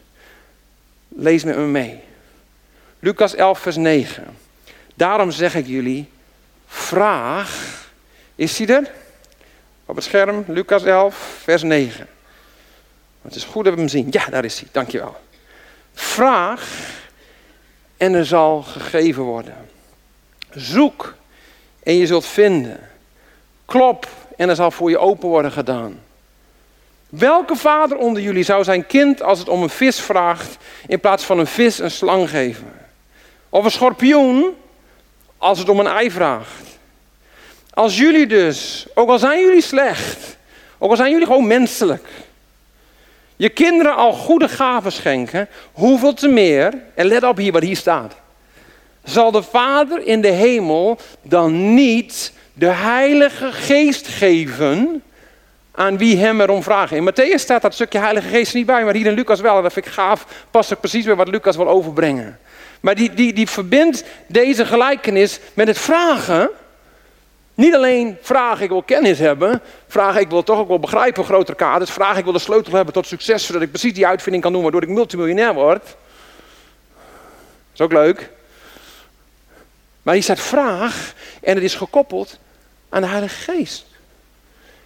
Lees 1.07 1.43
met 1.43 1.55
me 1.55 1.65
mee. 1.65 1.99
Lucas 2.99 3.35
11, 3.35 3.59
vers 3.59 3.75
9. 3.75 4.37
Daarom 4.95 5.31
zeg 5.31 5.55
ik 5.55 5.67
jullie, 5.67 6.09
vraag. 6.67 7.79
Is 8.35 8.57
hij 8.57 8.67
er? 8.67 8.91
Op 9.85 9.95
het 9.95 10.05
scherm, 10.05 10.43
Lucas 10.47 10.83
11, 10.83 11.39
vers 11.43 11.61
9. 11.61 12.07
Het 13.21 13.35
is 13.35 13.43
goed 13.43 13.63
dat 13.63 13.73
we 13.73 13.79
hem 13.79 13.89
zien. 13.89 14.07
Ja, 14.09 14.25
daar 14.25 14.45
is 14.45 14.59
hij. 14.59 14.69
Dankjewel. 14.71 15.15
Vraag 15.93 16.89
en 17.97 18.13
er 18.13 18.25
zal 18.25 18.61
gegeven 18.61 19.23
worden. 19.23 19.55
Zoek 20.49 21.15
en 21.83 21.95
je 21.95 22.07
zult 22.07 22.25
vinden. 22.25 22.90
Klop 23.71 24.07
en 24.37 24.49
er 24.49 24.55
zal 24.55 24.71
voor 24.71 24.89
je 24.89 24.97
open 24.97 25.29
worden 25.29 25.51
gedaan. 25.51 25.99
Welke 27.09 27.55
vader 27.55 27.97
onder 27.97 28.21
jullie 28.21 28.43
zou 28.43 28.63
zijn 28.63 28.85
kind 28.85 29.21
als 29.21 29.39
het 29.39 29.49
om 29.49 29.63
een 29.63 29.69
vis 29.69 29.99
vraagt, 29.99 30.57
in 30.87 30.99
plaats 30.99 31.23
van 31.23 31.39
een 31.39 31.47
vis 31.47 31.79
een 31.79 31.91
slang 31.91 32.29
geven? 32.29 32.73
Of 33.49 33.63
een 33.63 33.71
schorpioen 33.71 34.55
als 35.37 35.59
het 35.59 35.69
om 35.69 35.79
een 35.79 35.87
ei 35.87 36.11
vraagt? 36.11 36.79
Als 37.73 37.97
jullie 37.97 38.27
dus, 38.27 38.85
ook 38.93 39.09
al 39.09 39.19
zijn 39.19 39.41
jullie 39.41 39.61
slecht, 39.61 40.37
ook 40.77 40.89
al 40.89 40.95
zijn 40.95 41.11
jullie 41.11 41.25
gewoon 41.25 41.47
menselijk, 41.47 42.07
je 43.35 43.49
kinderen 43.49 43.95
al 43.95 44.13
goede 44.13 44.49
gaven 44.49 44.91
schenken, 44.91 45.47
hoeveel 45.71 46.13
te 46.13 46.27
meer, 46.27 46.73
en 46.95 47.05
let 47.05 47.23
op 47.23 47.37
hier 47.37 47.51
wat 47.51 47.63
hier 47.63 47.77
staat, 47.77 48.15
zal 49.03 49.31
de 49.31 49.43
Vader 49.43 50.05
in 50.05 50.21
de 50.21 50.31
hemel 50.31 50.97
dan 51.21 51.73
niet 51.73 52.33
de 52.53 52.69
Heilige 52.69 53.51
Geest 53.51 54.07
geven 54.07 55.03
aan 55.71 55.97
wie 55.97 56.17
hem 56.17 56.41
erom 56.41 56.63
vragen. 56.63 56.97
In 56.97 57.11
Matthäus 57.11 57.39
staat 57.39 57.61
dat 57.61 57.73
stukje 57.73 57.99
Heilige 57.99 58.27
Geest 58.27 58.53
niet 58.53 58.65
bij, 58.65 58.83
maar 58.83 58.93
hier 58.93 59.05
in 59.05 59.13
Lucas 59.13 59.41
wel. 59.41 59.57
En 59.57 59.63
dat 59.63 59.73
vind 59.73 59.85
ik 59.85 59.91
gaaf, 59.91 60.25
past 60.51 60.73
ook 60.73 60.79
precies 60.79 61.05
weer 61.05 61.15
wat 61.15 61.27
Lucas 61.27 61.55
wil 61.55 61.69
overbrengen. 61.69 62.39
Maar 62.79 62.95
die, 62.95 63.13
die, 63.13 63.33
die 63.33 63.49
verbindt 63.49 64.03
deze 64.27 64.65
gelijkenis 64.65 65.39
met 65.53 65.67
het 65.67 65.77
vragen. 65.77 66.49
Niet 67.53 67.75
alleen 67.75 68.17
vragen, 68.21 68.63
ik 68.63 68.69
wil 68.69 68.83
kennis 68.83 69.19
hebben. 69.19 69.61
Vragen, 69.87 70.21
ik 70.21 70.29
wil 70.29 70.43
toch 70.43 70.59
ook 70.59 70.67
wel 70.67 70.79
begrijpen 70.79 71.23
grotere 71.23 71.57
kaders. 71.57 71.91
Vragen, 71.91 72.17
ik 72.17 72.23
wil 72.23 72.33
de 72.33 72.39
sleutel 72.39 72.73
hebben 72.73 72.93
tot 72.93 73.07
succes, 73.07 73.45
zodat 73.45 73.61
ik 73.61 73.69
precies 73.69 73.93
die 73.93 74.07
uitvinding 74.07 74.43
kan 74.43 74.53
doen 74.53 74.61
waardoor 74.61 74.83
ik 74.83 74.89
multimiljonair 74.89 75.53
word. 75.53 75.83
Dat 75.83 75.95
is 77.73 77.81
ook 77.81 77.91
leuk. 77.91 78.29
Maar 80.03 80.13
hier 80.13 80.23
staat 80.23 80.39
vraag 80.39 81.13
en 81.41 81.55
het 81.55 81.63
is 81.63 81.75
gekoppeld 81.75 82.39
aan 82.89 83.01
de 83.01 83.07
Heilige 83.07 83.51
Geest. 83.51 83.85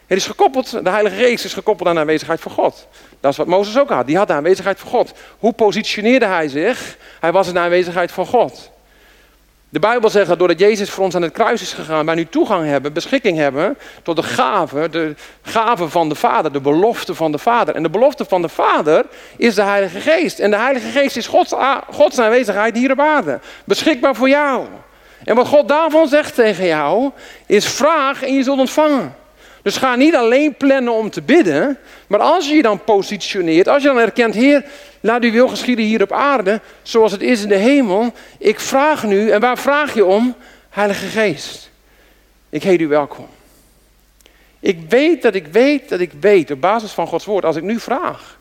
Het 0.08 0.18
is 0.18 0.26
gekoppeld, 0.26 0.84
de 0.84 0.90
Heilige 0.90 1.16
Geest 1.16 1.46
is 1.46 1.54
gekoppeld 1.54 1.88
aan 1.88 1.96
de 1.96 2.02
aanwezigheid 2.02 2.42
van 2.42 2.52
God. 2.52 2.88
Dat 3.20 3.32
is 3.32 3.38
wat 3.38 3.48
Mozes 3.48 3.78
ook 3.78 3.90
had. 3.90 4.08
Die 4.08 4.18
had 4.18 4.28
de 4.28 4.34
aanwezigheid 4.34 4.80
van 4.80 4.90
God. 4.90 5.14
Hoe 5.40 5.54
positioneerde 5.54 6.26
hij 6.26 6.48
zich? 6.48 6.98
Hij 7.20 7.32
was 7.32 7.48
in 7.48 7.54
de 7.54 7.60
aanwezigheid 7.60 8.12
van 8.12 8.26
God. 8.26 8.72
De 9.70 9.80
Bijbel 9.80 10.10
zegt 10.10 10.28
dat 10.28 10.40
doordat 10.40 10.60
Jezus 10.60 10.90
voor 10.90 11.04
ons 11.04 11.16
aan 11.16 11.22
het 11.22 11.32
kruis 11.32 11.62
is 11.62 11.74
gegaan, 11.74 12.06
wij 12.06 12.16
nu 12.16 12.26
toegang 12.26 12.68
hebben, 12.68 12.94
beschikking 12.94 13.38
hebben 13.38 13.78
tot 14.04 14.16
de 14.16 14.24
gave, 14.24 14.90
de 14.90 15.16
gave 15.42 15.90
van 15.90 16.10
de 16.10 16.16
Vader, 16.16 16.52
de 16.52 16.62
belofte 16.62 17.16
van 17.16 17.32
de 17.32 17.38
Vader. 17.38 17.76
En 17.76 17.84
de 17.84 17.90
belofte 17.90 18.26
van 18.26 18.42
de 18.42 18.50
Vader 18.50 19.06
is 19.38 19.56
de 19.56 19.62
Heilige 19.62 20.00
Geest. 20.00 20.40
En 20.40 20.52
de 20.52 20.58
Heilige 20.58 20.88
Geest 20.88 21.18
is 21.18 21.28
Gods, 21.28 21.54
Gods 21.92 22.20
aanwezigheid 22.20 22.78
hier 22.78 22.92
op 22.92 23.00
aarde. 23.00 23.40
Beschikbaar 23.64 24.16
voor 24.16 24.30
jou. 24.30 24.66
En 25.24 25.36
wat 25.36 25.48
God 25.48 25.68
daarvan 25.68 26.08
zegt 26.08 26.36
tegen 26.36 26.66
jou, 26.66 27.12
is 27.46 27.66
vraag 27.66 28.24
en 28.24 28.34
je 28.34 28.44
zult 28.44 28.60
ontvangen. 28.60 29.16
Dus 29.62 29.78
ga 29.78 29.96
niet 29.96 30.16
alleen 30.16 30.56
plannen 30.56 30.94
om 30.94 31.10
te 31.10 31.22
bidden, 31.22 31.78
maar 32.08 32.20
als 32.20 32.48
je 32.48 32.56
je 32.56 32.62
dan 32.62 32.84
positioneert, 32.84 33.68
als 33.68 33.82
je 33.82 33.88
dan 33.88 33.98
erkent, 33.98 34.36
Heer, 34.36 34.66
laat 35.00 35.24
uw 35.24 35.32
wil 35.32 35.48
geschieden 35.48 35.86
hier 35.86 36.02
op 36.02 36.12
aarde, 36.12 36.62
zoals 36.82 37.12
het 37.12 37.22
is 37.22 37.42
in 37.44 37.50
de 37.50 37.56
hemel. 37.56 38.14
Ik 38.38 38.60
vraag 38.60 39.04
nu, 39.04 39.30
en 39.30 39.42
waar 39.42 39.58
vraag 39.58 39.94
je 39.94 40.06
om? 40.06 40.36
Heilige 40.70 41.06
Geest, 41.06 41.70
ik 42.50 42.64
heet 42.64 42.82
u 42.82 42.88
welkom. 42.88 43.28
Ik 44.60 44.80
weet 44.90 45.22
dat 45.22 45.36
ik 45.36 45.48
weet 45.48 45.90
dat 45.90 46.00
ik 46.00 46.12
weet, 46.20 46.52
op 46.52 46.62
basis 46.62 46.92
van 46.92 47.08
Gods 47.08 47.26
woord, 47.26 47.46
als 47.46 47.56
ik 47.56 47.64
nu 47.64 47.80
vraag. 47.80 48.38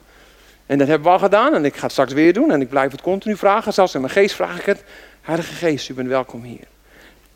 En 0.67 0.79
dat 0.79 0.89
hebben 0.89 1.07
we 1.07 1.13
al 1.13 1.19
gedaan 1.19 1.55
en 1.55 1.65
ik 1.65 1.75
ga 1.75 1.83
het 1.83 1.93
straks 1.93 2.13
weer 2.13 2.33
doen 2.33 2.51
en 2.51 2.61
ik 2.61 2.69
blijf 2.69 2.91
het 2.91 3.03
continu 3.03 3.37
vragen. 3.37 3.73
Zelfs 3.73 3.95
in 3.95 4.01
mijn 4.01 4.13
geest 4.13 4.35
vraag 4.35 4.59
ik 4.59 4.67
het. 4.67 4.85
Heilige 5.21 5.55
Geest, 5.55 5.89
u 5.89 5.95
bent 5.95 6.09
welkom 6.09 6.43
hier. 6.43 6.74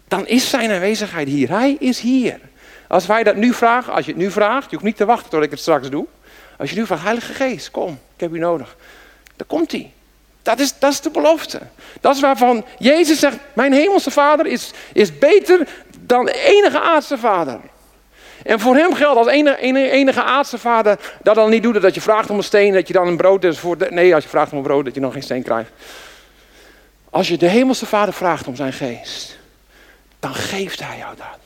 Dan 0.08 0.26
is 0.26 0.50
zijn 0.50 0.70
aanwezigheid 0.70 1.28
hier. 1.28 1.48
Hij 1.48 1.76
is 1.78 2.00
hier. 2.00 2.40
Als 2.88 3.06
wij 3.06 3.22
dat 3.22 3.36
nu 3.36 3.54
vragen, 3.54 3.92
als 3.92 4.04
je 4.04 4.10
het 4.10 4.20
nu 4.20 4.30
vraagt, 4.30 4.64
je 4.64 4.76
hoeft 4.76 4.86
niet 4.86 4.96
te 4.96 5.04
wachten 5.04 5.30
tot 5.30 5.42
ik 5.42 5.50
het 5.50 5.60
straks 5.60 5.90
doe. 5.90 6.06
Als 6.58 6.70
je 6.70 6.76
nu 6.76 6.86
vraagt, 6.86 7.02
Heilige 7.02 7.32
Geest, 7.32 7.70
kom, 7.70 7.98
ik 8.14 8.20
heb 8.20 8.34
u 8.34 8.38
nodig. 8.38 8.76
Dan 9.36 9.46
komt 9.46 9.72
hij. 9.72 9.92
Dat 10.42 10.58
is, 10.58 10.78
dat 10.78 10.92
is 10.92 11.00
de 11.00 11.10
belofte. 11.10 11.60
Dat 12.00 12.14
is 12.14 12.20
waarvan 12.20 12.64
Jezus 12.78 13.18
zegt, 13.18 13.36
mijn 13.52 13.72
hemelse 13.72 14.10
vader 14.10 14.46
is, 14.46 14.70
is 14.92 15.18
beter 15.18 15.68
dan 16.00 16.28
enige 16.28 16.80
aardse 16.80 17.18
vader. 17.18 17.60
En 18.44 18.60
voor 18.60 18.76
hem 18.76 18.94
geldt 18.94 19.18
als 19.18 19.26
enige, 19.26 19.56
enige, 19.56 19.90
enige 19.90 20.22
aardse 20.22 20.58
vader 20.58 20.98
dat 21.22 21.34
dan 21.34 21.50
niet 21.50 21.62
doet 21.62 21.82
dat 21.82 21.94
je 21.94 22.00
vraagt 22.00 22.30
om 22.30 22.36
een 22.36 22.42
steen, 22.42 22.72
dat 22.72 22.86
je 22.86 22.92
dan 22.92 23.06
een 23.06 23.16
brood 23.16 23.44
is 23.44 23.58
voor 23.58 23.76
Nee, 23.90 24.14
als 24.14 24.24
je 24.24 24.30
vraagt 24.30 24.52
om 24.52 24.58
een 24.58 24.64
brood, 24.64 24.84
dat 24.84 24.94
je 24.94 25.00
nog 25.00 25.12
geen 25.12 25.22
steen 25.22 25.42
krijgt. 25.42 25.70
Als 27.10 27.28
je 27.28 27.36
de 27.36 27.48
hemelse 27.48 27.86
vader 27.86 28.14
vraagt 28.14 28.46
om 28.46 28.56
zijn 28.56 28.72
geest, 28.72 29.37
dan 30.20 30.34
geeft 30.34 30.80
hij 30.84 30.98
jou 30.98 31.16
dat. 31.16 31.38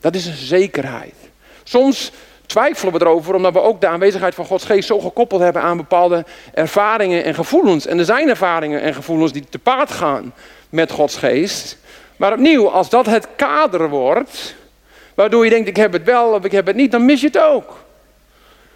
Dat 0.00 0.14
is 0.14 0.26
een 0.26 0.36
zekerheid. 0.36 1.14
Soms 1.62 2.12
twijfelen 2.46 2.92
we 2.92 3.00
erover, 3.00 3.34
omdat 3.34 3.52
we 3.52 3.60
ook 3.60 3.80
de 3.80 3.86
aanwezigheid 3.86 4.34
van 4.34 4.44
Gods 4.44 4.64
geest 4.64 4.86
zo 4.86 5.00
gekoppeld 5.00 5.40
hebben 5.40 5.62
aan 5.62 5.76
bepaalde 5.76 6.24
ervaringen 6.54 7.24
en 7.24 7.34
gevoelens. 7.34 7.86
En 7.86 7.98
er 7.98 8.04
zijn 8.04 8.28
ervaringen 8.28 8.80
en 8.80 8.94
gevoelens 8.94 9.32
die 9.32 9.44
te 9.48 9.58
paard 9.58 9.90
gaan 9.90 10.34
met 10.68 10.90
Gods 10.90 11.16
geest. 11.16 11.78
Maar 12.16 12.32
opnieuw, 12.32 12.68
als 12.68 12.88
dat 12.88 13.06
het 13.06 13.28
kader 13.36 13.88
wordt, 13.88 14.54
waardoor 15.14 15.44
je 15.44 15.50
denkt 15.50 15.68
ik 15.68 15.76
heb 15.76 15.92
het 15.92 16.04
wel 16.04 16.32
of 16.32 16.44
ik 16.44 16.52
heb 16.52 16.66
het 16.66 16.76
niet, 16.76 16.90
dan 16.90 17.04
mis 17.04 17.20
je 17.20 17.26
het 17.26 17.38
ook. 17.38 17.84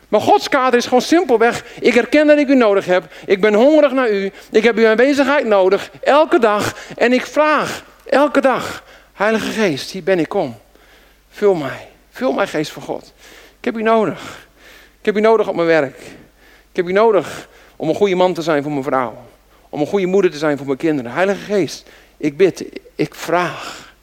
Maar 0.09 0.21
Gods 0.21 0.49
kader 0.49 0.79
is 0.79 0.85
gewoon 0.85 1.03
simpelweg, 1.03 1.65
ik 1.81 1.95
herken 1.95 2.27
dat 2.27 2.39
ik 2.39 2.49
u 2.49 2.55
nodig 2.55 2.85
heb, 2.87 3.05
ik 3.27 3.41
ben 3.41 3.55
hongerig 3.55 3.93
naar 3.93 4.11
u, 4.11 4.33
ik 4.51 4.63
heb 4.63 4.77
uw 4.77 4.87
aanwezigheid 4.87 5.47
nodig, 5.47 5.91
elke 6.01 6.39
dag. 6.39 6.77
En 6.97 7.13
ik 7.13 7.27
vraag, 7.27 7.85
elke 8.05 8.41
dag, 8.41 8.83
Heilige 9.15 9.51
Geest, 9.51 9.91
hier 9.91 10.03
ben 10.03 10.19
ik, 10.19 10.29
kom. 10.29 10.57
Vul 11.31 11.55
mij, 11.55 11.89
vul 12.11 12.33
mij 12.33 12.47
geest 12.47 12.71
van 12.71 12.83
God. 12.83 13.13
Ik 13.59 13.65
heb 13.65 13.77
u 13.77 13.83
nodig. 13.83 14.49
Ik 14.99 15.05
heb 15.05 15.17
u 15.17 15.21
nodig 15.21 15.49
op 15.49 15.55
mijn 15.55 15.67
werk. 15.67 15.99
Ik 16.71 16.77
heb 16.77 16.89
u 16.89 16.93
nodig 16.93 17.49
om 17.77 17.89
een 17.89 17.95
goede 17.95 18.15
man 18.15 18.35
te 18.35 18.43
zijn 18.43 18.63
voor 18.63 18.73
mijn 18.73 18.85
vrouw. 18.85 19.17
Om 19.69 19.81
een 19.81 19.87
goede 19.87 20.07
moeder 20.07 20.31
te 20.31 20.39
zijn 20.39 20.57
voor 20.57 20.67
mijn 20.67 20.79
kinderen. 20.79 21.13
Heilige 21.13 21.41
Geest, 21.41 21.89
ik 22.17 22.37
bid, 22.37 22.65
ik 22.95 23.15
vraag. 23.15 23.95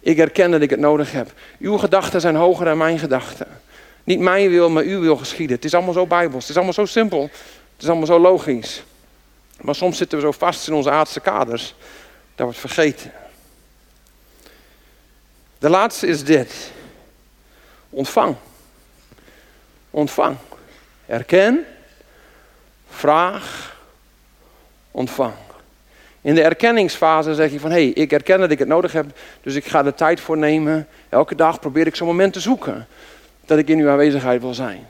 Ik 0.00 0.18
erken 0.18 0.50
dat 0.50 0.60
ik 0.60 0.70
het 0.70 0.80
nodig 0.80 1.12
heb. 1.12 1.32
Uw 1.58 1.76
gedachten 1.76 2.20
zijn 2.20 2.36
hoger 2.36 2.64
dan 2.64 2.78
mijn 2.78 2.98
gedachten. 2.98 3.46
Niet 4.04 4.20
mijn 4.20 4.50
wil, 4.50 4.70
maar 4.70 4.82
uw 4.82 5.00
wil 5.00 5.16
geschieden. 5.16 5.56
Het 5.56 5.64
is 5.64 5.74
allemaal 5.74 5.92
zo 5.92 6.06
bijbels. 6.06 6.40
Het 6.40 6.50
is 6.50 6.56
allemaal 6.56 6.74
zo 6.74 6.84
simpel. 6.84 7.22
Het 7.22 7.82
is 7.82 7.88
allemaal 7.88 8.06
zo 8.06 8.18
logisch. 8.18 8.82
Maar 9.60 9.74
soms 9.74 9.96
zitten 9.96 10.18
we 10.18 10.24
zo 10.24 10.32
vast 10.32 10.68
in 10.68 10.74
onze 10.74 10.90
aardse 10.90 11.20
kaders. 11.20 11.74
Dat 12.34 12.44
wordt 12.44 12.58
vergeten. 12.58 13.12
De 15.60 15.68
laatste 15.68 16.06
is 16.06 16.24
dit. 16.24 16.72
Ontvang. 17.90 18.36
Ontvang. 19.90 20.36
Erken. 21.06 21.64
Vraag. 22.88 23.76
Ontvang. 24.90 25.32
In 26.20 26.34
de 26.34 26.42
erkenningsfase 26.42 27.34
zeg 27.34 27.52
je 27.52 27.60
van, 27.60 27.70
hé, 27.70 27.76
hey, 27.76 27.88
ik 27.88 28.12
erken 28.12 28.38
dat 28.38 28.50
ik 28.50 28.58
het 28.58 28.68
nodig 28.68 28.92
heb, 28.92 29.06
dus 29.42 29.54
ik 29.54 29.64
ga 29.64 29.84
er 29.84 29.94
tijd 29.94 30.20
voor 30.20 30.38
nemen. 30.38 30.88
Elke 31.08 31.34
dag 31.34 31.60
probeer 31.60 31.86
ik 31.86 31.96
zo'n 31.96 32.06
moment 32.06 32.32
te 32.32 32.40
zoeken 32.40 32.86
dat 33.46 33.58
ik 33.58 33.68
in 33.68 33.78
uw 33.78 33.88
aanwezigheid 33.88 34.40
wil 34.40 34.54
zijn. 34.54 34.86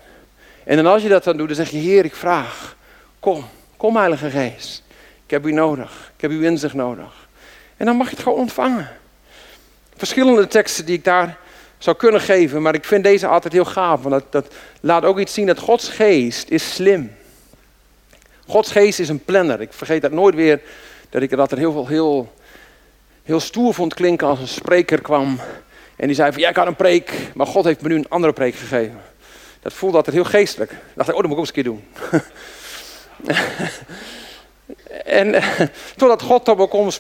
En 0.65 0.77
dan 0.77 0.87
als 0.87 1.03
je 1.03 1.09
dat 1.09 1.25
dan 1.25 1.37
doet, 1.37 1.47
dan 1.47 1.57
zeg 1.57 1.71
je, 1.71 1.79
Heer, 1.79 2.05
ik 2.05 2.15
vraag, 2.15 2.77
kom, 3.21 3.45
kom 3.77 3.97
Heilige 3.97 4.31
Geest. 4.31 4.83
Ik 5.25 5.31
heb 5.31 5.47
u 5.47 5.53
nodig, 5.53 6.13
ik 6.15 6.21
heb 6.21 6.31
uw 6.31 6.43
inzicht 6.43 6.75
nodig. 6.75 7.29
En 7.77 7.87
dan 7.87 7.97
mag 7.97 8.09
je 8.09 8.15
het 8.15 8.23
gewoon 8.23 8.39
ontvangen. 8.39 9.00
Verschillende 10.01 10.47
teksten 10.47 10.85
die 10.85 10.97
ik 10.97 11.05
daar 11.05 11.39
zou 11.79 11.97
kunnen 11.97 12.21
geven, 12.21 12.63
maar 12.63 12.75
ik 12.75 12.85
vind 12.85 13.05
deze 13.05 13.27
altijd 13.27 13.53
heel 13.53 13.65
gaaf, 13.65 14.03
want 14.03 14.15
dat, 14.15 14.33
dat 14.33 14.55
laat 14.81 15.05
ook 15.05 15.19
iets 15.19 15.35
zien 15.35 15.47
dat 15.47 15.59
Gods 15.59 15.89
geest 15.89 16.51
is 16.51 16.75
slim. 16.75 17.13
Gods 18.47 18.71
geest 18.71 18.99
is 18.99 19.09
een 19.09 19.25
planner. 19.25 19.61
Ik 19.61 19.73
vergeet 19.73 20.03
dat 20.03 20.13
nooit 20.13 20.35
weer 20.35 20.61
dat 21.11 21.23
ik 21.23 21.31
dat 21.31 21.53
er 21.53 21.59
heel, 21.59 21.87
heel, 21.87 22.33
heel 23.23 23.41
stoer 23.41 23.75
vond 23.75 23.95
klinken 23.95 24.27
als 24.27 24.39
een 24.39 24.49
spreker 24.49 25.01
kwam. 25.01 25.41
En 25.97 26.07
die 26.07 26.17
zei 26.17 26.33
van, 26.33 26.43
ik 26.43 26.57
had 26.57 26.67
een 26.67 26.77
preek, 26.77 27.13
maar 27.35 27.47
God 27.47 27.65
heeft 27.65 27.81
me 27.81 27.89
nu 27.89 27.95
een 27.95 28.09
andere 28.09 28.33
preek 28.33 28.55
gegeven. 28.55 29.01
Dat 29.63 29.73
voelde 29.73 29.97
altijd 29.97 30.17
heel 30.17 30.25
geestelijk. 30.25 30.71
Ik 30.71 30.79
dacht, 30.95 31.09
oh, 31.09 31.17
dat 31.17 31.27
moet 31.27 31.33
ik 31.33 31.39
ook 31.39 31.57
eens 31.57 31.57
een 31.57 31.63
keer 31.63 31.65
doen. 31.65 31.85
en 35.05 35.43
totdat 35.97 36.23
God 36.23 36.45
dan 36.45 36.57
begon, 36.57 36.91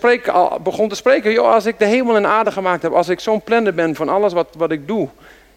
begon 0.63 0.89
te 0.89 0.95
spreken, 0.95 1.33
joh, 1.33 1.53
als 1.53 1.67
ik 1.67 1.79
de 1.79 1.85
hemel 1.85 2.17
en 2.17 2.27
aarde 2.27 2.53
gemaakt 2.53 2.83
heb, 2.83 2.93
als 2.93 3.09
ik 3.09 3.21
zo'n 3.21 3.43
planner 3.43 3.75
ben 3.75 3.95
van 3.95 4.09
alles 4.09 4.33
wat, 4.33 4.49
wat 4.57 4.71
ik 4.71 4.87
doe, 4.87 5.09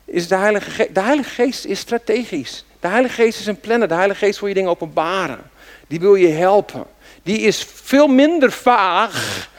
is 0.05 0.27
de 0.27 0.35
Heilige 0.35 0.69
Geest, 0.69 0.95
de 0.95 1.01
Heilige 1.01 1.29
Geest 1.29 1.65
is 1.65 1.79
strategisch. 1.79 2.65
De 2.79 2.87
Heilige 2.87 3.13
Geest 3.13 3.39
is 3.39 3.45
een 3.45 3.59
planner. 3.59 3.87
De 3.87 3.93
Heilige 3.93 4.25
Geest 4.25 4.39
wil 4.39 4.49
je 4.49 4.55
dingen 4.55 4.69
openbaren. 4.69 5.51
Die 5.87 5.99
wil 5.99 6.15
je 6.15 6.27
helpen 6.27 6.85
die 7.23 7.39
is 7.39 7.67
veel 7.73 8.07
minder 8.07 8.51
vaag 8.51 9.49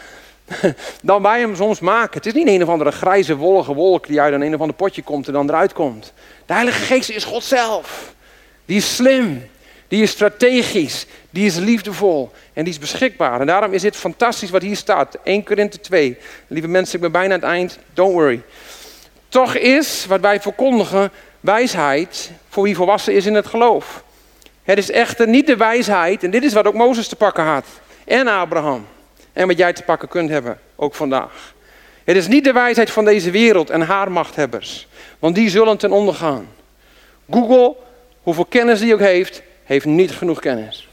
dan 1.02 1.22
wij 1.22 1.40
hem 1.40 1.57
soms 1.57 1.80
maken. 1.80 2.16
Het 2.16 2.26
is 2.26 2.32
niet 2.32 2.48
een 2.48 2.62
of 2.62 2.68
andere 2.68 2.92
grijze, 2.92 3.36
wollige 3.36 3.74
wolk 3.74 4.07
die 4.07 4.20
uit 4.20 4.34
een, 4.34 4.42
een 4.42 4.55
of 4.55 4.61
ander 4.61 4.76
potje 4.76 5.02
komt 5.02 5.26
en 5.26 5.32
dan 5.32 5.48
eruit 5.48 5.72
komt. 5.72 6.12
De 6.46 6.52
Heilige 6.52 6.84
Geest 6.84 7.11
is 7.11 7.24
God 7.24 7.44
zelf. 7.44 8.14
Die 8.64 8.76
is 8.76 8.94
slim, 8.94 9.48
die 9.88 10.02
is 10.02 10.11
strategisch, 10.11 11.07
die 11.35 11.47
is 11.47 11.57
liefdevol 11.57 12.30
en 12.53 12.64
die 12.64 12.72
is 12.72 12.78
beschikbaar. 12.78 13.41
En 13.41 13.47
daarom 13.47 13.72
is 13.72 13.82
dit 13.82 13.97
fantastisch 13.97 14.51
wat 14.51 14.62
hier 14.62 14.76
staat. 14.76 15.18
1 15.22 15.45
Korinthe 15.45 15.80
2. 15.80 16.18
Lieve 16.47 16.68
mensen, 16.68 16.95
ik 16.95 17.01
ben 17.01 17.12
bijna 17.12 17.35
aan 17.35 17.41
het 17.41 17.49
eind. 17.49 17.78
Don't 17.95 18.12
worry. 18.12 18.43
Toch 19.28 19.55
is 19.55 20.07
wat 20.07 20.20
wij 20.20 20.41
verkondigen 20.41 21.11
wijsheid 21.41 22.30
voor 22.49 22.62
wie 22.62 22.76
volwassen 22.76 23.14
is 23.14 23.26
in 23.26 23.35
het 23.35 23.47
geloof. 23.47 24.05
Het 24.62 24.78
is 24.78 24.91
echter 24.91 25.28
niet 25.28 25.47
de 25.47 25.57
wijsheid, 25.57 26.22
en 26.22 26.30
dit 26.30 26.45
is 26.45 26.53
wat 26.53 26.66
ook 26.66 26.74
Mozes 26.74 27.09
te 27.09 27.16
pakken 27.16 27.45
had, 27.45 27.66
en 28.05 28.28
Abraham, 28.28 28.87
en 29.32 29.47
wat 29.47 29.59
jij 29.59 29.72
te 29.72 29.82
pakken 29.82 30.09
kunt 30.09 30.30
hebben, 30.30 30.59
ook 30.76 30.95
vandaag. 30.95 31.55
Het 32.05 32.16
is 32.16 32.26
niet 32.26 32.45
de 32.45 32.53
wijsheid 32.53 32.91
van 32.91 33.05
deze 33.05 33.30
wereld 33.30 33.70
en 33.70 33.80
haar 33.80 34.12
machthebbers, 34.12 34.89
want 35.18 35.35
die 35.35 35.51
zullen 35.51 35.76
ten 35.76 35.93
onder 35.93 36.14
gaan. 36.14 36.49
Google, 37.30 37.76
hoeveel 38.22 38.45
kennis 38.45 38.80
die 38.80 38.95
ook 38.95 39.01
heeft, 39.01 39.43
heeft 39.64 39.85
niet 39.85 40.12
genoeg 40.12 40.41
kennis. 40.41 40.89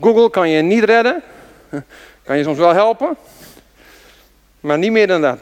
Google 0.00 0.30
kan 0.30 0.48
je 0.48 0.62
niet 0.62 0.84
redden, 0.84 1.22
kan 2.24 2.36
je 2.36 2.42
soms 2.42 2.58
wel 2.58 2.74
helpen, 2.74 3.16
maar 4.60 4.78
niet 4.78 4.92
meer 4.92 5.06
dan 5.06 5.20
dat. 5.20 5.38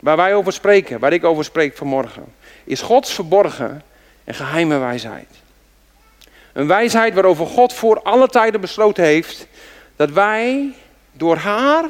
Waar 0.00 0.16
wij 0.16 0.34
over 0.34 0.52
spreken, 0.52 1.00
waar 1.00 1.12
ik 1.12 1.24
over 1.24 1.44
spreek 1.44 1.76
vanmorgen, 1.76 2.24
is 2.64 2.80
Gods 2.80 3.14
verborgen 3.14 3.82
en 4.24 4.34
geheime 4.34 4.78
wijsheid. 4.78 5.28
Een 6.52 6.66
wijsheid 6.66 7.14
waarover 7.14 7.46
God 7.46 7.72
voor 7.72 8.02
alle 8.02 8.28
tijden 8.28 8.60
besloten 8.60 9.04
heeft 9.04 9.46
dat 9.96 10.10
wij 10.10 10.74
door 11.12 11.36
haar, 11.36 11.84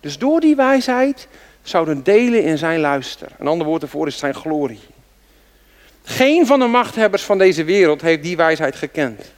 dus 0.00 0.18
door 0.18 0.40
die 0.40 0.56
wijsheid, 0.56 1.28
zouden 1.62 2.02
delen 2.02 2.42
in 2.42 2.58
zijn 2.58 2.80
luister. 2.80 3.28
Een 3.38 3.46
ander 3.46 3.66
woord 3.66 3.82
ervoor 3.82 4.06
is 4.06 4.18
zijn 4.18 4.34
glorie. 4.34 4.80
Geen 6.02 6.46
van 6.46 6.58
de 6.58 6.66
machthebbers 6.66 7.22
van 7.22 7.38
deze 7.38 7.64
wereld 7.64 8.00
heeft 8.00 8.22
die 8.22 8.36
wijsheid 8.36 8.76
gekend. 8.76 9.32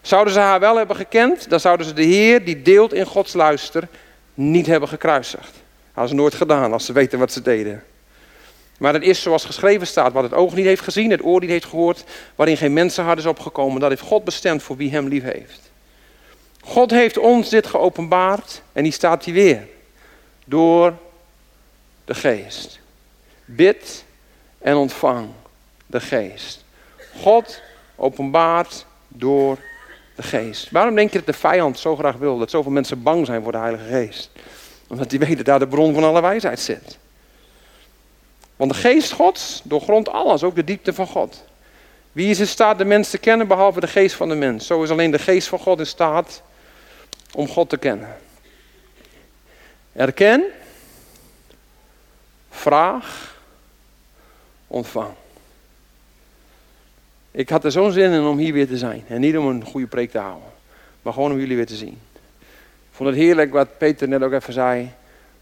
Zouden 0.00 0.32
ze 0.32 0.38
haar 0.38 0.60
wel 0.60 0.76
hebben 0.76 0.96
gekend, 0.96 1.50
dan 1.50 1.60
zouden 1.60 1.86
ze 1.86 1.92
de 1.92 2.02
Heer 2.02 2.44
die 2.44 2.62
deelt 2.62 2.92
in 2.92 3.06
Gods 3.06 3.32
luister 3.32 3.88
niet 4.34 4.66
hebben 4.66 4.88
gekruisigd. 4.88 5.56
Hadden 5.92 6.08
ze 6.08 6.22
nooit 6.22 6.34
gedaan 6.34 6.72
als 6.72 6.84
ze 6.84 6.92
weten 6.92 7.18
wat 7.18 7.32
ze 7.32 7.42
deden. 7.42 7.84
Maar 8.78 8.92
het 8.92 9.02
is 9.02 9.22
zoals 9.22 9.44
geschreven 9.44 9.86
staat, 9.86 10.12
wat 10.12 10.22
het 10.22 10.32
oog 10.34 10.54
niet 10.54 10.64
heeft 10.64 10.82
gezien, 10.82 11.10
het 11.10 11.24
oor 11.24 11.40
niet 11.40 11.50
heeft 11.50 11.64
gehoord, 11.64 12.04
waarin 12.34 12.56
geen 12.56 12.72
mensenhart 12.72 13.18
is 13.18 13.26
opgekomen. 13.26 13.80
Dat 13.80 13.90
heeft 13.90 14.02
God 14.02 14.24
bestemd 14.24 14.62
voor 14.62 14.76
wie 14.76 14.90
hem 14.90 15.08
lief 15.08 15.22
heeft. 15.22 15.70
God 16.60 16.90
heeft 16.90 17.18
ons 17.18 17.48
dit 17.48 17.66
geopenbaard 17.66 18.62
en 18.72 18.82
die 18.82 18.92
staat 18.92 19.24
hier 19.24 19.34
weer. 19.34 19.68
Door 20.44 20.94
de 22.04 22.14
geest. 22.14 22.78
Bid 23.44 24.04
en 24.58 24.76
ontvang 24.76 25.28
de 25.86 26.00
geest. 26.00 26.64
God 27.20 27.62
openbaart 27.96 28.86
door 29.08 29.58
de 30.18 30.24
geest. 30.24 30.70
Waarom 30.70 30.94
denk 30.94 31.12
je 31.12 31.18
dat 31.18 31.26
de 31.26 31.32
vijand 31.32 31.78
zo 31.78 31.96
graag 31.96 32.16
wil 32.16 32.38
dat 32.38 32.50
zoveel 32.50 32.72
mensen 32.72 33.02
bang 33.02 33.26
zijn 33.26 33.42
voor 33.42 33.52
de 33.52 33.58
Heilige 33.58 33.84
Geest? 33.84 34.30
Omdat 34.88 35.10
die 35.10 35.18
weten 35.18 35.36
dat 35.36 35.46
daar 35.46 35.58
de 35.58 35.66
bron 35.68 35.94
van 35.94 36.04
alle 36.04 36.20
wijsheid 36.20 36.60
zit. 36.60 36.98
Want 38.56 38.72
de 38.72 38.78
geest 38.78 39.12
Gods 39.12 39.60
doorgrondt 39.64 40.08
alles, 40.08 40.42
ook 40.42 40.54
de 40.54 40.64
diepte 40.64 40.92
van 40.92 41.06
God. 41.06 41.44
Wie 42.12 42.30
is 42.30 42.40
in 42.40 42.46
staat 42.46 42.78
de 42.78 42.84
mens 42.84 43.10
te 43.10 43.18
kennen 43.18 43.48
behalve 43.48 43.80
de 43.80 43.86
geest 43.86 44.14
van 44.14 44.28
de 44.28 44.34
mens? 44.34 44.66
Zo 44.66 44.82
is 44.82 44.90
alleen 44.90 45.10
de 45.10 45.18
geest 45.18 45.48
van 45.48 45.58
God 45.58 45.78
in 45.78 45.86
staat 45.86 46.42
om 47.32 47.48
God 47.48 47.68
te 47.68 47.76
kennen. 47.76 48.16
Erken, 49.92 50.44
vraag, 52.50 53.36
ontvang. 54.66 55.12
Ik 57.38 57.48
had 57.48 57.64
er 57.64 57.72
zo'n 57.72 57.92
zin 57.92 58.12
in 58.12 58.22
om 58.22 58.38
hier 58.38 58.52
weer 58.52 58.66
te 58.66 58.76
zijn 58.76 59.04
en 59.08 59.20
niet 59.20 59.36
om 59.36 59.46
een 59.46 59.64
goede 59.64 59.86
preek 59.86 60.10
te 60.10 60.18
houden. 60.18 60.48
maar 61.02 61.12
gewoon 61.12 61.32
om 61.32 61.38
jullie 61.38 61.56
weer 61.56 61.66
te 61.66 61.76
zien. 61.76 61.98
Ik 62.40 62.90
vond 62.90 63.08
het 63.08 63.18
heerlijk 63.18 63.52
wat 63.52 63.78
Peter 63.78 64.08
net 64.08 64.22
ook 64.22 64.32
even 64.32 64.52
zei. 64.52 64.90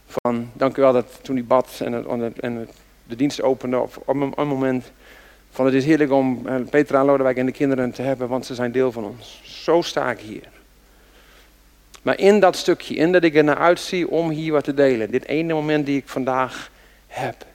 Van, 0.06 0.50
dank 0.52 0.76
u 0.76 0.82
wel 0.82 0.92
dat 0.92 1.18
toen 1.22 1.36
hij 1.36 1.44
bad 1.44 1.80
en, 1.84 2.34
en 2.40 2.68
de 3.04 3.16
dienst 3.16 3.42
opende 3.42 3.78
op, 3.78 4.02
op 4.04 4.38
een 4.38 4.48
moment. 4.48 4.90
Van 5.50 5.64
het 5.64 5.74
is 5.74 5.84
heerlijk 5.84 6.12
om 6.12 6.46
eh, 6.46 6.54
Peter 6.70 6.96
aan 6.96 7.06
Lodewijk 7.06 7.36
en 7.36 7.46
de 7.46 7.52
kinderen 7.52 7.90
te 7.90 8.02
hebben, 8.02 8.28
want 8.28 8.46
ze 8.46 8.54
zijn 8.54 8.72
deel 8.72 8.92
van 8.92 9.04
ons. 9.04 9.40
Zo 9.44 9.82
sta 9.82 10.10
ik 10.10 10.18
hier. 10.18 10.48
Maar 12.02 12.18
in 12.18 12.40
dat 12.40 12.56
stukje, 12.56 12.94
in 12.94 13.12
dat 13.12 13.24
ik 13.24 13.34
er 13.34 13.44
naar 13.44 13.58
uitzie 13.58 14.10
om 14.10 14.30
hier 14.30 14.52
wat 14.52 14.64
te 14.64 14.74
delen, 14.74 15.10
dit 15.10 15.26
ene 15.26 15.54
moment 15.54 15.86
die 15.86 15.96
ik 15.96 16.08
vandaag 16.08 16.70
heb, 17.06 17.46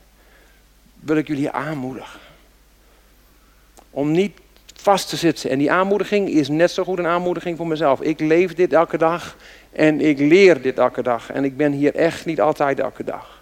wil 1.00 1.18
ik 1.18 1.28
jullie 1.28 1.52
aanmoedigen. 1.52 2.31
Om 3.92 4.12
niet 4.12 4.40
vast 4.82 5.10
te 5.10 5.16
zitten. 5.16 5.50
En 5.50 5.58
die 5.58 5.72
aanmoediging 5.72 6.30
is 6.30 6.48
net 6.48 6.72
zo 6.72 6.84
goed 6.84 6.98
een 6.98 7.08
aanmoediging 7.08 7.58
voor 7.58 7.68
mezelf. 7.68 8.02
Ik 8.02 8.20
leef 8.20 8.54
dit 8.54 8.74
elke 8.74 8.98
dag 8.98 9.36
en 9.72 10.02
ik 10.02 10.20
leer 10.20 10.62
dit 10.62 10.78
elke 10.78 11.02
dag. 11.02 11.30
En 11.30 11.44
ik 11.44 11.58
ben 11.58 11.72
hier 11.72 11.96
echt 11.96 12.26
niet 12.26 12.42
altijd 12.42 12.80
elke 12.80 13.04
dag. 13.04 13.42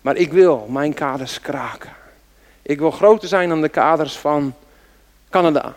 Maar 0.00 0.16
ik 0.16 0.32
wil 0.32 0.66
mijn 0.70 0.94
kaders 0.94 1.40
kraken. 1.40 1.92
Ik 2.62 2.78
wil 2.78 2.90
groter 2.90 3.28
zijn 3.28 3.48
dan 3.48 3.60
de 3.60 3.68
kaders 3.68 4.16
van 4.16 4.54
Canada, 5.30 5.74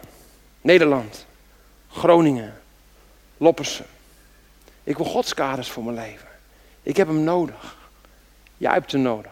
Nederland, 0.61 1.25
Groningen, 1.91 2.53
Loppersen. 3.37 3.85
Ik 4.83 4.97
wil 4.97 5.05
Gods 5.05 5.33
kaders 5.33 5.69
voor 5.69 5.83
mijn 5.83 5.95
leven. 5.95 6.27
Ik 6.83 6.97
heb 6.97 7.07
hem 7.07 7.23
nodig. 7.23 7.77
Jij 8.57 8.73
hebt 8.73 8.91
hem 8.91 9.01
nodig. 9.01 9.31